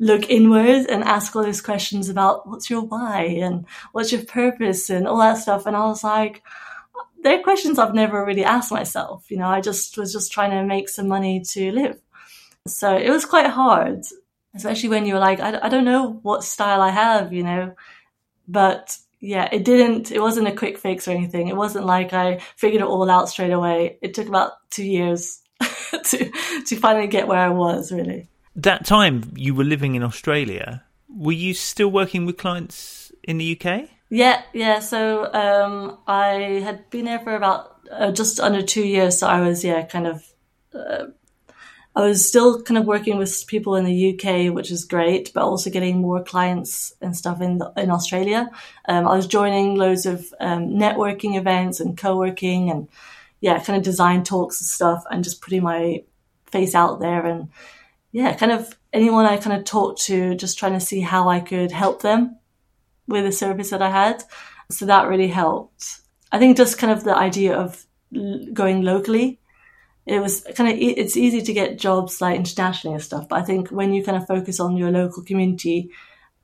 look 0.00 0.30
inward 0.30 0.86
and 0.88 1.02
ask 1.04 1.34
all 1.34 1.42
those 1.42 1.60
questions 1.60 2.08
about 2.08 2.48
what's 2.48 2.70
your 2.70 2.82
why 2.82 3.22
and 3.22 3.66
what's 3.92 4.12
your 4.12 4.24
purpose 4.24 4.90
and 4.90 5.06
all 5.06 5.18
that 5.18 5.38
stuff. 5.38 5.66
And 5.66 5.76
I 5.76 5.86
was 5.86 6.04
like, 6.04 6.42
they're 7.22 7.42
questions 7.42 7.78
I've 7.78 7.94
never 7.94 8.24
really 8.24 8.44
asked 8.44 8.70
myself. 8.70 9.30
You 9.30 9.38
know, 9.38 9.48
I 9.48 9.60
just 9.60 9.98
was 9.98 10.12
just 10.12 10.32
trying 10.32 10.50
to 10.50 10.64
make 10.64 10.88
some 10.88 11.08
money 11.08 11.42
to 11.50 11.72
live. 11.72 12.00
So 12.66 12.96
it 12.96 13.10
was 13.10 13.24
quite 13.24 13.46
hard, 13.46 14.04
especially 14.54 14.90
when 14.90 15.06
you're 15.06 15.18
like, 15.18 15.40
I, 15.40 15.58
I 15.62 15.68
don't 15.68 15.84
know 15.84 16.20
what 16.22 16.44
style 16.44 16.80
I 16.80 16.90
have, 16.90 17.32
you 17.32 17.42
know, 17.42 17.74
but 18.48 18.96
yeah, 19.20 19.48
it 19.52 19.64
didn't, 19.64 20.10
it 20.10 20.20
wasn't 20.20 20.48
a 20.48 20.52
quick 20.52 20.78
fix 20.78 21.06
or 21.06 21.12
anything. 21.12 21.48
It 21.48 21.56
wasn't 21.56 21.86
like 21.86 22.12
I 22.12 22.38
figured 22.56 22.82
it 22.82 22.88
all 22.88 23.10
out 23.10 23.28
straight 23.28 23.52
away. 23.52 23.98
It 24.00 24.14
took 24.14 24.28
about 24.28 24.52
two 24.70 24.84
years 24.84 25.40
to, 25.60 26.30
to 26.66 26.76
finally 26.76 27.08
get 27.08 27.28
where 27.28 27.38
I 27.38 27.50
was 27.50 27.92
really. 27.92 28.28
that 28.56 28.84
time 28.84 29.32
you 29.36 29.54
were 29.54 29.64
living 29.64 29.94
in 29.94 30.02
Australia, 30.02 30.84
were 31.08 31.32
you 31.32 31.54
still 31.54 31.88
working 31.88 32.26
with 32.26 32.36
clients 32.36 33.12
in 33.24 33.38
the 33.38 33.58
UK? 33.60 33.88
Yeah, 34.10 34.42
yeah. 34.52 34.78
So 34.78 35.32
um, 35.32 35.98
I 36.06 36.62
had 36.64 36.88
been 36.90 37.04
there 37.04 37.18
for 37.18 37.34
about 37.34 37.76
uh, 37.90 38.12
just 38.12 38.40
under 38.40 38.62
two 38.62 38.86
years. 38.86 39.18
So 39.18 39.26
I 39.26 39.40
was, 39.40 39.64
yeah, 39.64 39.82
kind 39.84 40.06
of. 40.06 40.24
I 41.98 42.02
was 42.02 42.24
still 42.24 42.62
kind 42.62 42.78
of 42.78 42.84
working 42.84 43.18
with 43.18 43.44
people 43.48 43.74
in 43.74 43.84
the 43.84 44.14
UK, 44.14 44.54
which 44.54 44.70
is 44.70 44.84
great, 44.84 45.32
but 45.34 45.42
also 45.42 45.68
getting 45.68 46.00
more 46.00 46.22
clients 46.22 46.92
and 47.00 47.16
stuff 47.16 47.40
in 47.40 47.58
the, 47.58 47.72
in 47.76 47.90
Australia. 47.90 48.48
Um, 48.88 49.08
I 49.08 49.16
was 49.16 49.26
joining 49.26 49.74
loads 49.74 50.06
of 50.06 50.32
um, 50.38 50.68
networking 50.68 51.36
events 51.36 51.80
and 51.80 51.98
co-working 51.98 52.70
and 52.70 52.86
yeah, 53.40 53.58
kind 53.64 53.76
of 53.76 53.82
design 53.82 54.22
talks 54.22 54.60
and 54.60 54.68
stuff, 54.68 55.02
and 55.10 55.24
just 55.24 55.40
putting 55.40 55.64
my 55.64 56.04
face 56.46 56.72
out 56.72 57.00
there 57.00 57.26
and 57.26 57.48
yeah, 58.12 58.32
kind 58.36 58.52
of 58.52 58.78
anyone 58.92 59.26
I 59.26 59.36
kind 59.36 59.58
of 59.58 59.64
talked 59.64 60.02
to, 60.02 60.36
just 60.36 60.56
trying 60.56 60.74
to 60.74 60.80
see 60.80 61.00
how 61.00 61.28
I 61.28 61.40
could 61.40 61.72
help 61.72 62.02
them 62.02 62.38
with 63.08 63.24
the 63.24 63.32
service 63.32 63.70
that 63.70 63.82
I 63.82 63.90
had. 63.90 64.22
So 64.70 64.86
that 64.86 65.08
really 65.08 65.26
helped. 65.26 65.98
I 66.30 66.38
think 66.38 66.58
just 66.58 66.78
kind 66.78 66.92
of 66.92 67.02
the 67.02 67.16
idea 67.16 67.56
of 67.56 67.84
going 68.54 68.82
locally. 68.82 69.40
It 70.08 70.20
was 70.20 70.40
kind 70.54 70.70
of, 70.70 70.78
it's 70.80 71.16
easy 71.16 71.42
to 71.42 71.52
get 71.52 71.78
jobs 71.78 72.20
like 72.20 72.36
internationally 72.36 72.94
and 72.94 73.04
stuff, 73.04 73.28
but 73.28 73.38
I 73.38 73.42
think 73.42 73.68
when 73.68 73.92
you 73.92 74.02
kind 74.02 74.16
of 74.16 74.26
focus 74.26 74.58
on 74.58 74.76
your 74.76 74.90
local 74.90 75.22
community 75.22 75.90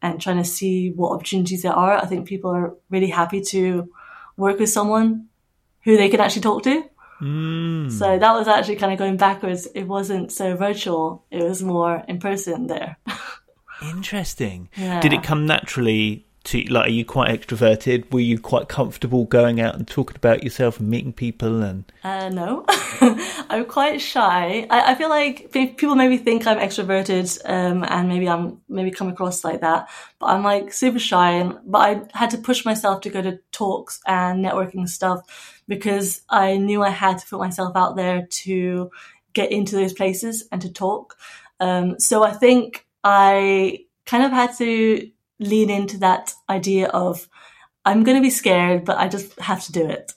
and 0.02 0.20
trying 0.20 0.36
to 0.36 0.44
see 0.44 0.90
what 0.90 1.12
opportunities 1.12 1.62
there 1.62 1.72
are, 1.72 1.96
I 1.96 2.04
think 2.04 2.28
people 2.28 2.50
are 2.50 2.74
really 2.90 3.08
happy 3.08 3.40
to 3.40 3.88
work 4.36 4.58
with 4.58 4.68
someone 4.68 5.28
who 5.82 5.96
they 5.96 6.10
can 6.10 6.20
actually 6.20 6.42
talk 6.42 6.62
to. 6.64 6.84
Mm. 7.22 7.90
So 7.90 8.18
that 8.18 8.32
was 8.34 8.48
actually 8.48 8.76
kind 8.76 8.92
of 8.92 8.98
going 8.98 9.16
backwards. 9.16 9.66
It 9.74 9.84
wasn't 9.84 10.30
so 10.30 10.56
virtual. 10.56 11.24
It 11.30 11.42
was 11.42 11.62
more 11.62 12.04
in 12.06 12.18
person 12.18 12.66
there. 12.66 12.98
Interesting. 13.82 14.68
Yeah. 14.76 15.00
Did 15.00 15.12
it 15.12 15.22
come 15.22 15.46
naturally 15.46 16.23
to 16.44 16.60
like? 16.64 16.88
Are 16.88 16.90
you 16.90 17.04
quite 17.04 17.30
extroverted? 17.30 18.12
Were 18.12 18.20
you 18.20 18.38
quite 18.38 18.68
comfortable 18.68 19.24
going 19.24 19.60
out 19.60 19.74
and 19.74 19.88
talking 19.88 20.16
about 20.16 20.44
yourself 20.44 20.78
and 20.78 20.88
meeting 20.88 21.12
people? 21.12 21.62
And 21.62 21.90
Uh, 22.02 22.28
no, 22.28 22.64
I'm 23.50 23.64
quite 23.64 24.00
shy. 24.00 24.66
I, 24.68 24.92
I 24.92 24.94
feel 24.94 25.08
like 25.08 25.50
people 25.52 25.94
maybe 25.94 26.18
think 26.18 26.46
I'm 26.46 26.58
extroverted, 26.58 27.40
um, 27.44 27.84
and 27.88 28.08
maybe 28.08 28.28
I'm 28.28 28.60
maybe 28.68 28.90
come 28.90 29.08
across 29.08 29.42
like 29.42 29.60
that. 29.62 29.88
But 30.18 30.26
I'm 30.26 30.42
like 30.42 30.72
super 30.72 30.98
shy, 30.98 31.32
and 31.32 31.58
but 31.64 31.78
I 31.78 32.18
had 32.18 32.30
to 32.30 32.38
push 32.38 32.64
myself 32.64 33.00
to 33.02 33.10
go 33.10 33.22
to 33.22 33.38
talks 33.52 34.00
and 34.06 34.44
networking 34.44 34.88
stuff 34.88 35.62
because 35.66 36.22
I 36.28 36.58
knew 36.58 36.82
I 36.82 36.90
had 36.90 37.18
to 37.18 37.26
put 37.26 37.40
myself 37.40 37.74
out 37.74 37.96
there 37.96 38.26
to 38.26 38.90
get 39.32 39.50
into 39.50 39.76
those 39.76 39.92
places 39.92 40.46
and 40.52 40.60
to 40.62 40.72
talk. 40.72 41.16
Um, 41.58 41.98
so 41.98 42.22
I 42.22 42.32
think 42.32 42.86
I 43.02 43.86
kind 44.06 44.24
of 44.24 44.30
had 44.30 44.56
to 44.58 45.10
lean 45.38 45.70
into 45.70 45.98
that 45.98 46.32
idea 46.48 46.88
of 46.88 47.28
I'm 47.84 48.02
going 48.04 48.16
to 48.16 48.22
be 48.22 48.30
scared, 48.30 48.84
but 48.84 48.96
I 48.98 49.08
just 49.08 49.38
have 49.40 49.62
to 49.64 49.72
do 49.72 49.86
it. 49.86 50.12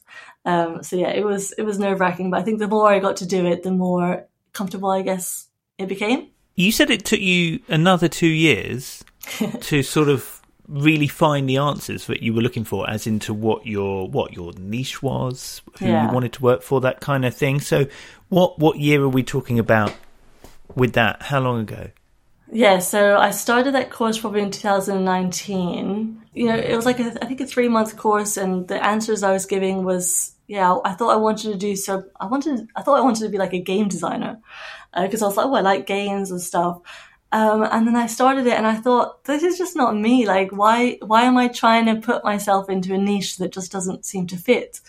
Um, 0.46 0.82
so 0.84 0.96
yeah, 0.96 1.10
it 1.10 1.26
was 1.26 1.52
it 1.54 1.64
was 1.64 1.78
nerve 1.80 2.00
wracking, 2.00 2.30
but 2.32 2.40
I 2.40 2.44
think 2.44 2.60
the 2.60 2.68
more 2.68 2.88
I 2.90 3.00
got 3.00 3.18
to 3.18 3.26
do 3.26 3.46
it, 3.46 3.64
the 3.64 3.72
more 3.72 4.26
comfortable 4.54 4.90
I 4.90 5.02
guess 5.02 5.48
it 5.78 5.88
became. 5.88 6.30
you 6.56 6.72
said 6.72 6.90
it 6.90 7.06
took 7.06 7.20
you 7.20 7.60
another 7.68 8.08
two 8.08 8.28
years 8.28 9.04
to 9.62 9.84
sort 9.84 10.08
of 10.10 10.42
really 10.68 11.08
find 11.08 11.48
the 11.50 11.58
answers 11.58 12.08
that 12.08 12.22
you 12.22 12.34
were 12.34 12.42
looking 12.42 12.64
for, 12.64 12.90
as 12.90 13.06
into 13.08 13.34
what 13.34 13.66
your 13.66 14.08
what 14.10 14.34
your 14.34 14.54
niche 14.54 15.02
was, 15.04 15.62
who 15.80 15.86
Yeah. 15.88 16.08
you 16.08 16.14
wanted 16.14 16.34
to 16.34 16.42
work 16.42 16.62
for, 16.62 16.80
that 16.82 17.00
kind 17.02 17.26
of 17.26 17.36
thing. 17.36 17.60
So, 17.60 17.88
what 18.30 18.58
what 18.60 18.78
year 18.80 19.02
are 19.04 19.10
we 19.10 19.24
talking 19.24 19.60
about 19.60 19.94
with 20.76 20.94
that? 20.94 21.24
How 21.24 21.40
long 21.42 21.60
ago? 21.62 21.90
Yeah, 22.50 22.80
so 22.80 23.18
I 23.18 23.32
started 23.32 23.74
that 23.74 23.90
course 23.92 24.18
probably 24.20 24.42
in 24.42 24.52
2019. 24.52 26.24
You 26.34 26.46
know, 26.48 26.56
it 26.56 26.76
was 26.76 26.86
like 26.86 27.00
a, 27.00 27.18
I 27.22 27.26
think 27.26 27.42
a 27.42 27.46
three 27.46 27.68
month 27.68 27.98
course, 27.98 28.38
and 28.38 28.68
the 28.68 28.84
answers 28.84 29.22
I 29.24 29.34
was 29.34 29.46
giving 29.46 29.84
was 29.84 30.34
yeah. 30.48 30.78
I 30.86 30.94
thought 30.94 31.14
I 31.14 31.18
wanted 31.18 31.52
to 31.52 31.58
do 31.58 31.76
so. 31.76 32.06
I 32.20 32.26
wanted 32.28 32.70
I 32.76 32.82
thought 32.84 33.00
I 33.00 33.02
wanted 33.04 33.24
to 33.26 33.30
be 33.30 33.38
like 33.38 33.54
a 33.54 33.60
game 33.60 33.90
designer 33.90 34.40
because 34.96 35.22
I 35.22 35.26
was 35.28 35.36
like, 35.38 35.46
oh, 35.46 35.56
I 35.56 35.62
like 35.62 35.88
games 35.88 36.32
and 36.32 36.42
stuff. 36.42 36.80
Um, 37.34 37.64
and 37.64 37.86
then 37.86 37.98
I 37.98 38.08
started 38.08 38.48
it, 38.48 38.54
and 38.54 38.66
I 38.66 38.76
thought 38.76 39.26
this 39.26 39.44
is 39.44 39.58
just 39.58 39.76
not 39.76 39.98
me. 39.98 40.26
Like, 40.26 40.52
why 40.52 41.00
why 41.06 41.24
am 41.24 41.38
I 41.38 41.50
trying 41.50 41.86
to 41.88 42.00
put 42.02 42.24
myself 42.24 42.70
into 42.70 42.94
a 42.94 42.98
niche 42.98 43.38
that 43.38 43.52
just 43.52 43.72
doesn't 43.74 44.06
seem 44.06 44.26
to 44.28 44.38
fit? 44.38 44.80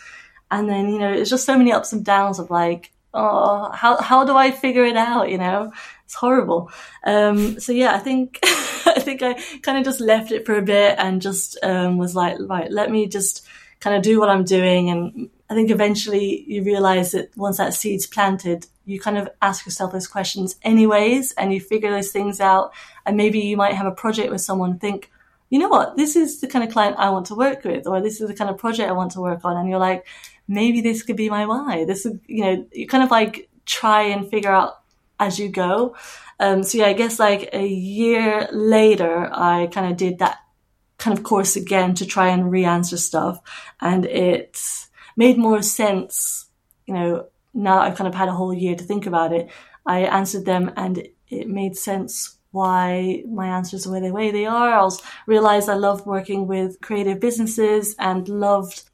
And 0.51 0.69
then 0.69 0.89
you 0.91 0.99
know, 1.01 1.13
it's 1.13 1.31
just 1.31 1.47
so 1.47 1.59
many 1.59 1.73
ups 1.73 1.93
and 1.93 2.05
downs 2.05 2.39
of 2.39 2.51
like, 2.51 2.93
oh, 3.15 3.71
how 3.73 4.01
how 4.01 4.25
do 4.25 4.37
I 4.37 4.53
figure 4.53 4.85
it 4.85 4.97
out? 4.97 5.31
You 5.31 5.39
know, 5.39 5.73
it's 6.09 6.15
horrible. 6.15 6.71
Um, 7.05 7.61
so 7.61 7.71
yeah, 7.71 7.95
I 7.95 7.99
think 7.99 8.39
I 8.43 8.99
think 8.99 9.23
I 9.23 9.35
kind 9.61 9.77
of 9.77 9.85
just 9.85 10.01
left 10.01 10.33
it 10.33 10.47
for 10.47 10.57
a 10.57 10.63
bit 10.63 10.95
and 10.99 11.21
just 11.21 11.59
um, 11.63 11.99
was 11.99 12.17
like, 12.17 12.39
right, 12.41 12.73
let 12.73 12.91
me 12.91 13.07
just 13.09 13.47
kind 13.81 13.95
of 13.95 14.03
do 14.03 14.19
what 14.19 14.31
I'm 14.31 14.45
doing. 14.45 14.89
And 14.89 15.29
I 15.51 15.55
think 15.55 15.71
eventually 15.71 16.45
you 16.47 16.65
realize 16.65 17.13
that 17.13 17.37
once 17.37 17.59
that 17.59 17.75
seed's 17.75 18.07
planted, 18.07 18.67
you 18.87 18.99
kind 18.99 19.19
of 19.19 19.29
ask 19.43 19.67
yourself 19.67 19.93
those 19.93 20.07
questions 20.07 20.57
anyways, 20.63 21.33
and 21.33 21.53
you 21.53 21.61
figure 21.61 21.91
those 21.91 22.11
things 22.11 22.41
out. 22.41 22.73
And 23.05 23.19
maybe 23.19 23.41
you 23.41 23.59
might 23.59 23.75
have 23.75 23.87
a 23.87 23.91
project 23.93 24.31
with 24.33 24.41
someone 24.41 24.79
think, 24.79 25.11
you 25.51 25.59
know 25.59 25.69
what, 25.69 25.99
this 25.99 26.17
is 26.17 26.41
the 26.41 26.47
kind 26.47 26.65
of 26.65 26.73
client 26.73 26.97
I 26.99 27.11
want 27.11 27.27
to 27.27 27.35
work 27.35 27.65
with, 27.65 27.87
or 27.87 28.01
this 28.01 28.23
is 28.23 28.29
the 28.29 28.35
kind 28.35 28.49
of 28.49 28.57
project 28.57 28.89
I 28.89 28.95
want 28.95 29.13
to 29.13 29.21
work 29.21 29.45
on. 29.45 29.59
And 29.59 29.69
you're 29.69 29.79
like, 29.79 30.07
maybe 30.49 30.81
this 30.81 31.03
could 31.03 31.17
be 31.17 31.29
my 31.29 31.45
why. 31.45 31.85
This 31.85 32.07
is, 32.07 32.19
you 32.27 32.45
know, 32.45 32.67
you 32.73 32.87
kind 32.87 33.05
of 33.05 33.11
like 33.11 33.51
try 33.67 34.05
and 34.05 34.27
figure 34.27 34.51
out 34.51 34.78
as 35.19 35.39
you 35.39 35.49
go. 35.49 35.97
Um, 36.41 36.63
so 36.63 36.79
yeah, 36.79 36.87
I 36.87 36.93
guess 36.93 37.19
like 37.19 37.51
a 37.53 37.67
year 37.67 38.49
later, 38.53 39.29
I 39.33 39.69
kind 39.73 39.91
of 39.91 39.97
did 39.97 40.19
that 40.19 40.39
kind 40.99 41.17
of 41.17 41.25
course 41.25 41.57
again 41.57 41.95
to 41.95 42.07
try 42.07 42.29
and 42.29 42.51
re-answer 42.51 42.97
stuff. 42.97 43.41
And 43.81 44.05
it 44.05 44.61
made 45.17 45.39
more 45.39 45.63
sense, 45.63 46.47
you 46.87 46.95
know, 46.95 47.27
now 47.55 47.81
I've 47.81 47.97
kind 47.97 48.09
of 48.09 48.15
had 48.15 48.29
a 48.29 48.33
whole 48.33 48.55
year 48.55 48.77
to 48.77 48.85
think 48.85 49.07
about 49.07 49.33
it. 49.33 49.49
I 49.87 50.01
answered 50.01 50.45
them 50.45 50.73
and 50.77 51.09
it 51.29 51.49
made 51.49 51.77
sense 51.77 52.39
why 52.51 53.23
my 53.29 53.47
answers 53.49 53.87
are 53.87 54.01
the 54.01 54.13
way 54.13 54.31
they 54.31 54.47
are. 54.47 54.73
I 54.73 54.83
was 54.83 55.03
realized 55.27 55.69
I 55.69 55.75
loved 55.75 56.07
working 56.07 56.47
with 56.47 56.81
creative 56.81 57.21
businesses 57.21 57.95
and 57.99 58.29
loved 58.29 58.85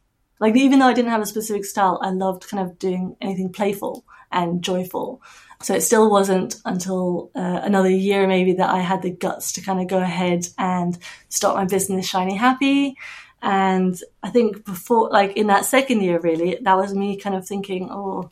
like 0.40 0.56
even 0.56 0.80
though 0.80 0.86
I 0.86 0.92
didn't 0.92 1.12
have 1.12 1.22
a 1.22 1.26
specific 1.26 1.64
style, 1.64 1.98
I 2.02 2.10
loved 2.10 2.48
kind 2.48 2.62
of 2.68 2.78
doing 2.78 3.16
anything 3.20 3.52
playful 3.52 4.04
and 4.32 4.62
joyful. 4.62 5.22
So 5.64 5.74
it 5.74 5.80
still 5.80 6.10
wasn't 6.10 6.56
until 6.66 7.30
uh, 7.34 7.60
another 7.62 7.88
year 7.88 8.26
maybe 8.26 8.52
that 8.54 8.68
I 8.68 8.80
had 8.80 9.00
the 9.00 9.10
guts 9.10 9.52
to 9.52 9.62
kind 9.62 9.80
of 9.80 9.88
go 9.88 9.98
ahead 9.98 10.46
and 10.58 10.98
start 11.30 11.56
my 11.56 11.64
business 11.64 12.06
Shiny 12.06 12.36
Happy. 12.36 12.96
And 13.40 13.98
I 14.22 14.28
think 14.28 14.66
before, 14.66 15.08
like 15.10 15.38
in 15.38 15.46
that 15.46 15.64
second 15.64 16.02
year, 16.02 16.20
really, 16.20 16.58
that 16.60 16.76
was 16.76 16.94
me 16.94 17.16
kind 17.16 17.34
of 17.34 17.46
thinking, 17.46 17.88
oh, 17.90 18.30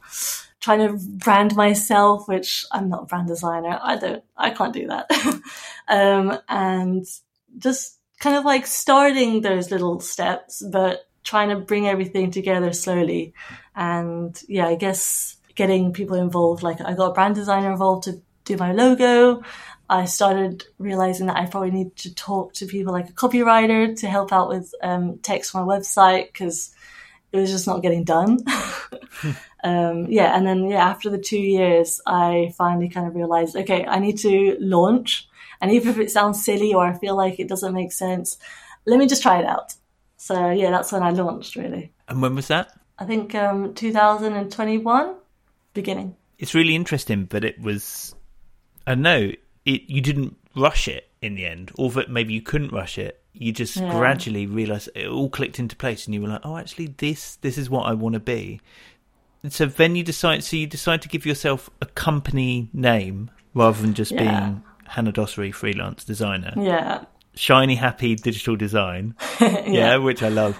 trying 0.61 0.87
to 0.87 0.99
brand 1.17 1.57
myself, 1.57 2.29
which 2.29 2.67
I'm 2.71 2.91
not 2.91 3.05
a 3.05 3.07
brand 3.07 3.29
designer. 3.29 3.81
I 3.83 3.97
don't, 3.97 4.23
I 4.37 4.51
can't 4.51 4.75
do 4.75 4.89
that. 4.89 5.11
um, 5.89 6.39
and 6.51 7.07
just 7.57 7.99
kind 8.21 8.37
of 8.37 8.45
like 8.45 8.67
starting 8.67 9.41
those 9.41 9.71
little 9.71 10.01
steps, 10.01 10.63
but 10.71 11.09
trying 11.25 11.49
to 11.49 11.57
bring 11.57 11.89
everything 11.89 12.31
together 12.31 12.75
slowly. 12.75 13.33
And 13.75 14.39
yeah, 14.49 14.67
I 14.67 14.75
guess 14.75 15.37
getting 15.55 15.93
people 15.93 16.17
involved, 16.17 16.63
like 16.63 16.81
I 16.81 16.95
got 16.95 17.11
a 17.11 17.15
brand 17.15 17.35
designer 17.35 17.71
involved 17.71 18.05
to 18.05 18.21
do 18.45 18.57
my 18.57 18.73
logo. 18.73 19.43
I 19.89 20.07
started 20.07 20.65
realizing 20.79 21.27
that 21.27 21.37
I 21.37 21.47
probably 21.47 21.71
need 21.71 21.97
to 21.97 22.15
talk 22.15 22.55
to 22.55 22.67
people 22.67 22.93
like 22.93 23.11
a 23.11 23.13
copywriter 23.13 23.99
to 24.01 24.09
help 24.09 24.33
out 24.33 24.49
with 24.49 24.75
um, 24.83 25.19
text 25.19 25.55
on 25.55 25.67
my 25.67 25.79
website 25.79 26.33
because 26.33 26.75
it 27.31 27.39
was 27.39 27.51
just 27.51 27.67
not 27.67 27.83
getting 27.83 28.05
done. 28.05 28.39
um, 29.65 30.07
yeah, 30.09 30.37
and 30.37 30.47
then 30.47 30.69
yeah, 30.69 30.85
after 30.85 31.11
the 31.11 31.19
two 31.19 31.39
years, 31.39 32.01
I 32.07 32.53
finally 32.57 32.89
kind 32.89 33.07
of 33.07 33.15
realized, 33.15 33.57
okay, 33.57 33.85
I 33.85 33.99
need 33.99 34.19
to 34.19 34.57
launch, 34.61 35.29
and 35.61 35.71
even 35.71 35.91
if 35.91 35.99
it 35.99 36.11
sounds 36.11 36.45
silly 36.45 36.73
or 36.73 36.87
I 36.87 36.99
feel 36.99 37.17
like 37.17 37.39
it 37.39 37.49
doesn't 37.49 37.75
make 37.75 37.93
sense, 37.93 38.39
let 38.87 38.99
me 38.99 39.07
just 39.07 39.23
try 39.23 39.39
it 39.39 39.47
out. 39.47 39.75
So 40.17 40.51
yeah, 40.51 40.71
that's 40.71 40.93
when 40.93 41.03
I 41.03 41.11
launched 41.11 41.57
really. 41.57 41.93
And 42.09 42.23
when 42.23 42.35
was 42.35 42.49
that? 42.49 42.79
I 42.99 43.05
think 43.05 43.35
um, 43.35 43.75
2021 43.75 45.15
beginning. 45.75 46.17
It's 46.39 46.55
really 46.55 46.75
interesting, 46.75 47.25
but 47.27 47.45
it 47.45 47.61
was. 47.61 48.15
I 48.87 48.95
know 48.95 49.31
it. 49.65 49.83
You 49.89 50.01
didn't 50.01 50.37
rush 50.57 50.89
it 50.89 51.09
in 51.21 51.35
the 51.37 51.47
end, 51.47 51.71
or 51.79 51.91
that 51.91 52.11
maybe 52.11 52.35
you 52.35 52.43
couldn't 52.43 52.73
rush 52.73 52.99
it. 52.99 53.21
You 53.33 53.53
just 53.53 53.77
Yeah. 53.77 53.91
gradually 53.93 54.47
realized 54.47 54.91
it 54.95 55.07
all 55.07 55.31
clicked 55.31 55.59
into 55.59 55.77
place, 55.77 56.07
and 56.07 56.15
you 56.15 56.21
were 56.21 56.29
like, 56.29 56.41
"Oh, 56.45 56.57
actually, 56.57 56.95
this 56.99 57.37
this 57.37 57.57
is 57.59 57.71
what 57.71 57.87
I 57.87 57.93
want 57.95 58.15
to 58.15 58.21
be." 58.21 58.61
And 59.43 59.53
so 59.53 59.67
then 59.67 59.97
you 59.97 60.03
decide. 60.05 60.45
So 60.45 60.57
you 60.57 60.67
decide 60.67 61.03
to 61.03 61.09
give 61.09 61.25
yourself 61.27 61.71
a 61.81 61.87
company 61.87 62.69
name 62.73 63.31
rather 63.55 63.81
than 63.81 63.95
just 63.95 64.13
Yeah. 64.13 64.19
being 64.41 64.63
Hannah 64.89 65.13
Dossary, 65.13 65.53
freelance 65.55 66.05
designer. 66.05 66.53
Yeah. 66.57 67.05
Shiny 67.35 67.77
Happy 67.77 68.15
Digital 68.15 68.57
Design. 68.57 69.15
yeah. 69.41 69.97
which 69.97 70.23
I 70.23 70.29
love. 70.29 70.59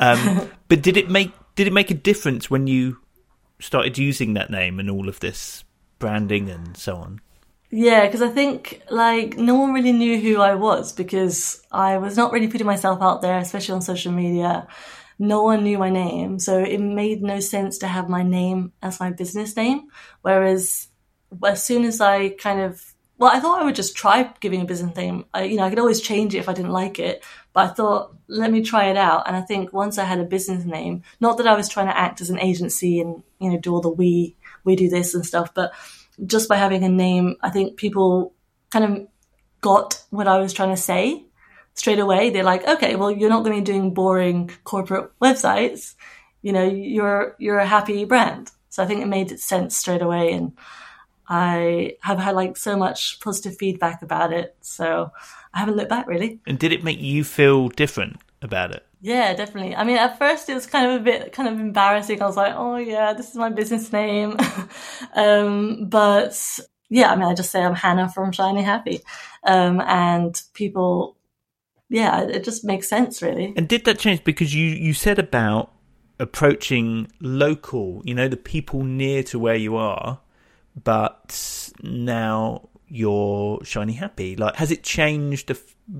Um, 0.00 0.48
but 0.68 0.80
did 0.82 0.96
it 0.96 1.10
make 1.10 1.32
did 1.54 1.66
it 1.66 1.72
make 1.72 1.90
a 1.90 1.94
difference 1.94 2.50
when 2.50 2.66
you 2.66 2.98
started 3.60 3.98
using 3.98 4.34
that 4.34 4.50
name 4.50 4.78
and 4.80 4.90
all 4.90 5.08
of 5.08 5.20
this 5.20 5.64
branding 5.98 6.50
and 6.50 6.76
so 6.76 6.96
on? 6.96 7.20
Yeah, 7.70 8.06
because 8.06 8.22
I 8.22 8.28
think 8.28 8.82
like 8.90 9.36
no 9.36 9.56
one 9.56 9.72
really 9.72 9.92
knew 9.92 10.20
who 10.20 10.40
I 10.40 10.54
was 10.54 10.92
because 10.92 11.60
I 11.72 11.98
was 11.98 12.16
not 12.16 12.32
really 12.32 12.48
putting 12.48 12.66
myself 12.66 13.02
out 13.02 13.20
there, 13.20 13.38
especially 13.38 13.74
on 13.74 13.82
social 13.82 14.12
media. 14.12 14.68
No 15.18 15.42
one 15.42 15.64
knew 15.64 15.78
my 15.78 15.90
name, 15.90 16.38
so 16.38 16.58
it 16.58 16.78
made 16.78 17.22
no 17.22 17.40
sense 17.40 17.78
to 17.78 17.88
have 17.88 18.08
my 18.08 18.22
name 18.22 18.72
as 18.82 19.00
my 19.00 19.10
business 19.10 19.56
name. 19.56 19.88
Whereas 20.22 20.88
as 21.44 21.64
soon 21.64 21.84
as 21.84 22.00
I 22.00 22.30
kind 22.30 22.60
of 22.60 22.94
well, 23.18 23.30
I 23.32 23.40
thought 23.40 23.60
I 23.60 23.64
would 23.64 23.76
just 23.76 23.96
try 23.96 24.32
giving 24.40 24.60
a 24.60 24.64
business 24.64 24.96
name. 24.96 25.24
I, 25.32 25.44
you 25.44 25.56
know, 25.56 25.64
I 25.64 25.70
could 25.70 25.78
always 25.78 26.00
change 26.00 26.34
it 26.34 26.38
if 26.38 26.48
I 26.48 26.52
didn't 26.52 26.72
like 26.72 26.98
it, 26.98 27.24
but 27.54 27.70
I 27.70 27.72
thought 27.72 28.14
let 28.28 28.50
me 28.50 28.62
try 28.62 28.86
it 28.86 28.96
out. 28.96 29.26
And 29.26 29.36
I 29.36 29.40
think 29.40 29.72
once 29.72 29.96
I 29.96 30.04
had 30.04 30.18
a 30.18 30.24
business 30.24 30.64
name, 30.64 31.02
not 31.20 31.38
that 31.38 31.46
I 31.46 31.54
was 31.54 31.68
trying 31.68 31.86
to 31.86 31.96
act 31.96 32.20
as 32.20 32.28
an 32.28 32.38
agency 32.38 33.00
and 33.00 33.22
you 33.38 33.50
know 33.50 33.58
do 33.58 33.72
all 33.72 33.80
the 33.80 33.88
we 33.88 34.36
we 34.64 34.76
do 34.76 34.90
this 34.90 35.14
and 35.14 35.24
stuff, 35.24 35.54
but 35.54 35.72
just 36.26 36.48
by 36.48 36.56
having 36.56 36.84
a 36.84 36.88
name, 36.88 37.36
I 37.40 37.50
think 37.50 37.76
people 37.76 38.34
kind 38.70 38.84
of 38.84 39.08
got 39.60 40.04
what 40.10 40.28
I 40.28 40.38
was 40.38 40.52
trying 40.52 40.70
to 40.74 40.80
say 40.80 41.24
straight 41.74 41.98
away. 41.98 42.30
They're 42.30 42.44
like, 42.44 42.66
okay, 42.66 42.96
well, 42.96 43.10
you're 43.10 43.30
not 43.30 43.44
going 43.44 43.56
to 43.56 43.60
be 43.60 43.72
doing 43.72 43.94
boring 43.94 44.50
corporate 44.64 45.10
websites. 45.20 45.94
You 46.42 46.52
know, 46.52 46.64
you're, 46.64 47.34
you're 47.38 47.58
a 47.58 47.66
happy 47.66 48.04
brand. 48.04 48.50
So 48.68 48.82
I 48.82 48.86
think 48.86 49.02
it 49.02 49.06
made 49.06 49.38
sense 49.40 49.76
straight 49.76 50.02
away. 50.02 50.32
And 50.32 50.52
I 51.28 51.96
have 52.02 52.18
had 52.18 52.34
like 52.34 52.56
so 52.56 52.76
much 52.76 53.18
positive 53.20 53.56
feedback 53.56 54.02
about 54.02 54.32
it. 54.32 54.56
So 54.60 55.10
I 55.54 55.60
haven't 55.60 55.76
looked 55.76 55.88
back 55.88 56.06
really. 56.06 56.40
And 56.46 56.58
did 56.58 56.72
it 56.72 56.84
make 56.84 57.00
you 57.00 57.24
feel 57.24 57.68
different 57.68 58.20
about 58.42 58.72
it? 58.72 58.84
Yeah, 59.00 59.34
definitely. 59.34 59.76
I 59.76 59.84
mean, 59.84 59.96
at 59.96 60.18
first 60.18 60.48
it 60.48 60.54
was 60.54 60.66
kind 60.66 60.90
of 60.90 61.00
a 61.00 61.04
bit 61.04 61.32
kind 61.32 61.48
of 61.48 61.60
embarrassing. 61.60 62.20
I 62.20 62.26
was 62.26 62.36
like, 62.36 62.54
oh 62.56 62.76
yeah, 62.76 63.12
this 63.12 63.30
is 63.30 63.36
my 63.36 63.50
business 63.50 63.92
name. 63.92 64.36
um, 65.14 65.88
but 65.88 66.58
yeah, 66.90 67.12
I 67.12 67.16
mean, 67.16 67.26
I 67.26 67.34
just 67.34 67.50
say 67.50 67.62
I'm 67.62 67.74
Hannah 67.74 68.08
from 68.08 68.32
Shiny 68.32 68.62
Happy. 68.62 69.00
Um, 69.44 69.80
and 69.82 70.40
people, 70.54 71.16
yeah, 71.88 72.22
it 72.22 72.44
just 72.44 72.64
makes 72.64 72.88
sense 72.88 73.22
really. 73.22 73.52
And 73.56 73.68
did 73.68 73.84
that 73.84 73.98
change 73.98 74.24
because 74.24 74.54
you, 74.54 74.66
you 74.66 74.92
said 74.92 75.18
about 75.18 75.70
approaching 76.18 77.08
local, 77.20 78.02
you 78.04 78.14
know, 78.14 78.26
the 78.26 78.36
people 78.36 78.82
near 78.82 79.22
to 79.24 79.38
where 79.38 79.56
you 79.56 79.76
are, 79.76 80.20
but 80.82 81.70
now 81.82 82.68
you're 82.94 83.58
shiny 83.64 83.94
happy? 83.94 84.36
Like, 84.36 84.56
has 84.56 84.70
it 84.70 84.84
changed, 84.84 85.50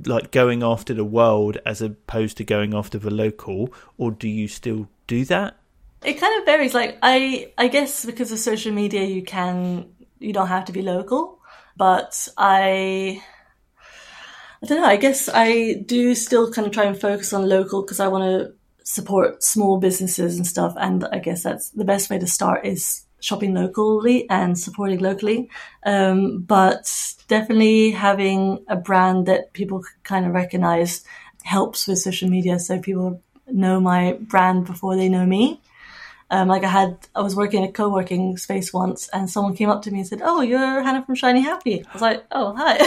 like 0.07 0.31
going 0.31 0.63
after 0.63 0.95
the 0.95 1.05
world 1.05 1.59
as 1.67 1.83
opposed 1.83 2.37
to 2.37 2.45
going 2.45 2.75
after 2.75 2.99
the 2.99 3.11
local, 3.11 3.75
or 3.99 4.13
do 4.13 4.29
you 4.29 4.47
still 4.47 4.89
do 5.07 5.25
that? 5.25 5.57
It 6.05 6.15
kind 6.15 6.39
of 6.39 6.47
varies. 6.47 6.73
Like, 6.73 6.99
I, 7.03 7.53
I 7.59 7.69
guess 7.69 8.05
because 8.05 8.31
of 8.31 8.39
social 8.39 8.73
media, 8.73 9.05
you 9.05 9.23
can, 9.23 9.87
you 10.21 10.33
don't 10.33 10.49
have 10.49 10.67
to 10.67 10.73
be 10.73 10.83
local, 10.83 11.41
but 11.77 12.29
I, 12.37 13.21
I 14.63 14.67
don't 14.67 14.81
know. 14.81 14.87
I 14.87 14.97
guess 14.97 15.29
I 15.33 15.83
do 15.87 16.15
still 16.15 16.53
kind 16.53 16.67
of 16.67 16.73
try 16.73 16.85
and 16.85 16.99
focus 16.99 17.33
on 17.33 17.49
local 17.49 17.83
because 17.83 18.01
I 18.01 18.09
want 18.09 18.25
to 18.25 18.55
support 18.85 19.43
small 19.43 19.79
businesses 19.79 20.37
and 20.37 20.47
stuff. 20.47 20.75
And 20.79 21.05
I 21.07 21.19
guess 21.19 21.43
that's 21.43 21.71
the 21.71 21.85
best 21.85 22.09
way 22.09 22.19
to 22.19 22.27
start 22.27 22.65
is 22.65 23.04
shopping 23.25 23.55
locally 23.55 24.29
and 24.29 24.59
supporting 24.59 25.01
locally. 25.01 25.49
Um, 25.85 26.43
but 26.43 26.93
definitely 27.29 27.91
having 27.91 28.63
a 28.69 28.77
brand 28.77 29.27
that 29.27 29.53
people 29.55 29.83
kind 30.03 30.27
of 30.27 30.33
recognize 30.33 31.05
helps 31.43 31.89
with 31.89 31.99
social 31.99 32.29
media. 32.29 32.59
So 32.59 32.79
people 32.79 33.23
know 33.47 33.81
my 33.81 34.19
brand 34.21 34.67
before 34.67 34.95
they 34.97 35.09
know 35.09 35.25
me. 35.25 35.61
Um, 36.31 36.49
like 36.49 36.65
I 36.65 36.69
had, 36.69 36.99
I 37.15 37.23
was 37.23 37.37
working 37.37 37.63
in 37.63 37.69
a 37.69 37.73
co-working 37.73 38.37
space 38.39 38.73
once, 38.73 39.09
and 39.13 39.31
someone 39.31 39.55
came 39.55 39.69
up 39.69 39.83
to 39.83 39.91
me 39.91 40.01
and 40.01 40.09
said, 40.09 40.23
"Oh, 40.25 40.41
you're 40.41 40.83
Hannah 40.83 41.05
from 41.05 41.15
Shiny 41.15 41.43
Happy." 41.43 41.85
I 41.87 41.93
was 41.93 42.03
like, 42.03 42.25
"Oh, 42.33 42.55
hi." 42.57 42.79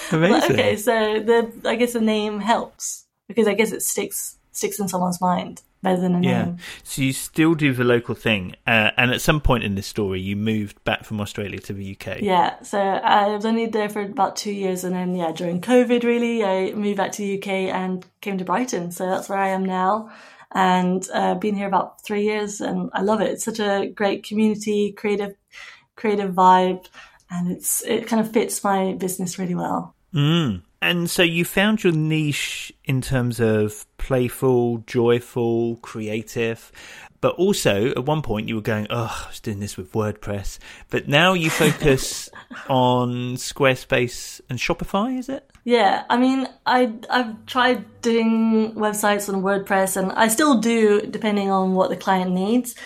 Amazing. 0.12 0.52
okay, 0.52 0.76
so 0.76 0.92
the 1.20 1.50
I 1.64 1.74
guess 1.76 1.94
the 1.94 2.02
name 2.02 2.38
helps 2.38 3.06
because 3.28 3.48
I 3.48 3.54
guess 3.54 3.72
it 3.72 3.82
sticks 3.82 4.36
sticks 4.52 4.78
in 4.78 4.88
someone's 4.88 5.20
mind 5.20 5.62
better 5.86 6.00
than 6.00 6.16
a 6.16 6.20
yeah. 6.20 6.52
So 6.82 7.02
you 7.02 7.12
still 7.12 7.54
do 7.54 7.72
the 7.72 7.84
local 7.84 8.14
thing, 8.14 8.56
uh, 8.66 8.90
and 8.96 9.12
at 9.12 9.20
some 9.20 9.40
point 9.40 9.62
in 9.62 9.76
this 9.76 9.86
story, 9.86 10.20
you 10.20 10.34
moved 10.34 10.82
back 10.84 11.04
from 11.04 11.20
Australia 11.20 11.60
to 11.60 11.72
the 11.72 11.96
UK. 11.96 12.20
Yeah, 12.20 12.60
so 12.62 12.78
I 12.80 13.28
was 13.28 13.46
only 13.46 13.66
there 13.66 13.88
for 13.88 14.02
about 14.02 14.34
two 14.34 14.52
years, 14.52 14.82
and 14.82 14.94
then 14.94 15.14
yeah, 15.14 15.30
during 15.30 15.60
COVID, 15.60 16.02
really, 16.02 16.44
I 16.44 16.72
moved 16.72 16.96
back 16.96 17.12
to 17.12 17.22
the 17.22 17.38
UK 17.38 17.48
and 17.72 18.04
came 18.20 18.36
to 18.38 18.44
Brighton. 18.44 18.90
So 18.90 19.06
that's 19.08 19.28
where 19.28 19.38
I 19.38 19.48
am 19.48 19.64
now, 19.64 20.10
and 20.52 21.06
uh, 21.14 21.36
been 21.36 21.54
here 21.54 21.68
about 21.68 22.02
three 22.02 22.24
years, 22.24 22.60
and 22.60 22.90
I 22.92 23.02
love 23.02 23.20
it. 23.20 23.30
It's 23.30 23.44
such 23.44 23.60
a 23.60 23.86
great 23.86 24.24
community, 24.24 24.92
creative, 24.92 25.36
creative 25.94 26.32
vibe, 26.32 26.84
and 27.30 27.52
it's 27.52 27.84
it 27.84 28.08
kind 28.08 28.20
of 28.20 28.32
fits 28.32 28.64
my 28.64 28.94
business 28.94 29.38
really 29.38 29.54
well. 29.54 29.94
Mm. 30.12 30.62
And 30.82 31.08
so 31.08 31.22
you 31.22 31.44
found 31.44 31.82
your 31.82 31.92
niche 31.92 32.72
in 32.84 33.00
terms 33.00 33.40
of 33.40 33.86
playful, 33.98 34.78
joyful, 34.86 35.76
creative, 35.76 36.70
but 37.20 37.34
also 37.36 37.90
at 37.90 38.04
one 38.04 38.22
point 38.22 38.48
you 38.48 38.54
were 38.54 38.60
going, 38.60 38.86
oh, 38.90 39.24
I 39.24 39.28
was 39.28 39.40
doing 39.40 39.58
this 39.58 39.76
with 39.76 39.92
WordPress, 39.92 40.58
but 40.90 41.08
now 41.08 41.32
you 41.32 41.50
focus 41.50 42.28
on 42.68 43.36
Squarespace 43.36 44.40
and 44.48 44.58
Shopify, 44.58 45.18
is 45.18 45.28
it? 45.28 45.50
Yeah, 45.64 46.04
I 46.08 46.16
mean, 46.16 46.48
I 46.64 46.92
I've 47.10 47.44
tried 47.46 48.00
doing 48.00 48.74
websites 48.74 49.28
on 49.32 49.42
WordPress, 49.42 49.96
and 49.96 50.12
I 50.12 50.28
still 50.28 50.60
do, 50.60 51.00
depending 51.00 51.50
on 51.50 51.74
what 51.74 51.90
the 51.90 51.96
client 51.96 52.30
needs 52.30 52.76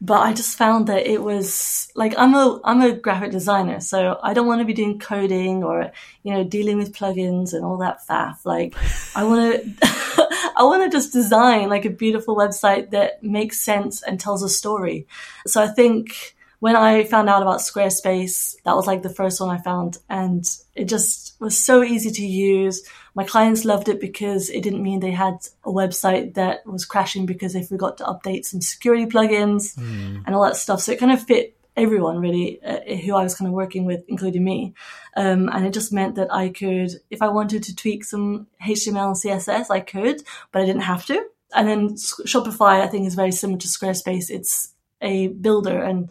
but 0.00 0.20
I 0.20 0.32
just 0.32 0.58
found 0.58 0.86
that 0.88 1.06
it 1.06 1.22
was 1.22 1.90
like 1.94 2.14
I'm 2.18 2.34
a 2.34 2.60
I'm 2.64 2.80
a 2.80 2.92
graphic 2.92 3.30
designer, 3.30 3.80
so 3.80 4.18
I 4.22 4.34
don't 4.34 4.46
want 4.46 4.60
to 4.60 4.64
be 4.64 4.74
doing 4.74 4.98
coding 4.98 5.62
or 5.62 5.92
you 6.22 6.32
know 6.32 6.44
dealing 6.44 6.78
with 6.78 6.92
plugins 6.94 7.52
and 7.52 7.64
all 7.64 7.78
that 7.78 8.06
faff. 8.08 8.44
Like 8.44 8.74
I 9.14 9.24
want 9.24 9.62
to 9.62 10.52
I 10.56 10.62
want 10.64 10.82
to 10.84 10.96
just 10.96 11.12
design 11.12 11.68
like 11.68 11.84
a 11.84 11.90
beautiful 11.90 12.36
website 12.36 12.90
that 12.90 13.22
makes 13.22 13.60
sense 13.60 14.02
and 14.02 14.20
tells 14.20 14.42
a 14.42 14.48
story. 14.48 15.06
So 15.46 15.62
I 15.62 15.68
think 15.68 16.34
when 16.60 16.76
I 16.76 17.04
found 17.04 17.28
out 17.28 17.42
about 17.42 17.60
Squarespace, 17.60 18.54
that 18.64 18.74
was 18.74 18.86
like 18.86 19.02
the 19.02 19.10
first 19.10 19.40
one 19.40 19.50
I 19.50 19.60
found, 19.60 19.98
and 20.08 20.44
it 20.74 20.86
just 20.86 21.38
was 21.40 21.58
so 21.58 21.82
easy 21.82 22.10
to 22.10 22.26
use 22.26 22.88
my 23.14 23.24
clients 23.24 23.64
loved 23.64 23.88
it 23.88 24.00
because 24.00 24.50
it 24.50 24.62
didn't 24.62 24.82
mean 24.82 25.00
they 25.00 25.12
had 25.12 25.38
a 25.64 25.70
website 25.70 26.34
that 26.34 26.66
was 26.66 26.84
crashing 26.84 27.26
because 27.26 27.52
they 27.52 27.62
forgot 27.62 27.98
to 27.98 28.04
update 28.04 28.44
some 28.44 28.60
security 28.60 29.06
plugins 29.06 29.76
mm. 29.76 30.22
and 30.26 30.34
all 30.34 30.44
that 30.44 30.56
stuff. 30.56 30.80
So 30.80 30.92
it 30.92 30.98
kind 30.98 31.12
of 31.12 31.22
fit 31.22 31.56
everyone 31.76 32.18
really 32.18 32.62
uh, 32.62 32.80
who 32.96 33.14
I 33.14 33.22
was 33.22 33.34
kind 33.34 33.48
of 33.48 33.54
working 33.54 33.84
with, 33.84 34.04
including 34.08 34.44
me. 34.44 34.74
Um, 35.16 35.48
and 35.48 35.66
it 35.66 35.72
just 35.72 35.92
meant 35.92 36.16
that 36.16 36.32
I 36.32 36.48
could, 36.48 36.90
if 37.10 37.22
I 37.22 37.28
wanted 37.28 37.62
to 37.64 37.76
tweak 37.76 38.04
some 38.04 38.46
HTML 38.62 39.06
and 39.06 39.16
CSS, 39.16 39.70
I 39.70 39.80
could, 39.80 40.22
but 40.52 40.62
I 40.62 40.66
didn't 40.66 40.82
have 40.82 41.06
to. 41.06 41.24
And 41.54 41.68
then 41.68 41.90
Shopify, 41.90 42.80
I 42.80 42.86
think, 42.88 43.06
is 43.06 43.14
very 43.14 43.32
similar 43.32 43.60
to 43.60 43.68
Squarespace. 43.68 44.30
It's 44.30 44.72
a 45.00 45.28
builder 45.28 45.80
and 45.82 46.10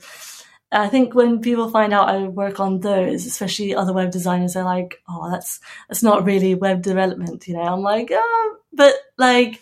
I 0.73 0.89
think 0.89 1.13
when 1.13 1.39
people 1.39 1.69
find 1.69 1.93
out 1.93 2.09
I 2.09 2.27
work 2.27 2.59
on 2.59 2.79
those, 2.79 3.25
especially 3.25 3.75
other 3.75 3.93
web 3.93 4.11
designers, 4.11 4.53
they're 4.53 4.63
like, 4.63 5.01
"Oh, 5.07 5.29
that's 5.31 5.59
that's 5.87 6.03
not 6.03 6.25
really 6.25 6.55
web 6.55 6.81
development," 6.81 7.47
you 7.47 7.53
know. 7.53 7.61
I'm 7.61 7.81
like, 7.81 8.09
"Oh, 8.11 8.57
but 8.73 8.95
like, 9.17 9.61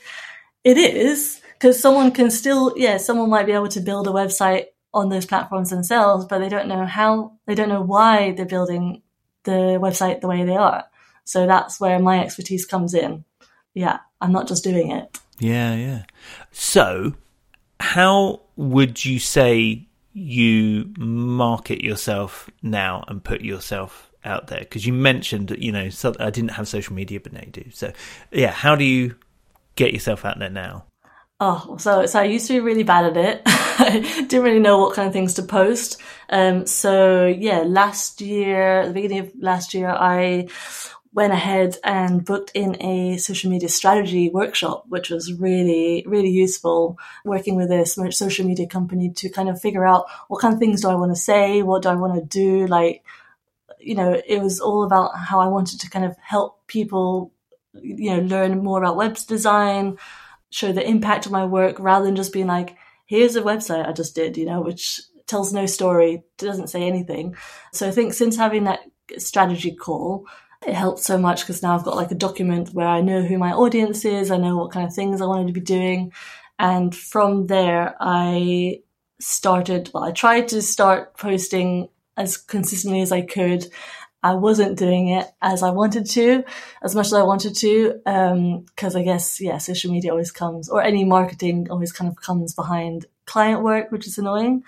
it 0.64 0.78
is 0.78 1.42
because 1.54 1.80
someone 1.80 2.12
can 2.12 2.32
still, 2.32 2.74
yeah, 2.76 2.98
someone 2.98 3.30
might 3.30 3.46
be 3.46 3.52
able 3.52 3.68
to 3.68 3.82
build 3.82 4.08
a 4.08 4.12
website 4.12 4.66
on 4.94 5.10
those 5.10 5.26
platforms 5.26 5.70
themselves, 5.70 6.26
but 6.26 6.40
they 6.40 6.50
don't 6.50 6.68
know 6.68 6.86
how, 6.86 7.34
they 7.46 7.56
don't 7.56 7.70
know 7.70 7.84
why 7.84 8.32
they're 8.32 8.46
building 8.46 9.02
the 9.44 9.78
website 9.80 10.22
the 10.22 10.28
way 10.28 10.44
they 10.44 10.56
are. 10.56 10.86
So 11.24 11.46
that's 11.46 11.80
where 11.80 12.00
my 12.00 12.24
expertise 12.24 12.66
comes 12.66 12.94
in. 12.94 13.24
Yeah, 13.74 14.00
I'm 14.20 14.32
not 14.32 14.48
just 14.48 14.64
doing 14.64 14.92
it. 14.92 15.20
Yeah, 15.40 15.76
yeah. 15.76 16.04
So, 16.52 17.14
how 17.80 18.42
would 18.56 19.06
you 19.06 19.20
say 19.20 19.88
you 20.14 20.94
market 20.98 21.84
yourself 21.84 22.50
now 22.62 23.04
and 23.08 23.24
put 23.24 23.42
yourself 23.42 24.12
out 24.24 24.48
there? 24.48 24.60
Because 24.60 24.86
you 24.86 24.94
mentioned, 24.94 25.50
that, 25.50 25.60
you 25.60 25.72
know, 25.72 25.90
so 25.90 26.14
I 26.20 26.30
didn't 26.30 26.52
have 26.52 26.68
social 26.68 26.96
media, 26.96 27.20
but 27.20 27.34
now 27.34 27.42
you 27.46 27.52
do. 27.52 27.66
So, 27.72 27.92
yeah, 28.32 28.52
how 28.52 28.76
do 28.76 28.84
you 28.84 29.16
get 29.76 29.94
yourself 29.94 30.26
out 30.26 30.40
there 30.40 30.50
now? 30.50 30.86
Oh, 31.44 31.76
so 31.80 32.06
so 32.06 32.20
I 32.20 32.26
used 32.26 32.46
to 32.48 32.54
be 32.54 32.60
really 32.60 32.84
bad 32.84 33.06
at 33.06 33.18
it. 33.18 33.42
I 33.48 34.26
didn't 34.28 34.44
really 34.44 34.60
know 34.60 34.78
what 34.78 34.94
kind 34.94 35.08
of 35.08 35.14
things 35.14 35.34
to 35.36 35.42
post. 35.42 36.00
Um, 36.30 36.68
so 36.68 37.26
yeah, 37.26 37.64
last 37.66 38.22
year, 38.22 38.86
the 38.88 38.94
beginning 38.94 39.20
of 39.20 39.32
last 39.40 39.74
year, 39.74 39.90
I 39.90 40.50
went 41.14 41.34
ahead 41.34 41.78
and 41.84 42.24
booked 42.24 42.52
in 42.54 42.82
a 42.82 43.18
social 43.18 43.50
media 43.50 43.68
strategy 43.68 44.30
workshop, 44.30 44.86
which 44.88 45.10
was 45.10 45.34
really, 45.34 46.06
really 46.08 46.30
useful 46.30 46.98
working 47.26 47.56
with 47.56 47.70
a 47.70 47.86
social 47.86 48.46
media 48.46 48.66
company 48.66 49.12
to 49.12 49.30
kind 49.30 49.50
of 49.50 49.62
figure 49.62 49.86
out 49.86 50.06
what 50.30 50.42
kind 50.42 50.54
of 50.54 50.60
things 50.60 50.82
do 50.82 50.90
I 50.90 50.96
want 50.96 51.12
to 51.12 51.20
say? 51.20 51.64
What 51.64 51.82
do 51.82 51.90
I 51.90 51.96
want 51.96 52.16
to 52.16 52.22
do? 52.22 52.66
Like, 52.66 53.04
you 53.78 53.96
know, 53.96 54.22
it 54.26 54.42
was 54.42 54.60
all 54.60 54.84
about 54.84 55.18
how 55.18 55.42
I 55.42 55.48
wanted 55.48 55.82
to 55.82 55.90
kind 55.90 56.06
of 56.06 56.16
help 56.22 56.66
people, 56.68 57.34
you 57.74 58.12
know, 58.12 58.22
learn 58.22 58.64
more 58.64 58.80
about 58.82 58.96
web 58.96 59.18
design, 59.28 59.98
show 60.50 60.72
the 60.72 60.88
impact 60.88 61.26
of 61.26 61.32
my 61.32 61.46
work 61.46 61.78
rather 61.80 62.06
than 62.06 62.16
just 62.16 62.32
being 62.32 62.48
like, 62.48 62.78
here's 63.06 63.36
a 63.36 63.42
website 63.42 63.86
I 63.86 63.92
just 63.92 64.16
did, 64.16 64.38
you 64.38 64.46
know, 64.46 64.62
which 64.62 65.02
tells 65.28 65.52
no 65.52 65.66
story, 65.66 66.24
doesn't 66.38 66.70
say 66.70 66.84
anything. 66.84 67.36
So 67.74 67.88
I 67.88 67.92
think 67.92 68.14
since 68.14 68.38
having 68.38 68.64
that 68.66 68.80
strategy 69.18 69.76
call, 69.76 70.26
it 70.66 70.74
helped 70.74 71.00
so 71.00 71.18
much 71.18 71.42
because 71.42 71.64
now 71.64 71.76
I've 71.76 71.84
got 71.84 71.96
like 71.96 72.12
a 72.12 72.16
document 72.16 72.70
where 72.74 72.88
I 72.88 73.02
know 73.02 73.24
who 73.24 73.38
my 73.38 73.52
audience 73.52 74.06
is, 74.06 74.30
I 74.30 74.38
know 74.38 74.58
what 74.58 74.72
kind 74.72 74.86
of 74.86 74.94
things 74.94 75.22
I 75.22 75.26
wanted 75.26 75.48
to 75.48 75.54
be 75.54 75.62
doing. 75.62 76.12
And 76.60 76.96
from 76.96 77.48
there, 77.48 77.96
I 78.00 78.82
started, 79.20 79.90
well, 79.94 80.04
I 80.04 80.12
tried 80.12 80.48
to 80.50 80.62
start 80.62 81.18
posting 81.18 81.90
as 82.18 82.38
consistently 82.38 83.02
as 83.02 83.12
I 83.12 83.22
could. 83.22 83.66
I 84.24 84.36
wasn't 84.36 84.78
doing 84.78 85.08
it 85.10 85.28
as 85.42 85.64
I 85.64 85.72
wanted 85.72 86.06
to, 86.12 86.44
as 86.84 86.94
much 86.94 87.08
as 87.08 87.14
I 87.14 87.24
wanted 87.24 87.56
to, 87.56 88.00
Um 88.06 88.66
because 88.66 88.96
um, 88.96 89.02
I 89.02 89.04
guess, 89.04 89.42
yeah, 89.42 89.58
social 89.58 89.92
media 89.92 90.12
always 90.12 90.32
comes, 90.32 90.70
or 90.70 90.84
any 90.84 91.04
marketing 91.04 91.68
always 91.72 91.92
kind 91.92 92.12
of 92.12 92.22
comes 92.22 92.54
behind 92.54 93.08
client 93.26 93.64
work, 93.64 93.92
which 93.92 94.06
is 94.06 94.20
annoying. 94.20 94.64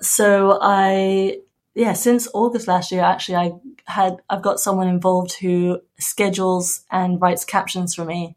So 0.00 0.58
I, 0.62 1.40
yeah, 1.74 1.92
since 1.92 2.28
August 2.32 2.68
last 2.68 2.92
year, 2.92 3.02
actually, 3.02 3.36
I 3.36 3.52
had, 3.86 4.18
I've 4.30 4.42
got 4.42 4.60
someone 4.60 4.88
involved 4.88 5.32
who 5.34 5.80
schedules 5.98 6.84
and 6.90 7.20
writes 7.20 7.44
captions 7.44 7.94
for 7.94 8.04
me 8.04 8.36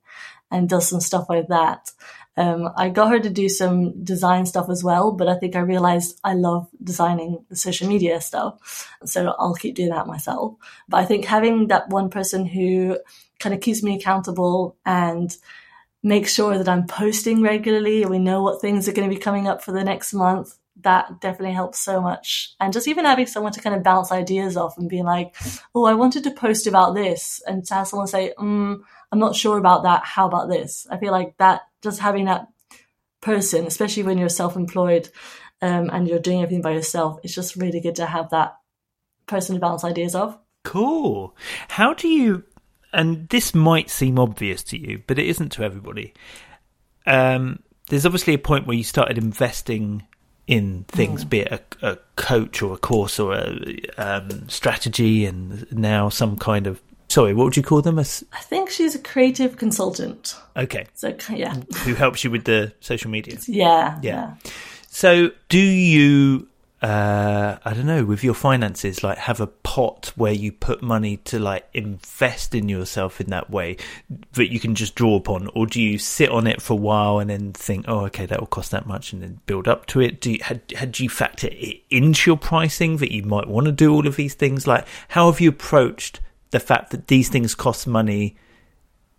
and 0.49 0.67
does 0.67 0.89
some 0.89 1.01
stuff 1.01 1.27
like 1.29 1.47
that. 1.49 1.91
Um, 2.35 2.69
I 2.75 2.89
got 2.89 3.09
her 3.09 3.19
to 3.19 3.29
do 3.29 3.49
some 3.49 4.03
design 4.03 4.45
stuff 4.45 4.69
as 4.69 4.83
well, 4.83 5.11
but 5.11 5.27
I 5.27 5.35
think 5.35 5.55
I 5.55 5.59
realized 5.59 6.19
I 6.23 6.33
love 6.33 6.67
designing 6.83 7.43
the 7.49 7.55
social 7.55 7.87
media 7.87 8.21
stuff. 8.21 8.89
So 9.05 9.35
I'll 9.39 9.55
keep 9.55 9.75
doing 9.75 9.89
that 9.89 10.07
myself. 10.07 10.55
But 10.87 10.97
I 10.97 11.05
think 11.05 11.25
having 11.25 11.67
that 11.67 11.89
one 11.89 12.09
person 12.09 12.45
who 12.45 12.99
kind 13.39 13.55
of 13.55 13.61
keeps 13.61 13.81
me 13.81 13.95
accountable 13.95 14.77
and 14.85 15.35
makes 16.03 16.33
sure 16.33 16.57
that 16.57 16.69
I'm 16.69 16.85
posting 16.85 17.41
regularly 17.41 18.03
and 18.03 18.11
we 18.11 18.19
know 18.19 18.43
what 18.43 18.61
things 18.61 18.87
are 18.87 18.93
going 18.93 19.09
to 19.09 19.15
be 19.15 19.19
coming 19.19 19.47
up 19.47 19.63
for 19.63 19.71
the 19.71 19.83
next 19.83 20.13
month, 20.13 20.57
that 20.81 21.21
definitely 21.21 21.55
helps 21.55 21.79
so 21.79 22.01
much. 22.01 22.53
And 22.59 22.73
just 22.73 22.87
even 22.87 23.05
having 23.05 23.25
someone 23.25 23.51
to 23.53 23.61
kind 23.61 23.75
of 23.75 23.83
bounce 23.83 24.11
ideas 24.11 24.57
off 24.57 24.77
and 24.77 24.89
being 24.89 25.05
like, 25.05 25.35
oh, 25.73 25.85
I 25.85 25.93
wanted 25.93 26.23
to 26.25 26.31
post 26.31 26.67
about 26.67 26.93
this. 26.93 27.41
And 27.47 27.65
to 27.65 27.73
have 27.73 27.87
someone 27.87 28.07
say, 28.07 28.33
mm, 28.37 28.79
I'm 29.11 29.19
not 29.19 29.35
sure 29.35 29.57
about 29.57 29.83
that. 29.83 30.03
How 30.03 30.27
about 30.27 30.49
this? 30.49 30.85
I 30.91 30.97
feel 30.97 31.11
like 31.11 31.37
that 31.37 31.61
just 31.81 31.99
having 31.99 32.25
that 32.25 32.47
person, 33.21 33.65
especially 33.65 34.03
when 34.03 34.17
you're 34.17 34.29
self-employed 34.29 35.09
um, 35.61 35.89
and 35.91 36.07
you're 36.07 36.19
doing 36.19 36.43
everything 36.43 36.61
by 36.61 36.71
yourself, 36.71 37.19
it's 37.23 37.33
just 37.33 37.55
really 37.55 37.79
good 37.79 37.95
to 37.95 38.05
have 38.05 38.29
that 38.29 38.57
person 39.25 39.55
to 39.55 39.61
bounce 39.61 39.83
ideas 39.83 40.15
off. 40.15 40.37
Cool. 40.63 41.35
How 41.69 41.93
do 41.93 42.07
you? 42.07 42.43
And 42.93 43.27
this 43.29 43.55
might 43.55 43.89
seem 43.89 44.19
obvious 44.19 44.63
to 44.63 44.77
you, 44.77 45.01
but 45.07 45.19
it 45.19 45.25
isn't 45.27 45.49
to 45.53 45.63
everybody. 45.63 46.13
Um, 47.05 47.63
there's 47.89 48.05
obviously 48.05 48.33
a 48.33 48.39
point 48.39 48.67
where 48.67 48.77
you 48.77 48.83
started 48.83 49.17
investing 49.17 50.05
in 50.47 50.85
things, 50.87 51.25
mm. 51.25 51.29
be 51.29 51.39
it 51.41 51.51
a, 51.81 51.91
a, 51.91 51.97
coach 52.15 52.61
or 52.61 52.73
a 52.73 52.77
course 52.77 53.19
or 53.19 53.35
a 53.35 53.79
um, 53.97 54.47
strategy, 54.49 55.25
and 55.25 55.71
now 55.71 56.09
some 56.09 56.37
kind 56.37 56.67
of 56.67 56.81
Sorry, 57.09 57.33
what 57.33 57.45
would 57.45 57.57
you 57.57 57.63
call 57.63 57.81
them? 57.81 57.97
I 57.97 58.03
think 58.03 58.69
she's 58.69 58.93
a 58.93 58.99
creative 58.99 59.55
consultant. 59.55 60.35
Okay. 60.57 60.87
So 60.93 61.15
yeah. 61.29 61.55
Who 61.85 61.93
helps 61.93 62.23
you 62.23 62.29
with 62.29 62.43
the 62.43 62.73
social 62.81 63.09
media? 63.09 63.37
Yeah. 63.47 63.97
Yeah. 64.01 64.33
yeah. 64.43 64.51
So 64.89 65.31
do 65.47 65.57
you 65.57 66.47
uh, 66.81 67.57
I 67.63 67.73
don't 67.73 67.87
know, 67.87 68.05
with 68.05 68.23
your 68.23 68.33
finances, 68.33 69.03
like 69.03 69.17
have 69.17 69.39
a 69.39 69.47
pot 69.47 70.11
where 70.15 70.31
you 70.31 70.51
put 70.51 70.81
money 70.81 71.17
to 71.17 71.39
like 71.39 71.67
invest 71.73 72.53
in 72.53 72.69
yourself 72.69 73.19
in 73.19 73.31
that 73.31 73.49
way 73.49 73.77
that 74.33 74.51
you 74.51 74.59
can 74.59 74.75
just 74.75 74.95
draw 74.95 75.15
upon, 75.15 75.47
or 75.55 75.65
do 75.65 75.81
you 75.81 75.97
sit 75.97 76.29
on 76.29 76.45
it 76.45 76.61
for 76.61 76.73
a 76.73 76.77
while 76.81 77.19
and 77.19 77.29
then 77.29 77.53
think, 77.53 77.85
oh, 77.87 78.05
okay, 78.05 78.25
that 78.25 78.39
will 78.39 78.47
cost 78.47 78.71
that 78.71 78.85
much, 78.85 79.11
and 79.11 79.21
then 79.21 79.39
build 79.45 79.67
up 79.67 79.87
to 79.87 80.01
it? 80.01 80.21
Do 80.21 80.33
you, 80.33 80.39
had 80.41 80.61
had 80.75 80.99
you 80.99 81.09
factor 81.09 81.47
it 81.51 81.81
into 81.89 82.29
your 82.29 82.37
pricing 82.37 82.97
that 82.97 83.11
you 83.11 83.23
might 83.23 83.47
want 83.47 83.65
to 83.65 83.71
do 83.71 83.93
all 83.93 84.07
of 84.07 84.15
these 84.15 84.35
things? 84.35 84.67
Like, 84.67 84.85
how 85.09 85.31
have 85.31 85.41
you 85.41 85.49
approached 85.49 86.19
the 86.51 86.59
fact 86.59 86.91
that 86.91 87.07
these 87.07 87.29
things 87.29 87.55
cost 87.55 87.87
money 87.87 88.37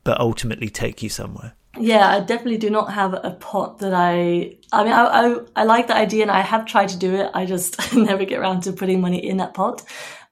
but 0.09 0.19
ultimately 0.21 0.71
take 0.71 1.03
you 1.03 1.09
somewhere. 1.11 1.55
Yeah, 1.77 2.09
I 2.09 2.21
definitely 2.21 2.59
do 2.59 2.71
not 2.71 2.93
have 2.93 3.15
a 3.15 3.37
pot 3.39 3.79
that 3.81 3.95
I. 3.95 4.57
I 4.73 4.85
mean, 4.85 4.93
I, 4.93 5.05
I, 5.05 5.37
I 5.55 5.65
like 5.65 5.87
the 5.87 5.97
idea 5.97 6.23
and 6.23 6.31
I 6.31 6.41
have 6.41 6.67
tried 6.67 6.89
to 6.89 6.99
do 6.99 7.15
it. 7.15 7.31
I 7.35 7.45
just 7.47 7.95
never 7.97 8.25
get 8.25 8.39
around 8.41 8.63
to 8.63 8.73
putting 8.73 9.01
money 9.01 9.25
in 9.25 9.37
that 9.37 9.55
pot. 9.55 9.83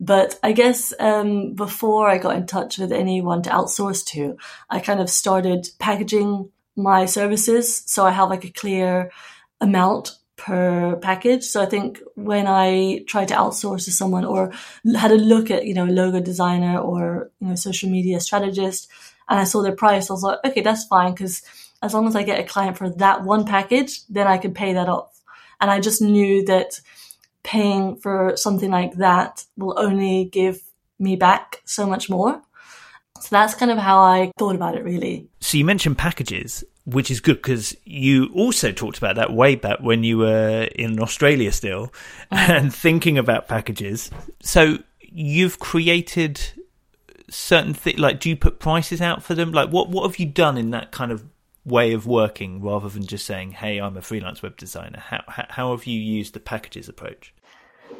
But 0.00 0.38
I 0.42 0.52
guess 0.52 0.92
um, 0.98 1.54
before 1.54 2.08
I 2.08 2.18
got 2.18 2.36
in 2.36 2.46
touch 2.46 2.78
with 2.78 2.90
anyone 2.92 3.42
to 3.42 3.50
outsource 3.50 4.04
to, 4.06 4.36
I 4.68 4.80
kind 4.80 5.00
of 5.00 5.08
started 5.08 5.68
packaging 5.78 6.50
my 6.76 7.06
services 7.06 7.82
so 7.86 8.04
I 8.04 8.10
have 8.10 8.28
like 8.28 8.44
a 8.44 8.50
clear 8.50 9.10
amount 9.60 10.18
per 10.36 10.96
package. 10.96 11.44
So 11.44 11.62
I 11.62 11.66
think 11.66 12.00
when 12.14 12.46
I 12.46 13.04
tried 13.06 13.28
to 13.28 13.34
outsource 13.34 13.86
to 13.86 13.92
someone 13.92 14.24
or 14.26 14.52
had 14.94 15.10
a 15.10 15.16
look 15.16 15.50
at, 15.50 15.64
you 15.66 15.72
know, 15.72 15.86
logo 15.86 16.20
designer 16.20 16.78
or, 16.78 17.30
you 17.40 17.48
know, 17.48 17.54
social 17.54 17.88
media 17.88 18.20
strategist 18.20 18.88
and 19.28 19.38
I 19.38 19.44
saw 19.44 19.62
their 19.62 19.76
price, 19.76 20.10
I 20.10 20.12
was 20.12 20.22
like, 20.22 20.38
okay, 20.44 20.60
that's 20.60 20.84
fine. 20.84 21.14
Cause 21.14 21.42
as 21.82 21.94
long 21.94 22.06
as 22.06 22.16
I 22.16 22.22
get 22.22 22.40
a 22.40 22.44
client 22.44 22.78
for 22.78 22.90
that 22.90 23.24
one 23.24 23.44
package, 23.44 24.06
then 24.06 24.26
I 24.26 24.38
can 24.38 24.54
pay 24.54 24.72
that 24.74 24.88
off. 24.88 25.20
And 25.60 25.70
I 25.70 25.80
just 25.80 26.00
knew 26.00 26.44
that 26.46 26.80
paying 27.42 27.96
for 27.96 28.36
something 28.36 28.70
like 28.70 28.94
that 28.94 29.44
will 29.56 29.78
only 29.78 30.24
give 30.24 30.60
me 30.98 31.16
back 31.16 31.62
so 31.64 31.86
much 31.86 32.10
more. 32.10 32.42
So 33.20 33.28
that's 33.30 33.54
kind 33.54 33.70
of 33.70 33.78
how 33.78 34.00
I 34.00 34.32
thought 34.38 34.54
about 34.54 34.76
it 34.76 34.84
really. 34.84 35.28
So 35.40 35.58
you 35.58 35.64
mentioned 35.64 35.98
packages 35.98 36.64
which 36.86 37.10
is 37.10 37.20
good 37.20 37.36
because 37.36 37.76
you 37.84 38.30
also 38.32 38.70
talked 38.70 38.96
about 38.96 39.16
that 39.16 39.32
way 39.32 39.56
back 39.56 39.80
when 39.80 40.04
you 40.04 40.18
were 40.18 40.68
in 40.76 41.00
Australia 41.00 41.50
still 41.50 41.92
uh-huh. 42.30 42.52
and 42.52 42.74
thinking 42.74 43.18
about 43.18 43.48
packages. 43.48 44.10
So 44.40 44.78
you've 45.00 45.58
created 45.58 46.40
certain 47.30 47.74
things, 47.74 47.98
like 47.98 48.20
do 48.20 48.28
you 48.28 48.36
put 48.36 48.58
prices 48.58 49.00
out 49.00 49.22
for 49.22 49.34
them? 49.34 49.52
Like 49.52 49.70
what, 49.70 49.88
what 49.88 50.08
have 50.08 50.18
you 50.18 50.26
done 50.26 50.56
in 50.58 50.70
that 50.70 50.92
kind 50.92 51.12
of 51.12 51.24
way 51.64 51.92
of 51.92 52.06
working 52.06 52.62
rather 52.62 52.88
than 52.88 53.06
just 53.06 53.26
saying, 53.26 53.52
hey, 53.52 53.78
I'm 53.78 53.96
a 53.96 54.02
freelance 54.02 54.42
web 54.42 54.56
designer? 54.56 55.00
How, 55.00 55.22
how, 55.26 55.46
how 55.48 55.70
have 55.72 55.86
you 55.86 56.00
used 56.00 56.34
the 56.34 56.40
packages 56.40 56.88
approach? 56.88 57.34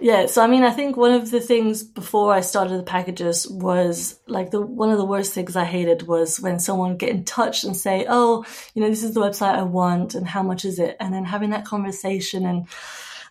Yeah, 0.01 0.27
so 0.27 0.43
I 0.43 0.47
mean, 0.47 0.63
I 0.63 0.73
think 0.73 0.97
one 0.97 1.13
of 1.13 1.31
the 1.31 1.41
things 1.41 1.83
before 1.83 2.33
I 2.33 2.41
started 2.41 2.79
the 2.79 2.83
packages 2.83 3.49
was 3.49 4.19
like 4.27 4.51
the 4.51 4.61
one 4.61 4.91
of 4.91 4.99
the 4.99 5.05
worst 5.05 5.33
things 5.33 5.57
I 5.57 5.65
hated 5.65 6.07
was 6.07 6.39
when 6.41 6.59
someone 6.59 6.97
get 6.97 7.11
in 7.11 7.25
touch 7.25 7.65
and 7.65 7.75
say, 7.75 8.05
"Oh, 8.09 8.45
you 8.75 8.83
know, 8.83 8.91
this 8.91 9.03
is 9.03 9.15
the 9.15 9.21
website 9.21 9.55
I 9.55 9.63
want, 9.63 10.15
and 10.15 10.27
how 10.27 10.43
much 10.43 10.65
is 10.65 10.79
it?" 10.79 10.97
And 11.01 11.15
then 11.15 11.25
having 11.25 11.51
that 11.51 11.65
conversation 11.65 12.45
and 12.45 12.67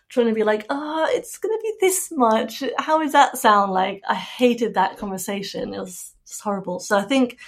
trying 0.08 0.26
to 0.26 0.34
be 0.34 0.44
like, 0.44 0.66
"Oh, 0.70 1.06
it's 1.10 1.38
going 1.38 1.56
to 1.56 1.62
be 1.62 1.74
this 1.80 2.10
much. 2.12 2.62
How 2.78 2.98
does 3.02 3.12
that 3.12 3.38
sound 3.38 3.72
like?" 3.72 4.02
I 4.08 4.14
hated 4.14 4.74
that 4.74 4.98
conversation. 4.98 5.74
It 5.74 5.80
was 5.80 6.14
just 6.26 6.40
horrible. 6.40 6.80
So 6.80 6.98
I 6.98 7.02
think 7.02 7.38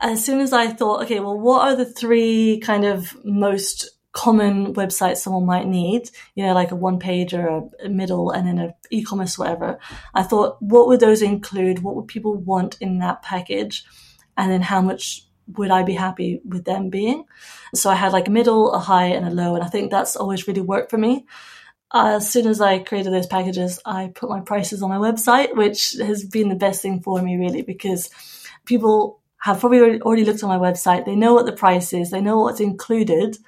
as 0.00 0.24
soon 0.24 0.40
as 0.40 0.52
I 0.52 0.68
thought, 0.68 1.02
okay, 1.02 1.20
well, 1.20 1.38
what 1.38 1.62
are 1.62 1.76
the 1.76 1.84
three 1.84 2.60
kind 2.60 2.84
of 2.84 3.16
most 3.24 3.90
common 4.12 4.74
websites 4.74 5.18
someone 5.18 5.46
might 5.46 5.66
need, 5.66 6.10
you 6.34 6.44
know, 6.44 6.54
like 6.54 6.70
a 6.70 6.76
one 6.76 6.98
page 6.98 7.34
or 7.34 7.68
a, 7.84 7.88
middle 7.88 8.30
and 8.30 8.46
then 8.46 8.58
a 8.58 8.74
e-commerce, 8.90 9.38
whatever. 9.38 9.78
I 10.14 10.22
thought, 10.22 10.60
what 10.60 10.88
would 10.88 11.00
those 11.00 11.22
include? 11.22 11.84
What 11.84 11.94
would 11.94 12.08
people 12.08 12.34
want 12.34 12.78
in 12.80 12.98
that 12.98 13.22
package? 13.22 13.84
And 14.36 14.50
then 14.50 14.62
how 14.62 14.80
much 14.80 15.24
would 15.56 15.70
I 15.70 15.82
be 15.82 15.94
happy 15.94 16.40
with 16.44 16.64
them 16.64 16.90
being? 16.90 17.24
So 17.74 17.90
I 17.90 17.94
had 17.94 18.12
like 18.12 18.28
a 18.28 18.32
middle, 18.32 18.72
a 18.72 18.78
high 18.78 19.06
and 19.06 19.26
a 19.26 19.30
low. 19.30 19.54
And 19.54 19.62
I 19.62 19.68
think 19.68 19.90
that's 19.90 20.16
always 20.16 20.48
really 20.48 20.62
worked 20.62 20.90
for 20.90 20.98
me. 20.98 21.26
As 21.92 22.30
soon 22.30 22.46
as 22.46 22.60
I 22.60 22.80
created 22.80 23.12
those 23.12 23.26
packages, 23.26 23.80
I 23.84 24.12
put 24.14 24.28
my 24.28 24.40
prices 24.40 24.82
on 24.82 24.90
my 24.90 24.98
website, 24.98 25.56
which 25.56 25.92
has 25.98 26.24
been 26.24 26.48
the 26.48 26.54
best 26.54 26.82
thing 26.82 27.00
for 27.00 27.22
me 27.22 27.36
really 27.36 27.62
because 27.62 28.10
people 28.66 29.20
have 29.38 29.60
probably 29.60 30.00
already 30.00 30.24
looked 30.24 30.42
on 30.42 30.48
my 30.50 30.58
website. 30.58 31.06
They 31.06 31.16
know 31.16 31.32
what 31.32 31.46
the 31.46 31.52
price 31.52 31.92
is. 31.92 32.10
They 32.10 32.20
know 32.20 32.40
what's 32.40 32.60
included 32.60 33.38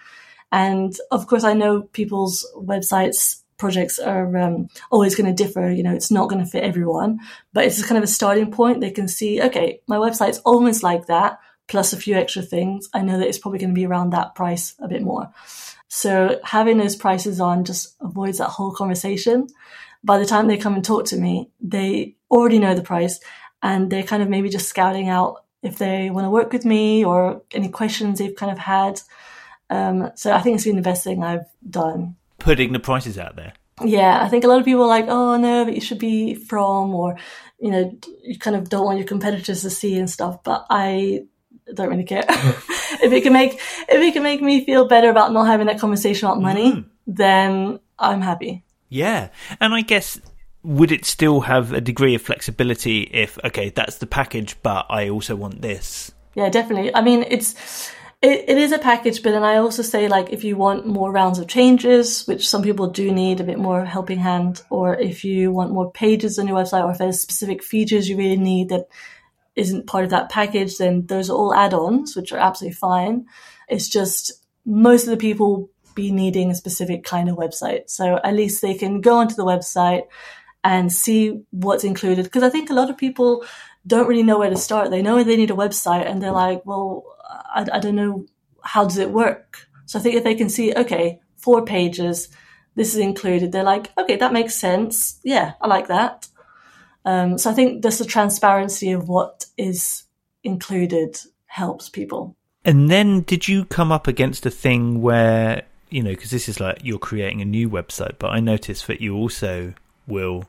and 0.53 0.96
of 1.11 1.26
course, 1.26 1.44
I 1.44 1.55
know 1.55 1.83
people's 1.83 2.46
websites 2.57 3.42
projects 3.57 3.98
are 3.98 4.37
um, 4.37 4.68
always 4.90 5.14
going 5.14 5.35
to 5.35 5.44
differ. 5.44 5.70
You 5.70 5.83
know, 5.83 5.94
it's 5.94 6.11
not 6.11 6.29
going 6.29 6.42
to 6.42 6.50
fit 6.50 6.64
everyone, 6.64 7.20
but 7.53 7.64
it's 7.64 7.85
kind 7.85 7.98
of 7.98 8.05
a 8.05 8.09
starting 8.09 8.50
point. 8.50 8.81
They 8.81 8.90
can 8.90 9.07
see, 9.07 9.40
okay, 9.42 9.81
my 9.87 9.96
website's 9.96 10.38
almost 10.38 10.83
like 10.83 11.07
that, 11.07 11.38
plus 11.70 11.92
a 11.92 11.96
few 11.96 12.16
extra 12.16 12.42
things. 12.42 12.90
I 12.92 13.00
know 13.02 13.18
that 13.18 13.28
it's 13.28 13.38
probably 13.38 13.61
going 13.61 13.70
to 13.70 13.80
be 13.80 13.87
around 13.87 14.11
that 14.11 14.35
price 14.35 14.74
a 14.80 14.88
bit 14.88 15.02
more. 15.02 15.33
So 15.87 16.40
having 16.44 16.78
those 16.78 16.96
prices 16.96 17.40
on 17.40 17.64
just 17.64 17.96
avoids 18.00 18.38
that 18.38 18.48
whole 18.48 18.73
conversation. 18.73 19.46
By 20.02 20.18
the 20.18 20.27
time 20.27 20.48
they 20.48 20.56
come 20.56 20.75
and 20.75 20.85
talk 20.85 21.06
to 21.06 21.16
me, 21.16 21.50
they 21.60 22.16
already 22.31 22.58
know 22.58 22.75
the 22.75 22.83
price 22.83 23.21
and 23.62 23.88
they're 23.88 24.02
kind 24.02 24.23
of 24.23 24.29
maybe 24.29 24.48
just 24.48 24.68
scouting 24.68 25.08
out 25.08 25.44
if 25.62 25.79
they 25.79 26.10
want 26.10 26.25
to 26.25 26.31
work 26.31 26.52
with 26.52 26.64
me 26.64 27.04
or 27.04 27.42
any 27.52 27.68
questions 27.68 28.18
they've 28.18 28.35
kind 28.35 28.50
of 28.50 28.58
had. 28.58 29.00
Um, 29.68 30.10
so 30.16 30.33
I 30.33 30.40
think 30.40 30.56
it's 30.56 30.64
been 30.64 30.77
the 30.77 30.83
best 30.83 31.04
thing 31.04 31.23
I've 31.23 31.46
done. 31.68 32.16
Putting 32.38 32.73
the 32.73 32.81
prices 32.81 33.16
out 33.16 33.37
there. 33.37 33.52
Yeah, 33.85 34.21
I 34.21 34.29
think 34.29 34.42
a 34.42 34.48
lot 34.48 34.58
of 34.58 34.64
people 34.64 34.83
are 34.83 34.88
like, 34.88 35.06
oh 35.08 35.37
no, 35.37 35.64
but 35.64 35.75
you 35.75 35.81
should 35.81 35.98
be 36.00 36.35
from, 36.35 36.94
or 36.94 37.16
you 37.60 37.71
know, 37.71 37.96
you 38.23 38.38
kind 38.38 38.56
of 38.56 38.68
don't 38.68 38.85
want 38.85 38.98
your 38.98 39.06
competitors 39.06 39.62
to 39.62 39.71
see 39.71 39.96
and 39.96 40.10
stuff. 40.10 40.42
But 40.42 40.66
I 40.68 41.27
don't 41.75 41.88
really 41.88 42.04
care 42.04 42.25
if 42.29 43.12
it 43.12 43.23
can 43.23 43.33
make 43.33 43.54
if 43.54 43.88
it 43.88 44.12
can 44.12 44.23
make 44.23 44.42
me 44.42 44.64
feel 44.64 44.87
better 44.87 45.10
about 45.10 45.33
not 45.33 45.46
having 45.46 45.66
that 45.66 45.79
conversation 45.79 46.27
about 46.27 46.40
money, 46.40 46.73
mm. 46.73 46.85
then 47.06 47.81
I'm 47.98 48.21
happy. 48.21 48.64
Yeah, 48.88 49.29
and 49.60 49.73
I 49.73 49.83
guess 49.83 50.21
would 50.62 50.92
it 50.92 51.04
still 51.04 51.40
have 51.40 51.73
a 51.73 51.81
degree 51.81 52.14
of 52.14 52.23
flexibility 52.23 53.02
if 53.02 53.38
okay 53.44 53.71
that's 53.71 53.98
the 53.98 54.06
package 54.06 54.56
but 54.62 54.87
i 54.90 55.08
also 55.08 55.35
want 55.35 55.62
this 55.62 56.12
yeah 56.35 56.48
definitely 56.48 56.94
i 56.94 57.00
mean 57.00 57.25
it's 57.29 57.90
it, 58.23 58.44
it 58.46 58.58
is 58.58 58.73
a 58.73 58.79
package 58.79 59.23
but 59.23 59.31
then 59.31 59.42
i 59.42 59.56
also 59.56 59.83
say 59.83 60.06
like 60.08 60.31
if 60.31 60.44
you 60.44 60.56
want 60.56 60.87
more 60.87 61.10
rounds 61.10 61.38
of 61.38 61.48
changes 61.48 62.27
which 62.27 62.46
some 62.46 62.62
people 62.62 62.88
do 62.88 63.10
need 63.10 63.40
a 63.40 63.44
bit 63.44 63.58
more 63.58 63.85
helping 63.85 64.18
hand 64.18 64.62
or 64.68 64.94
if 64.96 65.25
you 65.25 65.50
want 65.50 65.73
more 65.73 65.90
pages 65.90 66.38
on 66.38 66.46
your 66.46 66.58
website 66.58 66.85
or 66.85 66.90
if 66.90 66.98
there's 66.98 67.21
specific 67.21 67.62
features 67.62 68.08
you 68.08 68.16
really 68.16 68.37
need 68.37 68.68
that 68.68 68.87
isn't 69.57 69.87
part 69.87 70.05
of 70.05 70.11
that 70.11 70.31
package 70.31 70.79
then 70.79 71.07
those 71.07 71.29
are 71.29 71.37
all 71.37 71.55
add-ons 71.55 72.17
which 72.17 72.33
are 72.33 72.38
absolutely 72.38 72.75
fine 72.75 73.27
it's 73.69 73.88
just 73.88 74.33
most 74.65 75.05
of 75.05 75.11
the 75.11 75.17
people 75.17 75.69
be 75.94 76.13
needing 76.13 76.51
a 76.51 76.55
specific 76.55 77.05
kind 77.05 77.29
of 77.29 77.37
website 77.37 77.88
so 77.88 78.19
at 78.23 78.35
least 78.35 78.63
they 78.63 78.75
can 78.75 79.01
go 79.01 79.17
onto 79.17 79.35
the 79.35 79.44
website 79.44 80.03
and 80.63 80.92
see 80.92 81.42
what's 81.51 81.85
included. 81.85 82.25
Because 82.25 82.42
I 82.42 82.51
think 82.51 82.71
a 82.71 82.75
lot 82.75 82.90
of 82.90 82.98
people 82.98 83.44
don't 83.87 84.09
really 84.09 84.23
know 84.23 84.38
where 84.38 84.51
to 84.51 84.57
start. 84.57 84.90
They 84.90 85.03
know 85.03 85.23
they 85.23 85.37
need 85.37 85.51
a 85.51 85.55
website 85.55 86.07
and 86.07 86.23
they're 86.23 86.33
like, 86.33 86.65
well, 86.67 87.05
I, 87.29 87.67
I 87.73 87.79
don't 87.79 87.96
know. 87.96 88.27
How 88.63 88.85
does 88.85 88.98
it 88.98 89.11
work? 89.11 89.67
So 89.87 89.98
I 89.98 90.03
think 90.03 90.17
if 90.17 90.25
they 90.25 90.35
can 90.35 90.51
see, 90.51 90.75
okay, 90.75 91.21
four 91.37 91.65
pages, 91.65 92.29
this 92.75 92.94
is 92.94 93.01
included, 93.01 93.53
they're 93.53 93.63
like, 93.63 93.90
okay, 93.98 94.17
that 94.17 94.33
makes 94.33 94.55
sense. 94.55 95.19
Yeah, 95.25 95.55
I 95.61 95.67
like 95.67 95.88
that. 95.88 96.29
Um, 97.05 97.38
so 97.38 97.51
I 97.51 97.55
think 97.55 97.83
just 97.83 97.98
the 97.98 98.05
transparency 98.05 98.92
of 98.92 99.09
what 99.09 99.46
is 99.57 100.05
included 100.44 101.19
helps 101.46 101.88
people. 101.88 102.37
And 102.65 102.90
then 102.90 103.23
did 103.23 103.48
you 103.48 103.65
come 103.65 103.90
up 103.90 104.07
against 104.07 104.44
a 104.44 104.51
thing 104.51 105.01
where, 105.01 105.63
you 105.88 106.03
know, 106.03 106.11
because 106.11 106.31
this 106.31 106.48
is 106.48 106.61
like 106.61 106.81
you're 106.83 106.98
creating 106.98 107.40
a 107.40 107.46
new 107.46 107.71
website, 107.71 108.19
but 108.19 108.29
I 108.29 108.40
noticed 108.40 108.87
that 108.87 109.01
you 109.01 109.17
also 109.17 109.73
will 110.07 110.44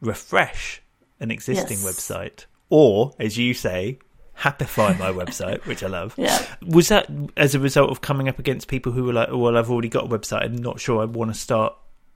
refresh 0.00 0.82
an 1.20 1.30
existing 1.30 1.78
yes. 1.78 1.86
website, 1.86 2.46
or 2.68 3.12
as 3.18 3.38
you 3.38 3.54
say, 3.54 3.98
happify 4.38 4.98
my 4.98 5.10
website, 5.12 5.64
which 5.66 5.82
I 5.82 5.86
love. 5.86 6.14
Yeah. 6.26 6.44
Was 6.66 6.88
that 6.88 7.08
as 7.36 7.54
a 7.54 7.60
result 7.60 7.90
of 7.90 8.00
coming 8.00 8.28
up 8.28 8.38
against 8.38 8.68
people 8.68 8.92
who 8.92 9.04
were 9.04 9.12
like, 9.12 9.28
oh, 9.30 9.38
"Well, 9.38 9.56
I've 9.56 9.70
already 9.70 9.88
got 9.88 10.04
a 10.04 10.08
website. 10.08 10.42
I'm 10.42 10.56
not 10.56 10.80
sure 10.80 11.00
I 11.00 11.04
want 11.04 11.32
to 11.32 11.38
start 11.38 11.74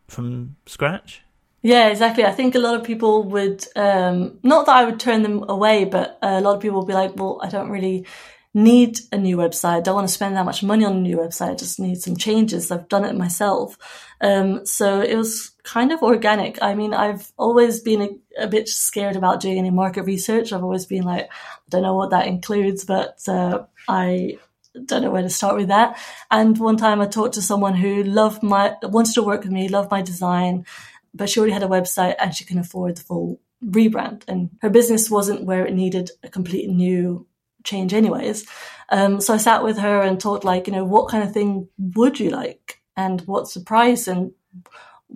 from 0.08 0.56
scratch." 0.66 1.22
Yeah, 1.62 1.88
exactly. 1.88 2.24
I 2.24 2.32
think 2.32 2.54
a 2.54 2.58
lot 2.58 2.74
of 2.74 2.84
people 2.84 3.24
would, 3.24 3.66
um, 3.76 4.38
not 4.42 4.66
that 4.66 4.76
I 4.76 4.84
would 4.84 4.98
turn 4.98 5.22
them 5.22 5.44
away, 5.48 5.84
but 5.84 6.18
a 6.22 6.40
lot 6.40 6.56
of 6.56 6.62
people 6.62 6.78
would 6.78 6.88
be 6.88 6.94
like, 6.94 7.16
well, 7.16 7.38
I 7.42 7.50
don't 7.50 7.68
really 7.68 8.06
need 8.54 8.98
a 9.12 9.18
new 9.18 9.36
website. 9.36 9.84
Don't 9.84 9.94
want 9.94 10.08
to 10.08 10.12
spend 10.12 10.36
that 10.36 10.44
much 10.44 10.62
money 10.62 10.84
on 10.84 10.96
a 10.96 11.00
new 11.00 11.18
website. 11.18 11.50
I 11.50 11.54
just 11.54 11.78
need 11.78 12.00
some 12.00 12.16
changes. 12.16 12.70
I've 12.70 12.88
done 12.88 13.04
it 13.04 13.14
myself. 13.14 13.76
Um, 14.20 14.64
so 14.66 15.00
it 15.00 15.14
was 15.16 15.50
kind 15.62 15.92
of 15.92 16.02
organic. 16.02 16.60
I 16.62 16.74
mean, 16.74 16.94
I've 16.94 17.30
always 17.36 17.80
been 17.80 18.02
a, 18.02 18.44
a, 18.44 18.48
bit 18.48 18.68
scared 18.68 19.16
about 19.16 19.40
doing 19.40 19.58
any 19.58 19.70
market 19.70 20.02
research. 20.02 20.52
I've 20.52 20.64
always 20.64 20.86
been 20.86 21.04
like, 21.04 21.26
I 21.26 21.68
don't 21.68 21.82
know 21.82 21.94
what 21.94 22.10
that 22.10 22.26
includes, 22.26 22.84
but 22.84 23.20
uh, 23.28 23.64
I 23.88 24.38
don't 24.86 25.02
know 25.02 25.10
where 25.10 25.22
to 25.22 25.30
start 25.30 25.56
with 25.56 25.68
that. 25.68 25.98
And 26.30 26.58
one 26.58 26.76
time 26.76 27.00
I 27.00 27.06
talked 27.06 27.34
to 27.34 27.42
someone 27.42 27.74
who 27.74 28.02
loved 28.02 28.42
my, 28.42 28.74
wanted 28.82 29.14
to 29.14 29.22
work 29.22 29.42
with 29.42 29.52
me, 29.52 29.68
loved 29.68 29.90
my 29.90 30.02
design, 30.02 30.66
but 31.14 31.28
she 31.28 31.40
already 31.40 31.52
had 31.52 31.62
a 31.62 31.68
website 31.68 32.16
and 32.18 32.34
she 32.34 32.44
can 32.44 32.58
afford 32.58 32.96
the 32.96 33.02
full 33.02 33.40
rebrand. 33.64 34.22
And 34.28 34.50
her 34.62 34.70
business 34.70 35.10
wasn't 35.10 35.44
where 35.44 35.66
it 35.66 35.74
needed 35.74 36.10
a 36.22 36.28
complete 36.28 36.68
new 36.68 37.26
change 37.64 37.92
anyways. 37.92 38.46
Um, 38.88 39.20
so 39.20 39.34
I 39.34 39.38
sat 39.38 39.62
with 39.62 39.78
her 39.78 40.00
and 40.00 40.20
talked 40.20 40.44
like, 40.44 40.66
you 40.66 40.72
know, 40.72 40.84
what 40.84 41.08
kind 41.08 41.22
of 41.22 41.32
thing 41.32 41.68
would 41.78 42.18
you 42.18 42.30
like 42.30 42.80
and 42.96 43.20
what's 43.22 43.54
the 43.54 43.60
price 43.60 44.08
and 44.08 44.32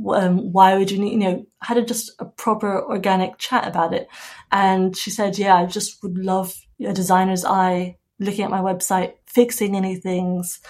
um, 0.09 0.53
why 0.53 0.76
would 0.76 0.90
you 0.90 0.99
need, 0.99 1.12
you 1.12 1.18
know, 1.18 1.47
had 1.62 1.78
a, 1.78 1.82
just 1.82 2.12
a 2.18 2.24
proper 2.24 2.82
organic 2.82 3.38
chat 3.38 3.66
about 3.66 3.95
it. 3.95 4.09
And 4.51 4.97
she 4.97 5.11
said, 5.11 5.38
yeah, 5.38 5.57
I 5.57 5.66
just 5.66 6.03
would 6.03 6.18
love 6.18 6.55
a 6.84 6.92
designer's 6.92 7.45
eye 7.45 7.97
looking 8.18 8.45
at 8.45 8.51
my 8.51 8.61
website, 8.61 9.14
fixing 9.26 9.76
any 9.76 9.97
things. 9.97 10.61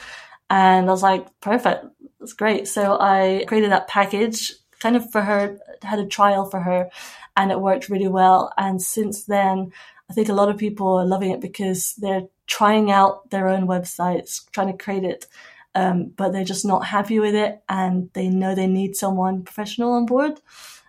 And 0.50 0.88
I 0.88 0.90
was 0.90 1.02
like, 1.02 1.26
perfect. 1.40 1.86
That's 2.20 2.32
great. 2.32 2.68
So 2.68 2.98
I 3.00 3.44
created 3.48 3.72
that 3.72 3.88
package 3.88 4.52
kind 4.84 4.96
of 4.96 5.10
for 5.10 5.22
her, 5.22 5.58
had 5.82 5.98
a 5.98 6.06
trial 6.06 6.44
for 6.44 6.60
her 6.60 6.90
and 7.36 7.50
it 7.50 7.58
worked 7.58 7.88
really 7.88 8.06
well. 8.06 8.52
And 8.58 8.82
since 8.82 9.24
then, 9.24 9.72
I 10.10 10.12
think 10.12 10.28
a 10.28 10.34
lot 10.34 10.50
of 10.50 10.58
people 10.58 10.98
are 10.98 11.06
loving 11.06 11.30
it 11.30 11.40
because 11.40 11.94
they're 11.94 12.28
trying 12.46 12.90
out 12.90 13.30
their 13.30 13.48
own 13.48 13.66
websites, 13.66 14.44
trying 14.52 14.70
to 14.70 14.84
create 14.84 15.04
it, 15.04 15.26
um, 15.74 16.12
but 16.16 16.32
they're 16.32 16.44
just 16.44 16.66
not 16.66 16.84
happy 16.84 17.18
with 17.18 17.34
it, 17.34 17.62
and 17.66 18.10
they 18.12 18.28
know 18.28 18.54
they 18.54 18.66
need 18.66 18.94
someone 18.94 19.42
professional 19.42 19.92
on 19.92 20.04
board. 20.04 20.38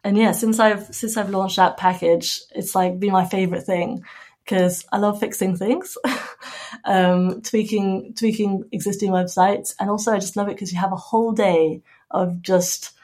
And 0.04 0.18
yeah, 0.18 0.34
since 0.34 0.60
I've 0.60 0.94
since 0.94 1.16
I've 1.16 1.30
launched 1.30 1.56
that 1.56 1.78
package, 1.78 2.42
it's 2.54 2.76
like 2.76 3.00
been 3.00 3.14
my 3.14 3.26
favorite 3.26 3.64
thing 3.64 4.04
because 4.44 4.86
I 4.92 4.98
love 4.98 5.22
fixing 5.22 5.56
things, 5.56 5.98
um, 6.84 7.42
tweaking 7.42 8.14
tweaking 8.16 8.66
existing 8.74 9.12
websites, 9.12 9.74
and 9.80 9.90
also 9.90 10.12
I 10.12 10.20
just 10.20 10.36
love 10.36 10.50
it 10.50 10.56
because 10.56 10.74
you 10.74 10.80
have 10.80 10.92
a 10.92 11.08
whole 11.08 11.32
day 11.32 11.82
of 12.12 12.42
just 12.42 12.95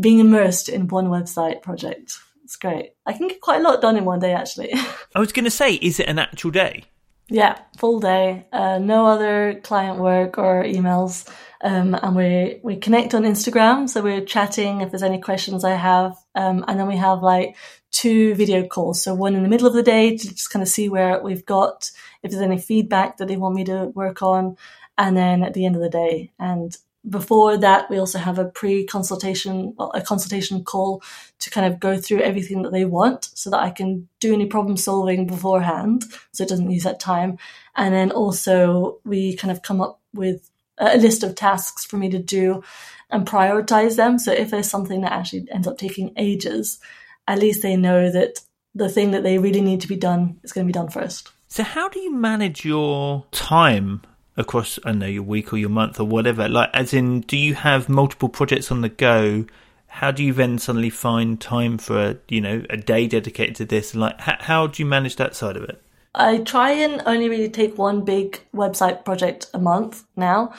being 0.00 0.18
immersed 0.18 0.68
in 0.68 0.88
one 0.88 1.08
website 1.08 1.62
project. 1.62 2.18
It's 2.44 2.56
great. 2.56 2.92
I 3.06 3.12
can 3.12 3.28
get 3.28 3.40
quite 3.40 3.60
a 3.60 3.62
lot 3.62 3.80
done 3.80 3.96
in 3.96 4.04
one 4.04 4.20
day, 4.20 4.32
actually. 4.32 4.72
I 5.14 5.20
was 5.20 5.32
going 5.32 5.44
to 5.44 5.50
say, 5.50 5.74
is 5.74 6.00
it 6.00 6.08
an 6.08 6.18
actual 6.18 6.50
day? 6.50 6.84
Yeah, 7.28 7.58
full 7.78 8.00
day. 8.00 8.46
Uh, 8.52 8.78
no 8.78 9.06
other 9.06 9.60
client 9.62 9.98
work 9.98 10.38
or 10.38 10.64
emails. 10.64 11.28
Um, 11.62 11.94
and 11.94 12.16
we, 12.16 12.60
we 12.62 12.76
connect 12.76 13.14
on 13.14 13.22
Instagram. 13.22 13.88
So 13.88 14.02
we're 14.02 14.24
chatting 14.24 14.80
if 14.80 14.90
there's 14.90 15.02
any 15.02 15.20
questions 15.20 15.64
I 15.64 15.76
have. 15.76 16.16
Um, 16.34 16.64
and 16.68 16.78
then 16.78 16.88
we 16.88 16.96
have 16.96 17.22
like 17.22 17.56
two 17.90 18.34
video 18.34 18.66
calls. 18.66 19.02
So 19.02 19.14
one 19.14 19.34
in 19.34 19.42
the 19.42 19.48
middle 19.48 19.66
of 19.66 19.74
the 19.74 19.82
day 19.82 20.16
to 20.16 20.28
just 20.28 20.50
kind 20.50 20.62
of 20.62 20.68
see 20.68 20.88
where 20.88 21.22
we've 21.22 21.46
got, 21.46 21.90
if 22.22 22.30
there's 22.30 22.42
any 22.42 22.58
feedback 22.58 23.18
that 23.18 23.28
they 23.28 23.36
want 23.36 23.54
me 23.54 23.64
to 23.64 23.86
work 23.94 24.22
on. 24.22 24.56
And 24.98 25.16
then 25.16 25.42
at 25.42 25.54
the 25.54 25.64
end 25.64 25.76
of 25.76 25.82
the 25.82 25.88
day. 25.88 26.32
And 26.38 26.76
before 27.08 27.56
that, 27.56 27.90
we 27.90 27.98
also 27.98 28.18
have 28.18 28.38
a 28.38 28.44
pre-consultation, 28.44 29.74
a 29.94 30.00
consultation 30.00 30.62
call 30.62 31.02
to 31.40 31.50
kind 31.50 31.66
of 31.66 31.80
go 31.80 31.98
through 31.98 32.20
everything 32.20 32.62
that 32.62 32.72
they 32.72 32.84
want 32.84 33.28
so 33.34 33.50
that 33.50 33.60
I 33.60 33.70
can 33.70 34.08
do 34.20 34.32
any 34.32 34.46
problem 34.46 34.76
solving 34.76 35.26
beforehand. 35.26 36.04
So 36.32 36.44
it 36.44 36.48
doesn't 36.48 36.70
use 36.70 36.84
that 36.84 37.00
time. 37.00 37.38
And 37.74 37.92
then 37.92 38.12
also 38.12 39.00
we 39.04 39.36
kind 39.36 39.50
of 39.50 39.62
come 39.62 39.80
up 39.80 40.00
with 40.14 40.48
a 40.78 40.96
list 40.96 41.22
of 41.22 41.34
tasks 41.34 41.84
for 41.84 41.96
me 41.96 42.08
to 42.10 42.18
do 42.18 42.62
and 43.10 43.26
prioritize 43.26 43.96
them. 43.96 44.18
So 44.18 44.32
if 44.32 44.50
there's 44.50 44.70
something 44.70 45.00
that 45.02 45.12
actually 45.12 45.48
ends 45.50 45.66
up 45.66 45.78
taking 45.78 46.12
ages, 46.16 46.78
at 47.26 47.38
least 47.38 47.62
they 47.62 47.76
know 47.76 48.10
that 48.10 48.40
the 48.74 48.88
thing 48.88 49.10
that 49.10 49.22
they 49.22 49.38
really 49.38 49.60
need 49.60 49.80
to 49.82 49.88
be 49.88 49.96
done 49.96 50.40
is 50.42 50.52
going 50.52 50.66
to 50.66 50.72
be 50.72 50.72
done 50.72 50.88
first. 50.88 51.30
So 51.48 51.62
how 51.62 51.88
do 51.88 52.00
you 52.00 52.14
manage 52.14 52.64
your 52.64 53.26
time 53.32 54.02
across 54.36 54.78
I 54.84 54.92
know 54.92 55.06
your 55.06 55.22
week 55.22 55.52
or 55.52 55.58
your 55.58 55.68
month 55.68 56.00
or 56.00 56.04
whatever? 56.04 56.48
Like, 56.48 56.70
as 56.72 56.94
in, 56.94 57.20
do 57.22 57.36
you 57.36 57.54
have 57.54 57.88
multiple 57.88 58.28
projects 58.28 58.70
on 58.70 58.80
the 58.80 58.88
go? 58.88 59.46
How 59.86 60.10
do 60.10 60.24
you 60.24 60.32
then 60.32 60.58
suddenly 60.58 60.90
find 60.90 61.40
time 61.40 61.78
for 61.78 61.98
a 61.98 62.16
you 62.28 62.40
know 62.40 62.64
a 62.70 62.76
day 62.76 63.06
dedicated 63.06 63.56
to 63.56 63.64
this? 63.64 63.92
And 63.92 64.00
like, 64.00 64.20
how 64.20 64.66
do 64.66 64.82
you 64.82 64.86
manage 64.86 65.16
that 65.16 65.36
side 65.36 65.56
of 65.56 65.64
it? 65.64 65.82
I 66.14 66.38
try 66.38 66.72
and 66.72 67.02
only 67.06 67.28
really 67.28 67.48
take 67.48 67.78
one 67.78 68.04
big 68.04 68.40
website 68.54 69.04
project 69.04 69.46
a 69.54 69.58
month 69.58 70.04
now. 70.16 70.52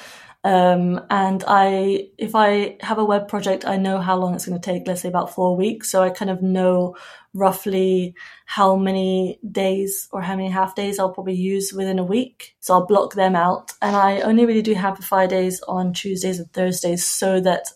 Um, 0.45 0.99
and 1.09 1.41
I, 1.47 2.09
if 2.17 2.35
I 2.35 2.77
have 2.81 2.97
a 2.97 3.05
web 3.05 3.29
project, 3.29 3.65
I 3.65 3.77
know 3.77 3.99
how 3.99 4.17
long 4.17 4.35
it's 4.35 4.45
going 4.45 4.59
to 4.59 4.65
take, 4.65 4.85
let's 4.85 5.01
say 5.01 5.07
about 5.07 5.33
four 5.33 5.55
weeks. 5.55 5.89
So 5.89 6.03
I 6.03 6.09
kind 6.09 6.29
of 6.29 6.41
know 6.41 6.97
roughly 7.33 8.13
how 8.45 8.75
many 8.75 9.39
days 9.49 10.09
or 10.11 10.21
how 10.21 10.35
many 10.35 10.49
half 10.49 10.75
days 10.75 10.99
I'll 10.99 11.13
probably 11.13 11.35
use 11.35 11.71
within 11.71 11.97
a 11.97 12.03
week. 12.03 12.55
So 12.59 12.73
I'll 12.73 12.85
block 12.85 13.13
them 13.13 13.35
out. 13.35 13.71
And 13.81 13.95
I 13.95 14.19
only 14.21 14.45
really 14.45 14.61
do 14.61 14.75
Happify 14.75 15.29
days 15.29 15.61
on 15.61 15.93
Tuesdays 15.93 16.39
and 16.39 16.51
Thursdays 16.51 17.05
so 17.05 17.39
that 17.39 17.67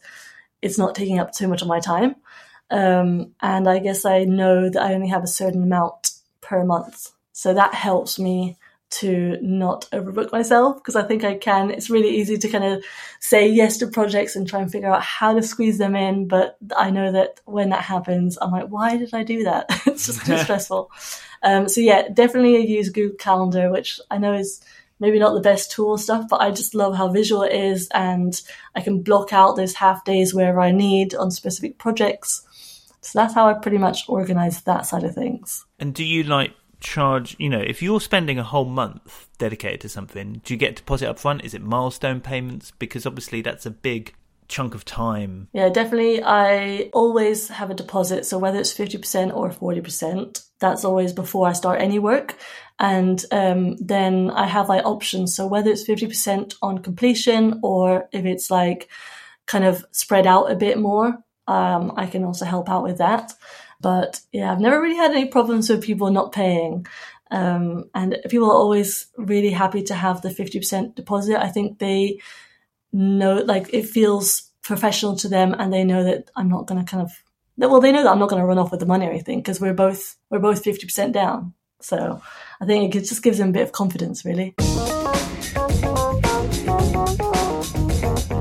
it's 0.61 0.77
not 0.77 0.93
taking 0.93 1.19
up 1.19 1.31
too 1.31 1.47
much 1.47 1.61
of 1.61 1.67
my 1.69 1.79
time. 1.79 2.15
Um, 2.69 3.33
and 3.41 3.69
I 3.69 3.79
guess 3.79 4.03
I 4.03 4.25
know 4.25 4.69
that 4.69 4.81
I 4.81 4.93
only 4.93 5.07
have 5.07 5.23
a 5.23 5.27
certain 5.27 5.63
amount 5.63 6.11
per 6.41 6.65
month. 6.65 7.11
So 7.31 7.53
that 7.53 7.73
helps 7.73 8.19
me 8.19 8.57
to 8.89 9.37
not 9.41 9.87
overbook 9.91 10.31
myself 10.31 10.77
because 10.77 10.95
I 10.95 11.03
think 11.03 11.23
I 11.23 11.35
can. 11.35 11.71
It's 11.71 11.89
really 11.89 12.09
easy 12.09 12.37
to 12.37 12.47
kind 12.47 12.63
of 12.63 12.83
say 13.19 13.47
yes 13.47 13.77
to 13.77 13.87
projects 13.87 14.35
and 14.35 14.47
try 14.47 14.61
and 14.61 14.71
figure 14.71 14.89
out 14.89 15.01
how 15.01 15.33
to 15.33 15.43
squeeze 15.43 15.77
them 15.77 15.95
in. 15.95 16.27
But 16.27 16.57
I 16.75 16.89
know 16.89 17.11
that 17.11 17.41
when 17.45 17.69
that 17.69 17.83
happens, 17.83 18.37
I'm 18.41 18.51
like, 18.51 18.69
why 18.69 18.97
did 18.97 19.13
I 19.13 19.23
do 19.23 19.43
that? 19.43 19.65
it's 19.85 20.05
just 20.05 20.25
too 20.25 20.37
stressful. 20.43 20.89
Um, 21.43 21.67
so 21.67 21.81
yeah, 21.81 22.07
definitely 22.13 22.65
use 22.65 22.89
Google 22.89 23.17
Calendar, 23.17 23.69
which 23.69 23.99
I 24.09 24.17
know 24.17 24.33
is 24.33 24.61
maybe 24.99 25.19
not 25.19 25.33
the 25.33 25.41
best 25.41 25.71
tool 25.71 25.97
stuff, 25.97 26.25
but 26.29 26.41
I 26.41 26.51
just 26.51 26.73
love 26.73 26.95
how 26.95 27.09
visual 27.09 27.43
it 27.43 27.53
is 27.53 27.87
and 27.93 28.41
I 28.75 28.81
can 28.81 29.03
block 29.03 29.31
out 29.31 29.55
those 29.55 29.75
half 29.75 30.03
days 30.05 30.33
wherever 30.33 30.59
I 30.59 30.71
need 30.71 31.13
on 31.13 31.29
specific 31.29 31.77
projects. 31.77 32.43
So 33.01 33.19
that's 33.19 33.33
how 33.33 33.47
I 33.47 33.53
pretty 33.53 33.77
much 33.77 34.05
organize 34.07 34.63
that 34.63 34.85
side 34.85 35.03
of 35.03 35.13
things. 35.13 35.65
And 35.79 35.93
do 35.93 36.03
you 36.03 36.23
like 36.23 36.53
charge 36.79 37.35
you 37.39 37.49
know 37.49 37.59
if 37.59 37.81
you're 37.81 37.99
spending 37.99 38.37
a 38.37 38.43
whole 38.43 38.65
month 38.65 39.27
dedicated 39.37 39.81
to 39.81 39.89
something 39.89 40.41
do 40.43 40.53
you 40.53 40.57
get 40.57 40.75
deposit 40.75 41.09
up 41.09 41.17
front 41.17 41.43
is 41.43 41.53
it 41.53 41.61
milestone 41.61 42.21
payments 42.21 42.71
because 42.77 43.05
obviously 43.05 43.41
that's 43.41 43.65
a 43.65 43.71
big 43.71 44.13
chunk 44.47 44.75
of 44.75 44.85
time. 44.85 45.49
Yeah, 45.53 45.69
definitely. 45.69 46.23
I 46.23 46.89
always 46.93 47.49
have 47.49 47.69
a 47.69 47.73
deposit. 47.73 48.25
So 48.25 48.37
whether 48.37 48.59
it's 48.59 48.73
50% 48.73 49.35
or 49.35 49.49
40%, 49.49 50.43
that's 50.59 50.85
always 50.85 51.13
before 51.13 51.47
I 51.47 51.53
start 51.53 51.81
any 51.81 51.99
work. 51.99 52.35
And 52.79 53.23
um, 53.31 53.77
then 53.77 54.31
I 54.31 54.47
have 54.47 54.69
like 54.69 54.85
options. 54.85 55.35
So 55.35 55.47
whether 55.47 55.69
it's 55.69 55.87
50% 55.87 56.55
on 56.61 56.79
completion 56.79 57.59
or 57.63 58.07
if 58.11 58.25
it's 58.25 58.49
like 58.49 58.89
kind 59.45 59.65
of 59.65 59.85
spread 59.91 60.27
out 60.27 60.51
a 60.51 60.55
bit 60.55 60.77
more, 60.77 61.17
um, 61.47 61.93
I 61.95 62.07
can 62.07 62.23
also 62.23 62.45
help 62.45 62.69
out 62.69 62.83
with 62.83 62.97
that. 62.97 63.33
But 63.79 64.21
yeah, 64.31 64.51
I've 64.51 64.59
never 64.59 64.81
really 64.81 64.95
had 64.95 65.11
any 65.11 65.25
problems 65.25 65.69
with 65.69 65.83
people 65.83 66.09
not 66.11 66.31
paying. 66.31 66.87
Um, 67.29 67.89
and 67.93 68.17
people 68.29 68.49
are 68.49 68.55
always 68.55 69.07
really 69.17 69.51
happy 69.51 69.83
to 69.83 69.93
have 69.93 70.21
the 70.21 70.29
50% 70.29 70.95
deposit. 70.95 71.41
I 71.41 71.49
think 71.49 71.79
they 71.79 72.19
know, 72.93 73.35
like, 73.35 73.73
it 73.73 73.87
feels 73.87 74.51
professional 74.63 75.15
to 75.17 75.27
them 75.27 75.55
and 75.57 75.71
they 75.71 75.83
know 75.83 76.03
that 76.03 76.29
I'm 76.35 76.49
not 76.49 76.67
going 76.67 76.83
to 76.83 76.89
kind 76.89 77.03
of, 77.03 77.11
well, 77.57 77.81
they 77.81 77.91
know 77.91 78.03
that 78.03 78.11
I'm 78.11 78.19
not 78.19 78.29
going 78.29 78.41
to 78.41 78.47
run 78.47 78.59
off 78.59 78.71
with 78.71 78.79
the 78.79 78.85
money 78.85 79.05
or 79.05 79.09
anything 79.09 79.39
because 79.39 79.59
we're 79.59 79.73
both, 79.73 80.15
we're 80.29 80.39
both 80.39 80.63
50% 80.63 81.11
down. 81.11 81.53
So 81.81 82.21
I 82.59 82.65
think 82.65 82.95
it 82.95 83.01
just 83.01 83.21
gives 83.21 83.37
them 83.37 83.49
a 83.49 83.53
bit 83.53 83.63
of 83.63 83.71
confidence, 83.71 84.25
really. 84.25 84.55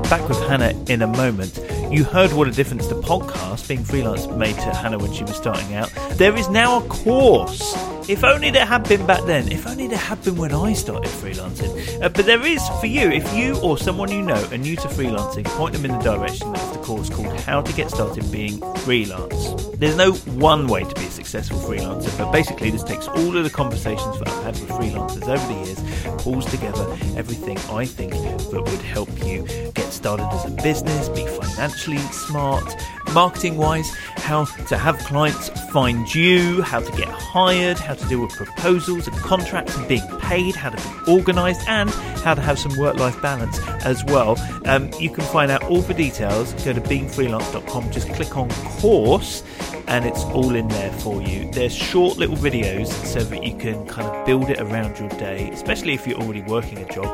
Back 0.09 0.27
with 0.29 0.39
Hannah 0.47 0.73
in 0.87 1.01
a 1.01 1.07
moment. 1.07 1.59
You 1.89 2.03
heard 2.03 2.33
what 2.33 2.49
a 2.49 2.51
difference 2.51 2.87
the 2.87 3.01
podcast, 3.01 3.67
being 3.69 3.81
freelance, 3.81 4.27
made 4.27 4.55
to 4.55 4.75
Hannah 4.75 4.97
when 4.97 5.13
she 5.13 5.23
was 5.23 5.37
starting 5.37 5.73
out. 5.73 5.89
There 6.11 6.35
is 6.35 6.49
now 6.49 6.79
a 6.79 6.87
course 6.89 7.73
if 8.09 8.23
only 8.23 8.49
there 8.49 8.65
had 8.65 8.87
been 8.87 9.05
back 9.05 9.23
then. 9.25 9.51
If 9.51 9.67
only 9.67 9.87
there 9.87 9.97
had 9.97 10.23
been 10.23 10.37
when 10.37 10.53
I 10.53 10.73
started 10.73 11.09
freelancing. 11.09 12.01
Uh, 12.01 12.09
but 12.09 12.25
there 12.25 12.45
is 12.45 12.61
for 12.79 12.85
you, 12.85 13.09
if 13.09 13.33
you 13.35 13.59
or 13.59 13.77
someone 13.77 14.11
you 14.11 14.21
know 14.21 14.41
are 14.51 14.57
new 14.57 14.75
to 14.77 14.87
freelancing, 14.87 15.43
point 15.45 15.73
them 15.73 15.85
in 15.85 15.91
the 15.91 15.99
direction 15.99 16.47
of 16.47 16.73
the 16.73 16.79
course 16.79 17.09
called 17.09 17.37
How 17.41 17.61
to 17.61 17.73
Get 17.73 17.89
Started 17.89 18.31
Being 18.31 18.61
Freelance. 18.77 19.53
There's 19.77 19.97
no 19.97 20.13
one 20.13 20.67
way 20.67 20.83
to 20.83 20.95
be 20.95 21.05
a 21.05 21.11
successful 21.11 21.59
freelancer, 21.59 22.15
but 22.17 22.31
basically 22.31 22.71
this 22.71 22.83
takes 22.83 23.07
all 23.07 23.35
of 23.35 23.43
the 23.43 23.49
conversations 23.49 24.19
that 24.19 24.29
I've 24.29 24.43
had 24.43 24.59
with 24.59 24.69
freelancers 24.69 25.27
over 25.27 25.53
the 25.53 25.65
years, 25.65 26.23
pulls 26.23 26.45
together 26.45 26.89
everything 27.15 27.57
I 27.69 27.85
think 27.85 28.13
that 28.13 28.61
would 28.63 28.81
help 28.81 29.09
you 29.25 29.45
get 29.73 29.91
started 29.91 30.27
as 30.31 30.45
a 30.45 30.63
business, 30.63 31.09
be 31.09 31.27
financially 31.27 31.97
smart, 31.97 32.75
marketing 33.13 33.57
wise, 33.57 33.89
how 34.17 34.45
to 34.45 34.77
have 34.77 34.97
clients 34.99 35.49
find 35.71 36.13
you, 36.13 36.61
how 36.61 36.79
to 36.79 36.91
get 36.97 37.07
hired, 37.07 37.77
how 37.77 37.93
to 37.97 38.07
deal 38.07 38.21
with 38.21 38.31
proposals 38.31 39.07
and 39.07 39.15
contracts 39.17 39.75
and 39.75 39.87
being 39.87 40.07
paid, 40.19 40.55
how 40.55 40.69
to 40.69 40.77
be 40.77 41.11
organised, 41.11 41.67
and 41.67 41.89
how 42.23 42.33
to 42.33 42.41
have 42.41 42.59
some 42.59 42.75
work 42.77 42.95
life 42.97 43.21
balance 43.21 43.59
as 43.85 44.03
well. 44.05 44.37
Um, 44.65 44.91
you 44.99 45.09
can 45.09 45.23
find 45.25 45.51
out 45.51 45.63
all 45.63 45.81
the 45.81 45.93
details. 45.93 46.53
Go 46.63 46.73
to 46.73 46.81
beingfreelance.com, 46.81 47.91
just 47.91 48.09
click 48.13 48.35
on 48.37 48.49
course, 48.79 49.43
and 49.87 50.05
it's 50.05 50.23
all 50.25 50.55
in 50.55 50.67
there 50.67 50.91
for 50.91 51.21
you. 51.21 51.49
There's 51.51 51.73
short 51.73 52.17
little 52.17 52.35
videos 52.35 52.87
so 52.87 53.21
that 53.21 53.43
you 53.43 53.55
can 53.55 53.85
kind 53.87 54.07
of 54.07 54.25
build 54.25 54.49
it 54.49 54.59
around 54.59 54.99
your 54.99 55.09
day, 55.09 55.49
especially 55.51 55.93
if 55.93 56.05
you're 56.05 56.19
already 56.19 56.41
working 56.41 56.79
a 56.79 56.93
job. 56.93 57.07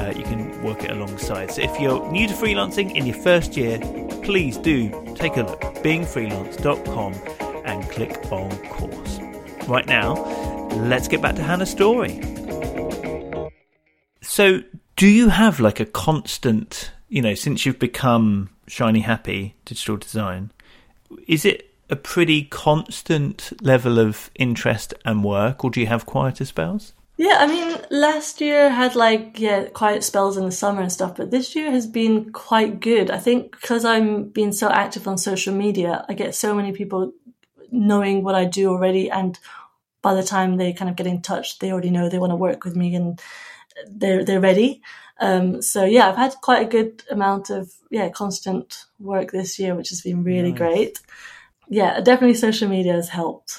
Uh, 0.00 0.12
you 0.16 0.24
can 0.24 0.62
work 0.62 0.84
it 0.84 0.90
alongside. 0.90 1.50
So 1.52 1.62
if 1.62 1.80
you're 1.80 2.10
new 2.10 2.26
to 2.26 2.34
freelancing 2.34 2.94
in 2.94 3.06
your 3.06 3.16
first 3.16 3.56
year, 3.56 3.78
please 4.22 4.56
do 4.58 4.90
take 5.14 5.36
a 5.36 5.42
look. 5.42 5.60
Beingfreelance.com 5.60 7.14
and 7.64 7.88
click 7.90 8.32
on 8.32 8.50
course. 8.68 9.25
Right 9.66 9.86
now, 9.86 10.14
let's 10.76 11.08
get 11.08 11.20
back 11.20 11.34
to 11.36 11.42
Hannah's 11.42 11.70
story. 11.70 12.20
So, 14.22 14.62
do 14.94 15.08
you 15.08 15.28
have 15.28 15.58
like 15.58 15.80
a 15.80 15.84
constant, 15.84 16.92
you 17.08 17.20
know, 17.20 17.34
since 17.34 17.66
you've 17.66 17.78
become 17.78 18.50
Shiny 18.68 19.00
Happy 19.00 19.56
Digital 19.64 19.96
Design, 19.96 20.52
is 21.26 21.44
it 21.44 21.74
a 21.90 21.96
pretty 21.96 22.44
constant 22.44 23.52
level 23.60 23.98
of 23.98 24.30
interest 24.36 24.94
and 25.04 25.24
work, 25.24 25.64
or 25.64 25.70
do 25.70 25.80
you 25.80 25.86
have 25.86 26.06
quieter 26.06 26.44
spells? 26.44 26.92
Yeah, 27.16 27.38
I 27.40 27.46
mean, 27.46 27.78
last 27.90 28.40
year 28.40 28.70
had 28.70 28.94
like, 28.94 29.40
yeah, 29.40 29.64
quiet 29.64 30.04
spells 30.04 30.36
in 30.36 30.44
the 30.44 30.52
summer 30.52 30.82
and 30.82 30.92
stuff, 30.92 31.16
but 31.16 31.30
this 31.30 31.56
year 31.56 31.70
has 31.70 31.86
been 31.86 32.30
quite 32.30 32.78
good. 32.78 33.10
I 33.10 33.18
think 33.18 33.52
because 33.52 33.84
I'm 33.84 34.28
being 34.28 34.52
so 34.52 34.68
active 34.68 35.08
on 35.08 35.16
social 35.16 35.54
media, 35.54 36.04
I 36.08 36.14
get 36.14 36.34
so 36.34 36.54
many 36.54 36.72
people 36.72 37.12
knowing 37.76 38.24
what 38.24 38.34
I 38.34 38.44
do 38.44 38.70
already. 38.70 39.10
And 39.10 39.38
by 40.02 40.14
the 40.14 40.22
time 40.22 40.56
they 40.56 40.72
kind 40.72 40.90
of 40.90 40.96
get 40.96 41.06
in 41.06 41.22
touch, 41.22 41.58
they 41.58 41.72
already 41.72 41.90
know 41.90 42.08
they 42.08 42.18
want 42.18 42.30
to 42.30 42.36
work 42.36 42.64
with 42.64 42.76
me 42.76 42.94
and 42.94 43.20
they're, 43.88 44.24
they're 44.24 44.40
ready. 44.40 44.82
Um, 45.18 45.62
so 45.62 45.84
yeah, 45.84 46.08
I've 46.08 46.16
had 46.16 46.34
quite 46.42 46.66
a 46.66 46.70
good 46.70 47.02
amount 47.10 47.50
of, 47.50 47.72
yeah, 47.90 48.08
constant 48.08 48.84
work 48.98 49.32
this 49.32 49.58
year, 49.58 49.74
which 49.74 49.88
has 49.90 50.02
been 50.02 50.24
really 50.24 50.52
nice. 50.52 50.58
great. 50.58 51.00
Yeah, 51.68 52.00
definitely 52.00 52.34
social 52.34 52.68
media 52.68 52.92
has 52.92 53.08
helped. 53.08 53.58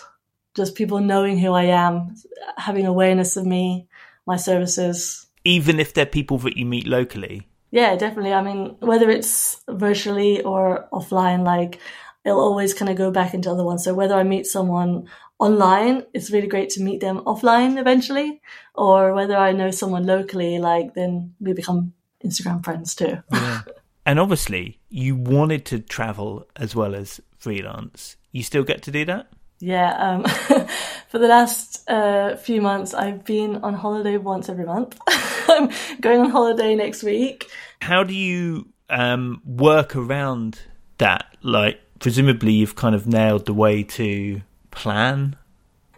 Just 0.55 0.75
people 0.75 0.99
knowing 0.99 1.37
who 1.37 1.53
I 1.53 1.65
am, 1.65 2.15
having 2.57 2.85
awareness 2.85 3.37
of 3.37 3.45
me, 3.45 3.87
my 4.25 4.37
services. 4.37 5.27
Even 5.43 5.79
if 5.79 5.93
they're 5.93 6.05
people 6.05 6.37
that 6.39 6.57
you 6.57 6.65
meet 6.65 6.87
locally. 6.87 7.47
Yeah, 7.71 7.95
definitely. 7.95 8.33
I 8.33 8.41
mean, 8.41 8.77
whether 8.79 9.09
it's 9.09 9.61
virtually 9.67 10.41
or 10.41 10.87
offline, 10.91 11.45
like 11.45 11.79
it'll 12.25 12.39
always 12.39 12.73
kind 12.73 12.89
of 12.89 12.97
go 12.97 13.11
back 13.11 13.33
into 13.33 13.49
other 13.51 13.63
ones. 13.63 13.83
So 13.83 13.93
whether 13.93 14.15
I 14.15 14.23
meet 14.23 14.45
someone 14.45 15.07
online, 15.39 16.03
it's 16.13 16.31
really 16.31 16.47
great 16.47 16.69
to 16.71 16.81
meet 16.81 16.99
them 16.99 17.19
offline 17.25 17.79
eventually, 17.79 18.41
or 18.75 19.13
whether 19.13 19.37
I 19.37 19.51
know 19.51 19.71
someone 19.71 20.05
locally, 20.05 20.59
like 20.59 20.93
then 20.93 21.35
we 21.39 21.53
become 21.53 21.93
Instagram 22.23 22.63
friends 22.63 22.95
too. 22.95 23.17
Yeah. 23.31 23.61
and 24.05 24.19
obviously, 24.19 24.79
you 24.89 25.15
wanted 25.15 25.65
to 25.65 25.79
travel 25.79 26.47
as 26.55 26.75
well 26.75 26.95
as 26.95 27.21
freelance. 27.37 28.17
You 28.31 28.43
still 28.43 28.63
get 28.63 28.83
to 28.83 28.91
do 28.91 29.05
that? 29.05 29.27
Yeah, 29.59 29.91
um, 29.93 30.23
for 31.09 31.17
the 31.17 31.27
last 31.27 31.89
uh, 31.89 32.35
few 32.35 32.61
months, 32.61 32.93
I've 32.93 33.25
been 33.25 33.57
on 33.57 33.73
holiday 33.73 34.17
once 34.17 34.49
every 34.49 34.65
month. 34.65 34.99
I'm 35.49 35.71
going 35.99 36.21
on 36.21 36.29
holiday 36.29 36.75
next 36.75 37.03
week. 37.03 37.49
How 37.81 38.03
do 38.03 38.13
you 38.13 38.67
um, 38.89 39.41
work 39.45 39.95
around 39.95 40.59
that? 40.99 41.25
Like, 41.41 41.79
presumably 41.99 42.53
you've 42.53 42.75
kind 42.75 42.95
of 42.95 43.07
nailed 43.07 43.45
the 43.45 43.53
way 43.53 43.83
to 43.83 44.41
plan. 44.71 45.35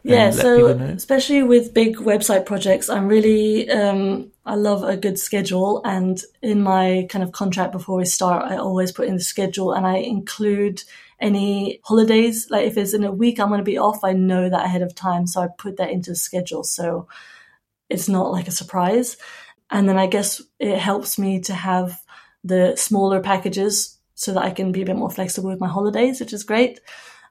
Yeah, 0.03 0.31
so 0.31 0.67
especially 0.69 1.43
with 1.43 1.73
big 1.73 1.97
website 1.97 2.45
projects, 2.45 2.89
I'm 2.89 3.07
really 3.07 3.69
um, 3.69 4.31
I 4.45 4.55
love 4.55 4.83
a 4.83 4.95
good 4.95 5.19
schedule, 5.19 5.81
and 5.83 6.19
in 6.41 6.61
my 6.61 7.05
kind 7.09 7.21
of 7.23 7.33
contract 7.33 7.73
before 7.73 7.97
we 7.97 8.05
start, 8.05 8.49
I 8.49 8.57
always 8.57 8.91
put 8.91 9.07
in 9.07 9.15
the 9.15 9.21
schedule 9.21 9.73
and 9.73 9.85
I 9.85 9.97
include 9.97 10.83
any 11.19 11.81
holidays. 11.83 12.49
Like 12.49 12.65
if 12.65 12.77
it's 12.77 12.93
in 12.93 13.03
a 13.03 13.11
week 13.11 13.39
I'm 13.39 13.49
going 13.49 13.59
to 13.59 13.63
be 13.63 13.77
off, 13.77 14.03
I 14.03 14.13
know 14.13 14.49
that 14.49 14.65
ahead 14.65 14.81
of 14.81 14.95
time, 14.95 15.27
so 15.27 15.41
I 15.41 15.47
put 15.47 15.77
that 15.77 15.91
into 15.91 16.11
the 16.11 16.15
schedule, 16.15 16.63
so 16.63 17.07
it's 17.89 18.07
not 18.07 18.31
like 18.31 18.47
a 18.47 18.51
surprise. 18.51 19.17
And 19.69 19.87
then 19.87 19.97
I 19.97 20.07
guess 20.07 20.41
it 20.59 20.77
helps 20.77 21.19
me 21.19 21.41
to 21.41 21.53
have 21.53 22.01
the 22.43 22.75
smaller 22.77 23.19
packages 23.21 23.98
so 24.19 24.33
that 24.33 24.43
I 24.43 24.51
can 24.51 24.73
be 24.73 24.81
a 24.81 24.85
bit 24.85 24.97
more 24.97 25.09
flexible 25.09 25.49
with 25.49 25.61
my 25.61 25.69
holidays, 25.69 26.19
which 26.19 26.33
is 26.33 26.43
great. 26.43 26.81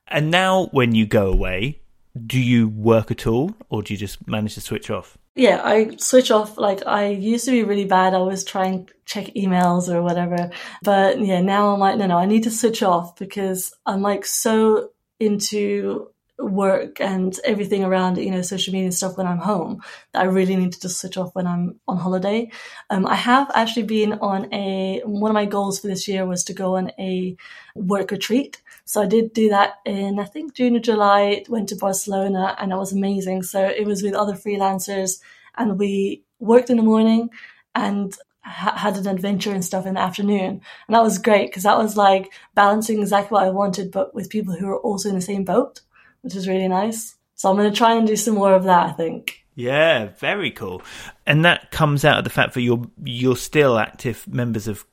And 0.07 0.31
now, 0.31 0.69
when 0.73 0.95
you 0.95 1.05
go 1.05 1.31
away, 1.31 1.83
do 2.27 2.41
you 2.41 2.67
work 2.67 3.11
at 3.11 3.27
all, 3.27 3.55
or 3.69 3.83
do 3.83 3.93
you 3.93 3.99
just 3.99 4.27
manage 4.27 4.55
to 4.55 4.63
switch 4.63 4.91
off? 4.91 5.19
Yeah, 5.35 5.61
I 5.63 5.97
switch 5.99 6.31
off. 6.31 6.57
Like 6.57 6.85
I 6.87 7.09
used 7.09 7.45
to 7.45 7.51
be 7.51 7.63
really 7.63 7.85
bad. 7.85 8.15
I 8.15 8.21
was 8.21 8.43
trying 8.43 8.87
to 8.87 8.95
check 9.05 9.27
emails 9.37 9.93
or 9.93 10.03
whatever, 10.03 10.51
but 10.83 11.21
yeah, 11.21 11.43
now 11.43 11.75
I'm 11.75 11.79
like, 11.79 11.99
no, 11.99 12.07
no, 12.07 12.17
I 12.17 12.25
need 12.25 12.45
to 12.45 12.51
switch 12.51 12.83
off 12.83 13.17
because 13.17 13.75
I'm 13.85 14.01
like 14.01 14.25
so 14.25 14.89
into 15.21 16.09
work 16.39 17.01
and 17.01 17.39
everything 17.45 17.83
around 17.83 18.17
you 18.17 18.31
know 18.31 18.43
social 18.43 18.73
media 18.73 18.93
stuff 18.93 19.17
when 19.17 19.27
I'm 19.27 19.39
home 19.39 19.83
that 20.13 20.23
I 20.23 20.27
really 20.27 20.55
need 20.57 20.73
to 20.73 20.81
just 20.81 21.01
switch 21.01 21.17
off 21.17 21.35
when 21.35 21.47
I'm 21.47 21.81
on 21.89 21.99
holiday. 21.99 22.51
Um, 22.91 23.07
I 23.07 23.17
have 23.17 23.51
actually 23.55 23.85
been 23.85 24.15
on 24.15 24.53
a 24.53 25.03
one 25.05 25.31
of 25.31 25.35
my 25.35 25.47
goals 25.47 25.81
for 25.81 25.89
this 25.89 26.07
year 26.07 26.27
was 26.27 26.45
to 26.45 26.53
go 26.53 26.77
on 26.77 26.93
a 26.99 27.37
work 27.75 28.11
retreat. 28.11 28.63
So 28.85 29.03
I 29.03 29.07
did 29.07 29.33
do 29.33 29.49
that 29.51 29.75
in 29.85 30.19
I 30.21 30.25
think 30.25 30.55
June 30.55 30.77
or 30.77 30.81
July. 30.81 31.45
Went 31.49 31.69
to 31.71 31.77
Barcelona 31.77 32.57
and 32.59 32.71
that 32.71 32.79
was 32.79 32.93
amazing. 32.93 33.43
So 33.43 33.67
it 33.67 33.87
was 33.87 34.03
with 34.03 34.15
other 34.15 34.35
freelancers 34.35 35.21
and 35.57 35.79
we 35.79 36.23
worked 36.39 36.71
in 36.71 36.77
the 36.77 36.83
morning 36.83 37.31
and 37.75 38.17
had 38.43 38.97
an 38.97 39.07
adventure 39.07 39.53
and 39.53 39.65
stuff 39.65 39.87
in 39.87 39.95
the 39.95 40.01
afternoon. 40.01 40.63
And 40.87 40.95
that 40.95 41.03
was 41.03 41.19
great 41.19 41.51
because 41.51 41.65
that 41.65 41.77
was 41.77 41.97
like 41.97 42.33
balancing 42.55 43.01
exactly 43.01 43.35
what 43.35 43.45
I 43.45 43.51
wanted, 43.51 43.91
but 43.91 44.15
with 44.15 44.31
people 44.31 44.55
who 44.55 44.69
are 44.69 44.79
also 44.79 45.09
in 45.09 45.17
the 45.17 45.21
same 45.21 45.45
boat 45.45 45.81
which 46.23 46.35
is 46.35 46.49
really 46.49 46.69
nice. 46.69 47.17
So 47.35 47.51
I'm 47.51 47.57
going 47.57 47.71
to 47.71 47.77
try 47.77 47.95
and 47.95 48.07
do 48.07 48.17
some 48.17 48.35
more 48.35 48.55
of 48.55 48.65
that, 48.65 48.91
I 48.91 48.93
think. 48.93 49.45
Yeah, 49.55 50.11
very 50.19 50.51
cool. 50.51 50.83
And 51.27 51.45
that 51.45 51.71
comes 51.71 52.05
out 52.05 52.19
of 52.19 52.25
the 52.25 52.31
fact 52.31 52.55
that 52.55 52.63
you're 52.63 52.85
you're 53.05 53.37
still 53.37 53.79
active 53.79 54.27
members 54.29 54.69
of 54.69 54.85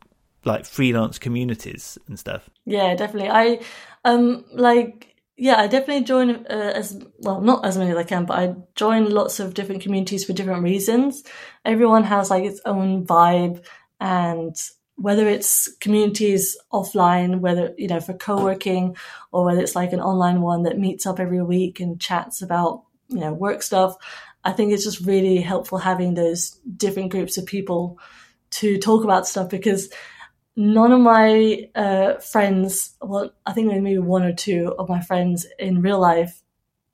like 0.44 0.66
freelance 0.66 1.20
communities 1.20 1.98
and 2.08 2.18
stuff. 2.18 2.50
Yeah, 2.66 2.96
definitely. 2.96 3.30
I 3.30 3.60
um 4.04 4.44
like 4.54 5.16
yeah, 5.38 5.60
I 5.60 5.68
definitely 5.68 6.06
join 6.06 6.32
uh, 6.50 6.72
as 6.76 7.00
well, 7.20 7.42
not 7.42 7.66
as 7.66 7.78
many 7.78 7.92
as 7.92 7.98
I 7.98 8.04
can, 8.04 8.26
but 8.26 8.40
I 8.40 8.56
join 8.76 9.10
lots 9.10 9.40
of 9.40 9.54
different 9.54 9.82
communities 9.82 10.24
for 10.24 10.34
different 10.34 10.64
reasons. 10.64 11.24
Everyone 11.66 12.04
has 12.04 12.30
like 12.30 12.46
its 12.46 12.62
own 12.66 13.06
vibe 13.06 13.66
and 14.00 14.56
whether 14.96 15.28
it's 15.28 15.74
communities 15.80 16.58
offline, 16.72 17.40
whether, 17.40 17.74
you 17.78 17.88
know, 17.88 18.00
for 18.00 18.14
co-working 18.14 18.96
or 19.32 19.46
whether 19.46 19.62
it's 19.62 19.76
like 19.76 19.94
an 19.94 20.00
online 20.00 20.42
one 20.42 20.64
that 20.64 20.80
meets 20.80 21.06
up 21.06 21.20
every 21.20 21.44
week 21.44 21.80
and 21.80 22.00
chats 22.00 22.42
about, 22.42 22.84
you 23.10 23.20
know, 23.20 23.34
work 23.34 23.62
stuff. 23.62 23.96
I 24.44 24.52
think 24.52 24.72
it's 24.72 24.86
just 24.86 25.06
really 25.06 25.42
helpful 25.42 25.78
having 25.78 26.14
those 26.14 26.52
different 26.78 27.12
groups 27.12 27.38
of 27.38 27.46
people 27.46 28.00
to 28.52 28.78
talk 28.78 29.04
about 29.04 29.28
stuff 29.28 29.50
because 29.50 29.90
none 30.56 30.94
of 30.94 31.02
my 31.02 31.70
uh, 31.76 32.20
friends, 32.20 32.96
well, 33.02 33.32
I 33.46 33.52
think 33.52 33.68
maybe 33.68 33.98
one 33.98 34.24
or 34.24 34.34
two 34.34 34.74
of 34.80 34.88
my 34.88 35.02
friends 35.02 35.46
in 35.60 35.82
real 35.82 36.00
life 36.00 36.42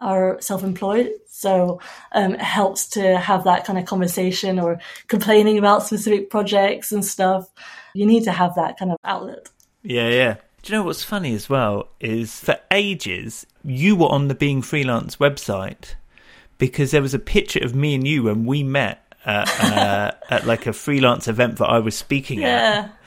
are 0.01 0.39
self-employed. 0.41 1.11
So 1.29 1.79
um, 2.11 2.33
it 2.33 2.41
helps 2.41 2.87
to 2.89 3.17
have 3.17 3.43
that 3.45 3.65
kind 3.65 3.79
of 3.79 3.85
conversation 3.85 4.59
or 4.59 4.79
complaining 5.07 5.57
about 5.57 5.83
specific 5.83 6.29
projects 6.29 6.91
and 6.91 7.03
stuff. 7.05 7.49
You 7.93 8.05
need 8.05 8.23
to 8.25 8.31
have 8.31 8.55
that 8.55 8.77
kind 8.77 8.91
of 8.91 8.97
outlet. 9.03 9.49
Yeah, 9.83 10.09
yeah. 10.09 10.35
Do 10.63 10.73
you 10.73 10.79
know 10.79 10.85
what's 10.85 11.03
funny 11.03 11.33
as 11.33 11.49
well 11.49 11.87
is 11.99 12.39
for 12.39 12.59
ages 12.69 13.47
you 13.63 13.95
were 13.95 14.07
on 14.11 14.27
the 14.27 14.35
Being 14.35 14.61
Freelance 14.61 15.15
website 15.17 15.95
because 16.57 16.91
there 16.91 17.01
was 17.01 17.13
a 17.15 17.19
picture 17.19 17.63
of 17.63 17.73
me 17.73 17.95
and 17.95 18.07
you 18.07 18.23
when 18.23 18.45
we 18.45 18.61
met 18.63 19.03
at, 19.25 19.47
uh, 19.63 20.11
at 20.29 20.45
like 20.45 20.67
a 20.67 20.73
freelance 20.73 21.27
event 21.27 21.57
that 21.57 21.67
I 21.67 21.79
was 21.79 21.95
speaking 21.97 22.41
Yeah. 22.41 22.89
at. 22.89 22.97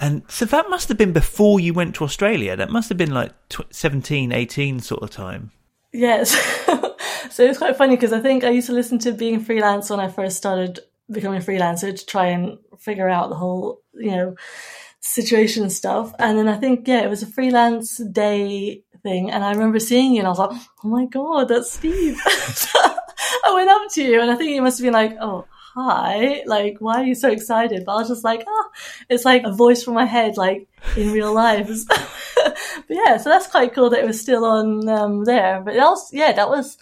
And 0.00 0.22
so 0.28 0.44
that 0.46 0.70
must 0.70 0.88
have 0.88 0.98
been 0.98 1.12
before 1.12 1.58
you 1.60 1.74
went 1.74 1.96
to 1.96 2.04
Australia. 2.04 2.54
That 2.56 2.70
must 2.70 2.88
have 2.88 2.98
been 2.98 3.12
like 3.12 3.32
tw- 3.48 3.72
17, 3.72 4.30
18 4.32 4.80
sort 4.80 5.02
of 5.02 5.10
time. 5.10 5.50
Yes. 5.92 6.30
so 7.30 7.44
it's 7.44 7.58
quite 7.58 7.76
funny 7.76 7.96
because 7.96 8.12
I 8.12 8.20
think 8.20 8.44
I 8.44 8.50
used 8.50 8.66
to 8.66 8.74
listen 8.74 8.98
to 9.00 9.12
being 9.12 9.40
freelance 9.40 9.90
when 9.90 10.00
I 10.00 10.08
first 10.08 10.36
started 10.36 10.80
becoming 11.10 11.40
a 11.40 11.44
freelancer 11.44 11.96
to 11.96 12.06
try 12.06 12.26
and 12.26 12.58
figure 12.78 13.08
out 13.08 13.30
the 13.30 13.36
whole, 13.36 13.80
you 13.94 14.10
know, 14.10 14.36
situation 15.00 15.62
and 15.62 15.72
stuff. 15.72 16.12
And 16.18 16.38
then 16.38 16.48
I 16.48 16.56
think, 16.56 16.86
yeah, 16.86 17.02
it 17.02 17.10
was 17.10 17.22
a 17.22 17.26
freelance 17.26 17.96
day 17.96 18.82
thing. 19.02 19.30
And 19.30 19.44
I 19.44 19.52
remember 19.52 19.78
seeing 19.78 20.12
you 20.12 20.18
and 20.18 20.26
I 20.26 20.30
was 20.30 20.38
like, 20.38 20.60
oh 20.84 20.88
my 20.88 21.06
God, 21.06 21.48
that's 21.48 21.72
Steve. 21.72 22.20
I 22.26 23.52
went 23.54 23.70
up 23.70 23.82
to 23.92 24.02
you 24.02 24.20
and 24.20 24.30
I 24.30 24.36
think 24.36 24.50
you 24.50 24.62
must 24.62 24.78
have 24.78 24.84
been 24.84 24.92
like, 24.92 25.16
oh, 25.20 25.46
hi. 25.78 26.42
Like, 26.46 26.78
why 26.80 27.00
are 27.00 27.04
you 27.04 27.14
so 27.14 27.30
excited? 27.30 27.84
But 27.84 27.92
I 27.92 27.96
was 27.98 28.08
just 28.08 28.24
like, 28.24 28.44
oh, 28.46 28.70
it's 29.08 29.24
like 29.24 29.44
a 29.44 29.52
voice 29.52 29.82
from 29.82 29.94
my 29.94 30.04
head, 30.04 30.36
like 30.36 30.68
in 30.96 31.12
real 31.12 31.32
life. 31.32 31.68
but 31.86 32.56
yeah, 32.88 33.16
so 33.16 33.30
that's 33.30 33.46
quite 33.46 33.74
cool 33.74 33.90
that 33.90 34.00
it 34.00 34.06
was 34.06 34.20
still 34.20 34.44
on 34.44 34.88
um, 34.88 35.24
there. 35.24 35.60
But 35.60 35.74
that 35.74 35.84
was, 35.84 36.12
yeah, 36.12 36.32
that 36.32 36.48
was, 36.48 36.78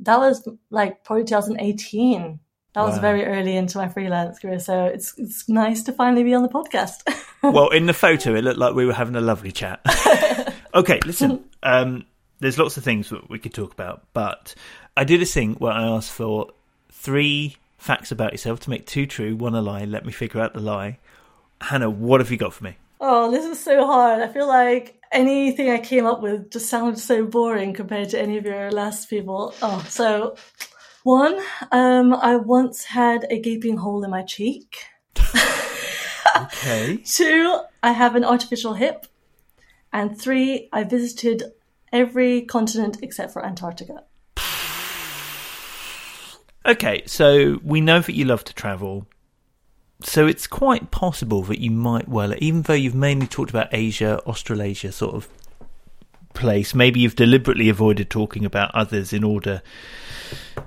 that 0.00 0.18
was 0.18 0.46
like 0.70 1.04
probably 1.04 1.24
2018. 1.24 2.40
That 2.74 2.82
was 2.84 2.96
Wow. 2.96 3.00
very 3.02 3.24
early 3.24 3.56
into 3.56 3.78
my 3.78 3.88
freelance 3.88 4.40
career. 4.40 4.58
So 4.58 4.86
it's, 4.86 5.14
it's 5.16 5.48
nice 5.48 5.84
to 5.84 5.92
finally 5.92 6.24
be 6.24 6.34
on 6.34 6.42
the 6.42 6.48
podcast. 6.48 7.02
well, 7.42 7.68
in 7.68 7.86
the 7.86 7.92
photo, 7.92 8.34
it 8.34 8.42
looked 8.42 8.58
like 8.58 8.74
we 8.74 8.84
were 8.84 8.92
having 8.92 9.14
a 9.14 9.20
lovely 9.20 9.52
chat. 9.52 9.80
okay, 10.74 10.98
listen. 11.06 11.44
Um, 11.62 12.04
there's 12.40 12.58
lots 12.58 12.76
of 12.76 12.82
things 12.82 13.10
that 13.10 13.30
we 13.30 13.38
could 13.38 13.54
talk 13.54 13.72
about, 13.72 14.02
but 14.12 14.56
I 14.96 15.04
did 15.04 15.22
a 15.22 15.24
thing 15.24 15.54
where 15.54 15.72
I 15.72 15.84
asked 15.84 16.10
for 16.10 16.50
three 16.90 17.56
facts 17.84 18.10
about 18.10 18.32
yourself 18.32 18.60
to 18.60 18.70
make 18.70 18.86
two 18.86 19.04
true, 19.04 19.36
one 19.36 19.54
a 19.54 19.60
lie. 19.60 19.84
Let 19.84 20.06
me 20.06 20.12
figure 20.12 20.40
out 20.40 20.54
the 20.54 20.60
lie. 20.60 20.98
Hannah, 21.60 21.90
what 21.90 22.20
have 22.20 22.30
you 22.30 22.38
got 22.38 22.54
for 22.54 22.64
me? 22.64 22.78
Oh, 22.98 23.30
this 23.30 23.44
is 23.44 23.62
so 23.62 23.84
hard. 23.84 24.22
I 24.22 24.28
feel 24.28 24.48
like 24.48 24.98
anything 25.12 25.68
I 25.68 25.78
came 25.80 26.06
up 26.06 26.22
with 26.22 26.50
just 26.50 26.70
sounds 26.70 27.04
so 27.04 27.26
boring 27.26 27.74
compared 27.74 28.08
to 28.10 28.18
any 28.18 28.38
of 28.38 28.46
your 28.46 28.70
last 28.70 29.10
people. 29.10 29.54
Oh, 29.60 29.84
so 29.86 30.34
one, 31.02 31.38
um, 31.72 32.14
I 32.14 32.36
once 32.36 32.84
had 32.84 33.26
a 33.28 33.38
gaping 33.38 33.76
hole 33.76 34.02
in 34.02 34.10
my 34.10 34.22
cheek. 34.22 34.86
Okay. 36.34 36.96
Two, 37.04 37.60
I 37.82 37.92
have 37.92 38.16
an 38.16 38.24
artificial 38.24 38.72
hip. 38.72 39.06
And 39.92 40.18
three, 40.18 40.70
I 40.72 40.84
visited 40.84 41.52
every 41.92 42.42
continent 42.46 42.96
except 43.02 43.34
for 43.34 43.44
Antarctica. 43.44 44.04
Okay, 46.66 47.02
so 47.06 47.60
we 47.62 47.80
know 47.80 48.00
that 48.00 48.14
you 48.14 48.24
love 48.24 48.44
to 48.44 48.54
travel. 48.54 49.06
So 50.02 50.26
it's 50.26 50.46
quite 50.46 50.90
possible 50.90 51.42
that 51.44 51.60
you 51.60 51.70
might 51.70 52.08
well, 52.08 52.34
even 52.38 52.62
though 52.62 52.74
you've 52.74 52.94
mainly 52.94 53.26
talked 53.26 53.50
about 53.50 53.68
Asia, 53.72 54.20
Australasia 54.26 54.92
sort 54.92 55.14
of 55.14 55.28
place, 56.34 56.74
maybe 56.74 57.00
you've 57.00 57.16
deliberately 57.16 57.68
avoided 57.68 58.10
talking 58.10 58.44
about 58.44 58.74
others 58.74 59.12
in 59.12 59.24
order 59.24 59.62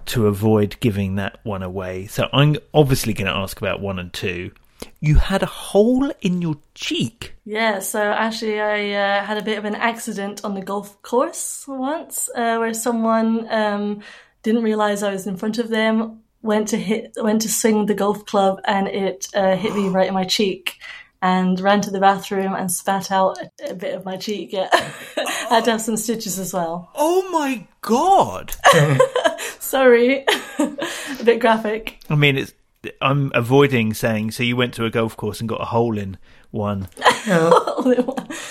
to 0.06 0.28
avoid 0.28 0.78
giving 0.80 1.16
that 1.16 1.40
one 1.44 1.62
away. 1.62 2.08
So 2.08 2.30
I'm 2.32 2.56
obviously 2.74 3.14
going 3.14 3.28
to 3.28 3.38
ask 3.38 3.60
about 3.60 3.82
one 3.82 4.00
and 4.00 4.12
two. 4.14 4.52
You 5.00 5.16
had 5.16 5.44
a 5.44 5.48
hole 5.48 6.12
in 6.22 6.42
your 6.42 6.58
cheek. 6.76 7.34
Yeah, 7.46 7.80
so 7.80 8.00
actually, 8.02 8.62
I 8.62 8.92
uh, 8.92 9.26
had 9.26 9.38
a 9.38 9.44
bit 9.44 9.58
of 9.58 9.66
an 9.66 9.76
accident 9.76 10.46
on 10.46 10.54
the 10.54 10.62
golf 10.62 11.02
course 11.02 11.66
once, 11.68 12.30
uh, 12.36 12.58
where 12.58 12.74
someone 12.74 13.48
um, 13.52 14.02
didn't 14.48 14.64
realize 14.64 15.04
I 15.04 15.12
was 15.12 15.28
in 15.28 15.36
front 15.36 15.58
of 15.58 15.68
them, 15.68 16.24
went 16.42 16.70
to 16.70 16.78
hit, 16.78 17.12
went 17.18 17.42
to 17.42 17.50
swing 17.50 17.86
the 17.86 17.94
golf 17.94 18.26
club, 18.26 18.62
and 18.64 18.88
it 18.88 19.28
uh, 19.36 19.58
hit 19.58 19.76
me 19.76 19.90
right 19.90 20.08
in 20.08 20.14
my 20.14 20.24
cheek, 20.24 20.80
and 21.22 21.60
ran 21.60 21.82
to 21.82 21.92
the 21.92 22.00
bathroom 22.00 22.56
and 22.56 22.72
spat 22.72 23.12
out 23.12 23.38
a, 23.42 23.72
a 23.72 23.74
bit 23.74 23.94
of 23.94 24.06
my 24.06 24.16
cheek. 24.16 24.54
Yeah, 24.54 24.70
had 25.50 25.66
to 25.66 25.72
have 25.72 25.82
some 25.82 25.98
stitches 25.98 26.40
as 26.40 26.54
well. 26.54 26.90
Oh 26.96 27.30
my 27.30 27.68
god! 27.82 28.56
Sorry, 29.60 30.24
a 30.60 31.24
bit 31.26 31.42
graphic. 31.42 32.00
I 32.10 32.16
mean, 32.16 32.38
it's. 32.38 32.54
I'm 33.02 33.34
avoiding 33.36 33.94
saying. 33.94 34.32
So 34.32 34.44
you 34.44 34.56
went 34.56 34.74
to 34.76 34.86
a 34.86 34.90
golf 34.90 35.18
course 35.18 35.42
and 35.42 35.50
got 35.50 35.60
a 35.60 35.66
hole 35.66 35.98
in 35.98 36.18
one 36.52 36.88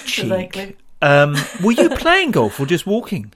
cheek. 0.05 0.25
Exactly. 0.25 0.77
Um, 1.01 1.37
were 1.63 1.73
you 1.73 1.89
playing 1.89 2.33
golf 2.33 2.61
or 2.61 2.67
just 2.67 2.87
walking? 2.87 3.33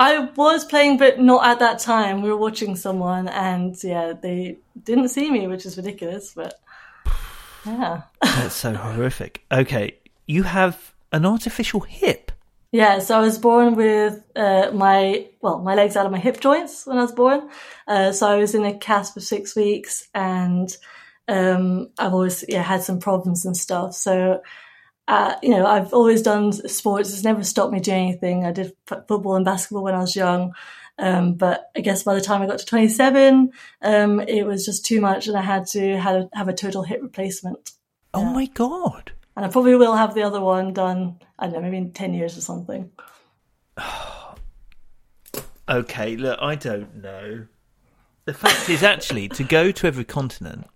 I 0.00 0.20
was 0.34 0.64
playing, 0.64 0.96
but 0.96 1.20
not 1.20 1.44
at 1.44 1.58
that 1.58 1.78
time. 1.78 2.22
We 2.22 2.30
were 2.30 2.38
watching 2.38 2.74
someone, 2.74 3.28
and 3.28 3.76
yeah, 3.84 4.14
they 4.14 4.56
didn't 4.82 5.08
see 5.08 5.30
me, 5.30 5.46
which 5.46 5.66
is 5.66 5.76
ridiculous. 5.76 6.32
But 6.34 6.54
yeah, 7.66 8.02
That's 8.22 8.54
so 8.54 8.72
horrific. 8.72 9.44
Okay, 9.52 9.98
you 10.26 10.44
have 10.44 10.94
an 11.12 11.26
artificial 11.26 11.80
hip. 11.80 12.32
yeah. 12.72 12.98
So 13.00 13.18
I 13.18 13.20
was 13.20 13.38
born 13.38 13.74
with 13.74 14.24
uh, 14.34 14.70
my 14.72 15.26
well, 15.42 15.58
my 15.58 15.74
legs 15.74 15.96
out 15.96 16.06
of 16.06 16.12
my 16.12 16.18
hip 16.18 16.40
joints 16.40 16.86
when 16.86 16.96
I 16.96 17.02
was 17.02 17.12
born. 17.12 17.50
Uh, 17.86 18.12
so 18.12 18.26
I 18.26 18.36
was 18.36 18.54
in 18.54 18.64
a 18.64 18.78
cast 18.78 19.12
for 19.12 19.20
six 19.20 19.54
weeks, 19.54 20.08
and 20.14 20.74
um, 21.28 21.90
I've 21.98 22.14
always 22.14 22.42
yeah 22.48 22.62
had 22.62 22.82
some 22.82 23.00
problems 23.00 23.44
and 23.44 23.54
stuff. 23.54 23.92
So. 23.94 24.40
Uh, 25.08 25.34
you 25.42 25.50
know, 25.50 25.66
I've 25.66 25.92
always 25.92 26.22
done 26.22 26.52
sports. 26.52 27.12
It's 27.12 27.24
never 27.24 27.42
stopped 27.42 27.72
me 27.72 27.80
doing 27.80 28.08
anything. 28.08 28.44
I 28.44 28.52
did 28.52 28.72
f- 28.90 29.06
football 29.08 29.34
and 29.36 29.44
basketball 29.44 29.82
when 29.82 29.94
I 29.94 30.00
was 30.00 30.14
young. 30.14 30.54
Um, 30.98 31.34
but 31.34 31.70
I 31.76 31.80
guess 31.80 32.02
by 32.02 32.14
the 32.14 32.20
time 32.20 32.42
I 32.42 32.46
got 32.46 32.58
to 32.58 32.66
27, 32.66 33.50
um, 33.82 34.20
it 34.20 34.44
was 34.44 34.64
just 34.64 34.84
too 34.84 35.00
much 35.00 35.26
and 35.26 35.36
I 35.36 35.42
had 35.42 35.66
to 35.68 35.98
have 35.98 36.16
a, 36.16 36.28
have 36.34 36.48
a 36.48 36.52
total 36.52 36.82
hip 36.82 37.00
replacement. 37.02 37.72
Oh 38.12 38.24
my 38.24 38.46
god! 38.46 39.12
And 39.36 39.44
I 39.44 39.48
probably 39.48 39.76
will 39.76 39.94
have 39.94 40.14
the 40.14 40.22
other 40.22 40.40
one 40.40 40.72
done, 40.72 41.20
I 41.38 41.46
don't 41.46 41.54
know, 41.54 41.60
maybe 41.62 41.78
in 41.78 41.92
10 41.92 42.14
years 42.14 42.36
or 42.36 42.42
something. 42.42 42.90
Okay, 45.68 46.16
look, 46.16 46.36
I 46.42 46.56
don't 46.56 46.96
know. 46.96 47.46
The 48.24 48.34
fact 48.34 48.68
is, 48.68 48.82
actually, 48.82 49.28
to 49.28 49.44
go 49.44 49.70
to 49.70 49.86
every 49.86 50.04
continent, 50.04 50.66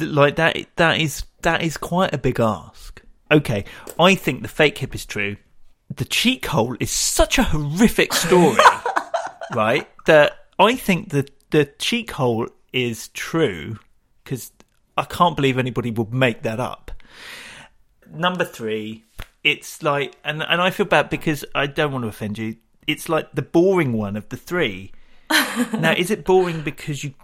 like 0.00 0.36
that, 0.36 0.56
that 0.76 0.98
is 0.98 1.24
that 1.42 1.62
is 1.62 1.76
quite 1.76 2.14
a 2.14 2.18
big 2.18 2.40
ask. 2.40 3.02
Okay, 3.30 3.64
I 3.98 4.14
think 4.14 4.42
the 4.42 4.48
fake 4.48 4.78
hip 4.78 4.94
is 4.94 5.04
true. 5.04 5.36
The 5.94 6.04
cheek 6.04 6.46
hole 6.46 6.76
is 6.80 6.90
such 6.90 7.38
a 7.38 7.42
horrific 7.42 8.12
story, 8.12 8.62
right? 9.54 9.88
That 10.06 10.32
I 10.58 10.76
think 10.76 11.10
that 11.10 11.30
the 11.50 11.66
cheek 11.78 12.12
hole 12.12 12.48
is 12.72 13.08
true 13.08 13.78
because 14.22 14.52
I 14.96 15.04
can't 15.04 15.36
believe 15.36 15.58
anybody 15.58 15.90
would 15.90 16.12
make 16.12 16.42
that 16.42 16.60
up. 16.60 16.90
Number 18.10 18.44
three, 18.44 19.04
it's 19.44 19.82
like, 19.82 20.16
and 20.24 20.42
and 20.42 20.60
I 20.60 20.70
feel 20.70 20.86
bad 20.86 21.10
because 21.10 21.44
I 21.54 21.66
don't 21.66 21.92
want 21.92 22.04
to 22.04 22.08
offend 22.08 22.38
you. 22.38 22.56
It's 22.86 23.08
like 23.08 23.32
the 23.32 23.42
boring 23.42 23.92
one 23.92 24.16
of 24.16 24.28
the 24.30 24.36
three. 24.36 24.92
now, 25.30 25.92
is 25.92 26.10
it 26.10 26.24
boring 26.24 26.62
because 26.62 27.04
you 27.04 27.14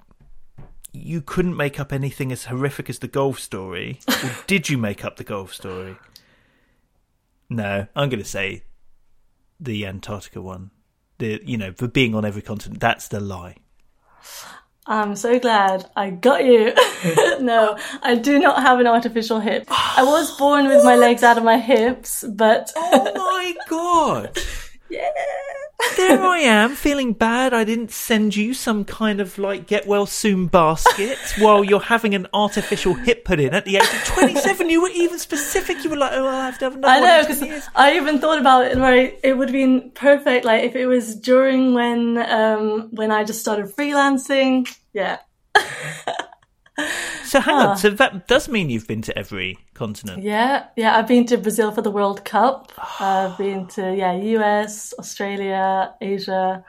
you 0.95 1.20
couldn't 1.20 1.57
make 1.57 1.80
up 1.80 1.92
anything 1.92 2.30
as 2.30 2.45
horrific 2.45 2.88
as 2.88 3.01
the 3.01 3.09
golf 3.09 3.40
story, 3.40 3.99
or 4.09 4.30
did 4.47 4.68
you 4.68 4.78
make 4.78 5.05
up 5.05 5.16
the 5.16 5.24
golf 5.24 5.53
story? 5.53 5.97
No, 7.51 7.88
I'm 7.97 8.09
going 8.09 8.22
to 8.22 8.28
say 8.28 8.62
the 9.59 9.84
Antarctica 9.86 10.40
one. 10.40 10.70
The 11.18 11.40
you 11.45 11.57
know 11.57 11.72
for 11.72 11.88
being 11.88 12.14
on 12.14 12.24
every 12.24 12.42
continent. 12.42 12.80
That's 12.80 13.09
the 13.09 13.20
lie. 13.20 13.57
I'm 14.86 15.16
so 15.16 15.38
glad 15.38 15.88
I 15.97 16.11
got 16.11 16.45
you. 16.45 16.72
no, 17.40 17.78
I 18.03 18.16
do 18.16 18.38
not 18.38 18.62
have 18.62 18.80
an 18.80 18.86
artificial 18.86 19.40
hip. 19.40 19.64
I 19.68 20.03
was 20.05 20.36
born 20.36 20.68
with 20.68 20.84
my 20.84 20.95
legs 20.95 21.22
out 21.22 21.38
of 21.38 21.45
my 21.45 21.59
hips, 21.59 22.24
but 22.28 22.70
Oh 22.76 23.12
my 23.14 23.55
god! 23.68 24.38
yeah. 24.90 25.11
There 25.97 26.22
I 26.22 26.39
am, 26.39 26.74
feeling 26.74 27.12
bad. 27.12 27.55
I 27.55 27.64
didn't 27.64 27.91
send 27.91 28.37
you 28.37 28.55
some 28.55 28.85
kind 28.85 29.20
of 29.20 29.39
like 29.39 29.66
get 29.66 29.87
well 29.87 30.07
soon 30.07 30.47
basket 30.47 31.18
while 31.39 31.64
you're 31.64 31.80
having 31.80 32.14
an 32.14 32.26
artificial 32.32 32.95
hip 32.95 33.24
put 33.24 33.41
in 33.41 33.55
at 33.55 33.64
the 33.64 33.76
age 33.76 33.82
of 33.82 34.05
27. 34.05 34.68
You 34.70 34.82
were 34.82 34.91
even 34.91 35.18
specific. 35.18 35.82
You 35.85 35.91
were 35.91 35.97
like, 35.97 36.12
oh, 36.12 36.26
I 36.26 36.47
have 36.47 36.59
to 36.59 36.64
have 36.66 36.74
another 36.76 36.93
I 36.93 37.01
know 37.01 37.26
because 37.26 37.68
I 37.74 37.97
even 37.97 38.18
thought 38.18 38.39
about 38.39 38.66
it. 38.66 38.76
Right, 38.76 39.18
it 39.22 39.37
would 39.37 39.49
have 39.49 39.53
been 39.53 39.91
perfect. 39.91 40.45
Like 40.45 40.64
if 40.64 40.76
it 40.76 40.87
was 40.87 41.14
during 41.16 41.74
when 41.74 42.18
um 42.18 42.89
when 42.93 43.11
I 43.11 43.24
just 43.24 43.41
started 43.41 43.66
freelancing. 43.66 44.68
Yeah, 44.93 45.18
So 47.35 47.41
hang 47.41 47.55
on. 47.57 47.76
So 47.76 47.91
that 47.91 48.28
does 48.28 48.49
mean 48.49 48.70
you've 48.70 48.87
been 48.87 49.03
to 49.03 49.12
every 49.18 49.59
continent. 49.74 50.22
yeah, 50.22 50.66
yeah. 50.76 50.97
I've 50.97 51.09
been 51.09 51.26
to 51.26 51.37
Brazil 51.39 51.70
for 51.72 51.82
the 51.82 51.91
World 51.91 52.24
Cup. 52.24 52.72
I've 53.01 53.37
been 53.37 53.66
to 53.76 53.82
yeah 53.95 54.12
US, 54.37 54.95
Australia, 54.99 55.93
Asia. 56.01 56.64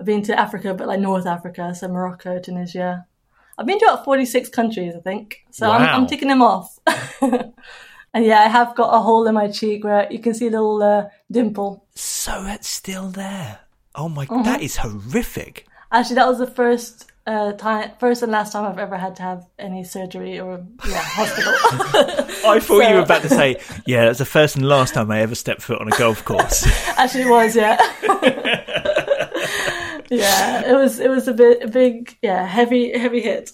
I've 0.00 0.06
been 0.06 0.22
to 0.28 0.38
Africa, 0.38 0.74
but 0.74 0.86
like 0.88 1.00
North 1.00 1.26
Africa, 1.26 1.74
so 1.74 1.88
Morocco, 1.88 2.38
Tunisia. 2.38 3.06
I've 3.58 3.66
been 3.66 3.78
to 3.80 3.84
about 3.86 4.04
forty 4.04 4.24
six 4.24 4.48
countries, 4.48 4.94
I 4.96 5.00
think. 5.00 5.44
So 5.50 5.70
I'm, 5.70 5.82
Wow. 5.82 5.94
I'm 5.96 6.06
ticking 6.06 6.28
them 6.28 6.42
off. 6.42 6.78
and 8.14 8.24
yeah, 8.24 8.40
I 8.40 8.48
have 8.48 8.74
got 8.74 8.94
a 8.94 9.00
hole 9.00 9.26
in 9.26 9.34
my 9.34 9.48
cheek 9.48 9.84
where 9.84 10.10
you 10.12 10.20
can 10.20 10.34
see 10.34 10.46
a 10.46 10.50
little 10.50 10.82
uh, 10.82 11.08
dimple. 11.30 11.84
So 11.94 12.44
it's 12.46 12.68
still 12.68 13.08
there. 13.10 13.60
Oh 13.94 14.08
my, 14.08 14.26
Mm-hmm. 14.26 14.44
that 14.44 14.62
is 14.62 14.76
horrific. 14.76 15.66
Actually, 15.90 16.16
that 16.16 16.28
was 16.28 16.38
the 16.38 16.46
first 16.46 17.10
uh, 17.28 17.52
time, 17.52 17.90
first 18.00 18.22
and 18.22 18.32
last 18.32 18.52
time 18.52 18.64
I've 18.64 18.78
ever 18.78 18.96
had 18.96 19.16
to 19.16 19.22
have 19.22 19.46
any 19.58 19.84
surgery 19.84 20.40
or 20.40 20.64
yeah, 20.88 20.98
hospital. 21.04 21.52
I 22.50 22.58
thought 22.58 22.88
you 22.88 22.94
were 22.94 23.02
about 23.02 23.20
to 23.22 23.28
say, 23.28 23.60
yeah, 23.86 24.06
that's 24.06 24.18
the 24.18 24.24
first 24.24 24.56
and 24.56 24.66
last 24.66 24.94
time 24.94 25.10
I 25.10 25.20
ever 25.20 25.34
stepped 25.34 25.60
foot 25.60 25.78
on 25.78 25.92
a 25.92 25.98
golf 25.98 26.24
course. 26.24 26.66
Actually, 26.96 27.24
it 27.24 27.30
was 27.30 27.54
yeah. 27.54 27.76
yeah, 30.10 30.70
it 30.70 30.74
was. 30.74 30.98
It 30.98 31.10
was 31.10 31.28
a 31.28 31.34
bit 31.34 31.62
a 31.62 31.68
big, 31.68 32.16
yeah, 32.22 32.46
heavy, 32.46 32.98
heavy 32.98 33.20
hit. 33.20 33.50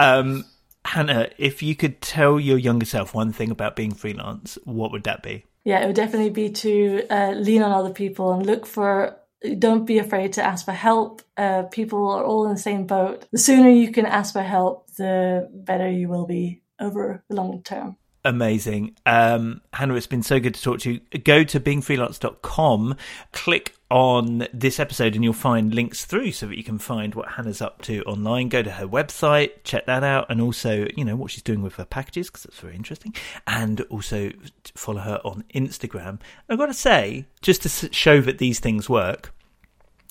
um, 0.00 0.44
Hannah, 0.84 1.28
if 1.38 1.62
you 1.62 1.76
could 1.76 2.00
tell 2.00 2.40
your 2.40 2.58
younger 2.58 2.86
self 2.86 3.14
one 3.14 3.32
thing 3.32 3.52
about 3.52 3.76
being 3.76 3.94
freelance, 3.94 4.58
what 4.64 4.90
would 4.90 5.04
that 5.04 5.22
be? 5.22 5.44
Yeah, 5.62 5.84
it 5.84 5.86
would 5.86 5.94
definitely 5.94 6.30
be 6.30 6.50
to 6.50 7.06
uh, 7.08 7.34
lean 7.36 7.62
on 7.62 7.70
other 7.70 7.94
people 7.94 8.32
and 8.32 8.44
look 8.44 8.66
for. 8.66 9.16
Don't 9.58 9.86
be 9.86 9.98
afraid 9.98 10.34
to 10.34 10.42
ask 10.42 10.64
for 10.64 10.72
help. 10.72 11.22
Uh, 11.36 11.62
people 11.64 12.10
are 12.10 12.24
all 12.24 12.46
in 12.46 12.52
the 12.52 12.60
same 12.60 12.86
boat. 12.86 13.26
The 13.32 13.38
sooner 13.38 13.70
you 13.70 13.90
can 13.90 14.06
ask 14.06 14.32
for 14.32 14.42
help, 14.42 14.90
the 14.96 15.48
better 15.52 15.90
you 15.90 16.08
will 16.08 16.26
be 16.26 16.62
over 16.78 17.24
the 17.28 17.36
long 17.36 17.62
term. 17.62 17.96
Amazing. 18.24 18.96
Um, 19.06 19.62
Hannah, 19.72 19.94
it's 19.94 20.06
been 20.06 20.22
so 20.22 20.40
good 20.40 20.54
to 20.54 20.62
talk 20.62 20.80
to 20.80 20.92
you. 20.92 21.18
Go 21.20 21.42
to 21.44 21.58
beingfreelance.com, 21.58 22.96
click 23.32 23.74
on 23.90 24.46
this 24.52 24.78
episode, 24.78 25.14
and 25.16 25.24
you'll 25.24 25.32
find 25.32 25.74
links 25.74 26.04
through 26.04 26.30
so 26.32 26.46
that 26.46 26.56
you 26.56 26.62
can 26.62 26.78
find 26.78 27.14
what 27.14 27.32
Hannah's 27.32 27.60
up 27.60 27.82
to 27.82 28.02
online. 28.04 28.48
Go 28.48 28.62
to 28.62 28.70
her 28.70 28.86
website, 28.86 29.50
check 29.64 29.86
that 29.86 30.04
out, 30.04 30.26
and 30.30 30.40
also, 30.40 30.86
you 30.96 31.04
know, 31.04 31.16
what 31.16 31.30
she's 31.32 31.42
doing 31.42 31.60
with 31.62 31.74
her 31.74 31.84
packages, 31.84 32.28
because 32.28 32.44
that's 32.44 32.60
very 32.60 32.76
interesting. 32.76 33.14
And 33.46 33.80
also 33.90 34.30
follow 34.76 35.00
her 35.00 35.20
on 35.24 35.44
Instagram. 35.54 36.20
I've 36.48 36.58
got 36.58 36.66
to 36.66 36.74
say, 36.74 37.26
just 37.42 37.62
to 37.62 37.92
show 37.92 38.20
that 38.20 38.38
these 38.38 38.60
things 38.60 38.88
work, 38.88 39.32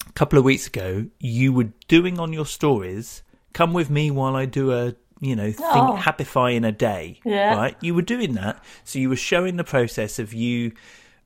a 0.08 0.12
couple 0.12 0.38
of 0.38 0.44
weeks 0.46 0.68
ago, 0.68 1.06
you 1.20 1.54
were 1.54 1.70
doing 1.88 2.20
on 2.20 2.34
your 2.34 2.46
stories, 2.46 3.24
come 3.54 3.74
with 3.74 3.90
me 3.90 4.12
while 4.12 4.36
I 4.36 4.46
do 4.46 4.74
a, 4.74 4.94
you 5.22 5.36
know, 5.36 5.52
think 5.52 5.60
Oh. 5.62 5.98
happify 5.98 6.56
in 6.56 6.66
a 6.66 6.72
day. 6.72 7.20
Yeah. 7.24 7.56
Right? 7.56 7.78
You 7.82 7.94
were 7.96 8.02
doing 8.02 8.34
that. 8.34 8.64
So 8.84 9.00
you 9.00 9.08
were 9.10 9.16
showing 9.16 9.56
the 9.58 9.64
process 9.64 10.20
of 10.20 10.34
you 10.34 10.74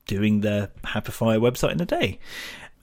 doing 0.06 0.40
the 0.40 0.70
Happify 0.84 1.38
website 1.38 1.72
in 1.72 1.80
a 1.80 1.86
day. 1.86 2.18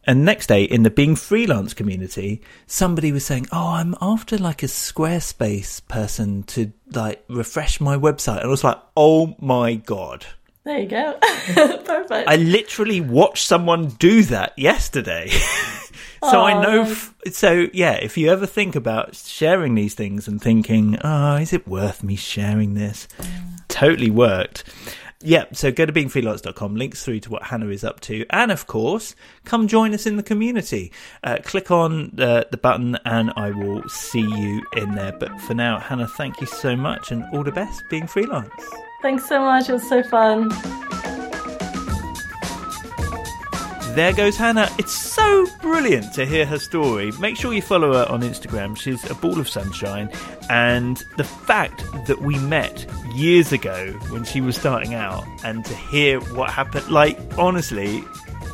And 0.04 0.26
next 0.26 0.48
day 0.48 0.64
in 0.64 0.82
the 0.82 0.90
Being 0.90 1.16
Freelance 1.16 1.76
community, 1.76 2.42
somebody 2.66 3.12
was 3.12 3.24
saying, 3.24 3.46
Oh, 3.52 3.68
I'm 3.70 3.96
after 4.02 4.38
like 4.38 4.64
a 4.64 4.68
Squarespace 4.68 5.88
person 5.88 6.44
to 6.44 6.72
like 6.94 7.24
refresh 7.28 7.80
my 7.80 7.98
website. 7.98 8.38
And 8.38 8.46
I 8.46 8.48
was 8.48 8.64
like, 8.64 8.80
Oh 8.98 9.36
my 9.40 9.76
God. 9.76 10.26
There 10.64 10.80
you 10.80 10.88
go. 10.88 11.18
Perfect. 11.22 12.28
I 12.30 12.36
literally 12.38 13.02
watched 13.02 13.46
someone 13.46 13.88
do 13.90 14.24
that 14.24 14.58
yesterday. 14.58 15.30
so 16.24 16.40
I 16.42 16.54
Oh, 16.54 16.62
know. 16.62 16.82
F- 16.84 17.14
so 17.32 17.68
yeah, 17.74 17.94
if 17.94 18.18
you 18.18 18.30
ever 18.32 18.46
think 18.46 18.76
about 18.76 19.16
sharing 19.16 19.74
these 19.76 19.94
things 19.96 20.28
and 20.28 20.40
thinking, 20.42 21.00
"Oh, 21.04 21.36
is 21.38 21.52
it 21.54 21.68
worth 21.68 22.04
me 22.04 22.16
sharing 22.16 22.76
this?" 22.76 23.08
Mm. 23.20 23.68
Totally 23.70 24.12
worked. 24.12 24.64
Yeah, 25.24 25.46
so 25.54 25.72
go 25.72 25.86
to 25.86 25.94
beingfreelance.com, 25.94 26.76
links 26.76 27.04
through 27.04 27.22
to 27.22 27.30
what 27.30 27.44
Hannah 27.44 27.70
is 27.70 27.84
up 27.84 28.00
to. 28.02 28.26
And 28.30 28.52
of 28.52 28.68
course, 28.68 29.16
come 29.46 29.68
join 29.68 29.94
us 29.94 30.06
in 30.06 30.18
the 30.18 30.24
community. 30.24 30.92
Uh, 31.24 31.38
click 31.44 31.72
on 31.72 32.12
the, 32.14 32.48
the 32.52 32.58
button 32.58 32.98
and 33.06 33.32
I 33.36 33.52
will 33.52 33.88
see 33.90 34.22
you 34.22 34.64
in 34.76 34.96
there. 34.96 35.14
But 35.14 35.40
for 35.42 35.54
now, 35.54 35.80
Hannah, 35.80 36.08
thank 36.08 36.42
you 36.42 36.48
so 36.48 36.76
much 36.76 37.12
and 37.12 37.24
all 37.34 37.44
the 37.44 37.52
best 37.52 37.84
being 37.90 38.08
freelance. 38.08 38.52
Thanks 39.02 39.28
so 39.28 39.40
much. 39.40 39.70
It 39.70 39.74
was 39.74 39.88
so 39.88 40.04
fun. 40.04 40.50
There 43.96 44.14
goes 44.14 44.38
Hannah. 44.38 44.70
It's 44.80 44.94
so 44.94 45.46
brilliant 45.62 46.14
to 46.14 46.26
hear 46.26 46.46
her 46.46 46.58
story. 46.60 47.12
Make 47.20 47.36
sure 47.36 47.52
you 47.52 47.62
follow 47.62 47.92
her 47.92 48.10
on 48.10 48.22
Instagram. 48.22 48.78
She's 48.78 49.04
a 49.10 49.16
ball 49.16 49.38
of 49.38 49.50
sunshine. 49.50 50.10
And 50.50 51.04
the 51.18 51.26
fact 51.26 51.84
that 52.08 52.22
we 52.22 52.40
met 52.40 52.86
years 53.14 53.52
ago 53.52 53.92
when 54.10 54.24
she 54.24 54.40
was 54.40 54.56
starting 54.56 54.94
out 54.94 55.26
and 55.44 55.66
to 55.66 55.76
hear 55.76 56.22
what 56.22 56.52
happened, 56.52 56.88
like, 56.88 57.20
honestly, 57.38 58.02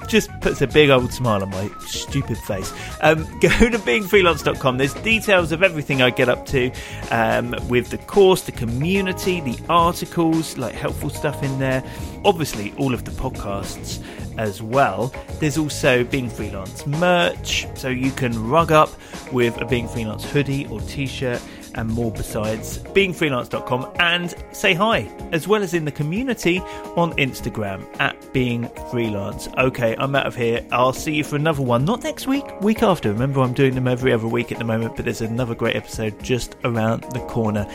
just 0.07 0.31
puts 0.41 0.59
a 0.61 0.67
big 0.67 0.89
old 0.89 1.13
smile 1.13 1.43
on 1.43 1.51
my 1.51 1.69
stupid 1.81 2.39
face. 2.39 2.73
Um, 3.01 3.17
go 3.39 3.49
to 3.49 3.77
beingfreelance.com. 3.77 4.79
There's 4.79 4.95
details 4.95 5.51
of 5.51 5.61
everything 5.61 6.01
I 6.01 6.09
get 6.09 6.29
up 6.29 6.47
to 6.47 6.71
um, 7.11 7.55
with 7.67 7.89
the 7.91 7.99
course, 7.99 8.41
the 8.41 8.51
community, 8.53 9.41
the 9.41 9.59
articles, 9.69 10.57
like 10.57 10.73
helpful 10.73 11.11
stuff 11.11 11.43
in 11.43 11.59
there. 11.59 11.83
Obviously, 12.25 12.73
all 12.77 12.95
of 12.95 13.05
the 13.05 13.11
podcasts 13.11 14.03
as 14.37 14.61
well. 14.61 15.13
There's 15.39 15.57
also 15.57 16.03
Being 16.03 16.29
Freelance 16.29 16.85
merch, 16.85 17.67
so 17.75 17.89
you 17.89 18.11
can 18.11 18.49
rug 18.49 18.71
up 18.71 18.89
with 19.31 19.59
a 19.61 19.65
Being 19.65 19.87
Freelance 19.87 20.23
hoodie 20.29 20.67
or 20.67 20.79
t 20.81 21.07
shirt 21.07 21.41
and 21.77 21.89
more 21.89 22.11
besides 22.11 22.79
beingfreelance.com 22.79 23.91
and 23.99 24.33
say 24.51 24.73
hi 24.73 25.09
as 25.31 25.47
well 25.47 25.63
as 25.63 25.73
in 25.73 25.85
the 25.85 25.91
community 25.91 26.59
on 26.95 27.13
Instagram 27.13 27.85
at 27.99 28.33
being 28.33 28.67
freelance. 28.91 29.47
Okay, 29.57 29.95
I'm 29.97 30.15
out 30.15 30.25
of 30.25 30.35
here. 30.35 30.65
I'll 30.71 30.93
see 30.93 31.13
you 31.13 31.23
for 31.23 31.35
another 31.35 31.61
one, 31.61 31.85
not 31.85 32.03
next 32.03 32.27
week, 32.27 32.45
week 32.61 32.83
after. 32.83 33.11
Remember, 33.11 33.41
I'm 33.41 33.53
doing 33.53 33.75
them 33.75 33.87
every 33.87 34.11
other 34.11 34.27
week 34.27 34.51
at 34.51 34.57
the 34.57 34.65
moment, 34.65 34.95
but 34.95 35.05
there's 35.05 35.21
another 35.21 35.55
great 35.55 35.75
episode 35.75 36.21
just 36.21 36.55
around 36.63 37.03
the 37.11 37.19
corner. 37.21 37.67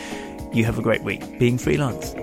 You 0.51 0.65
have 0.65 0.77
a 0.77 0.83
great 0.83 1.03
week 1.03 1.39
being 1.39 1.57
freelance. 1.57 2.13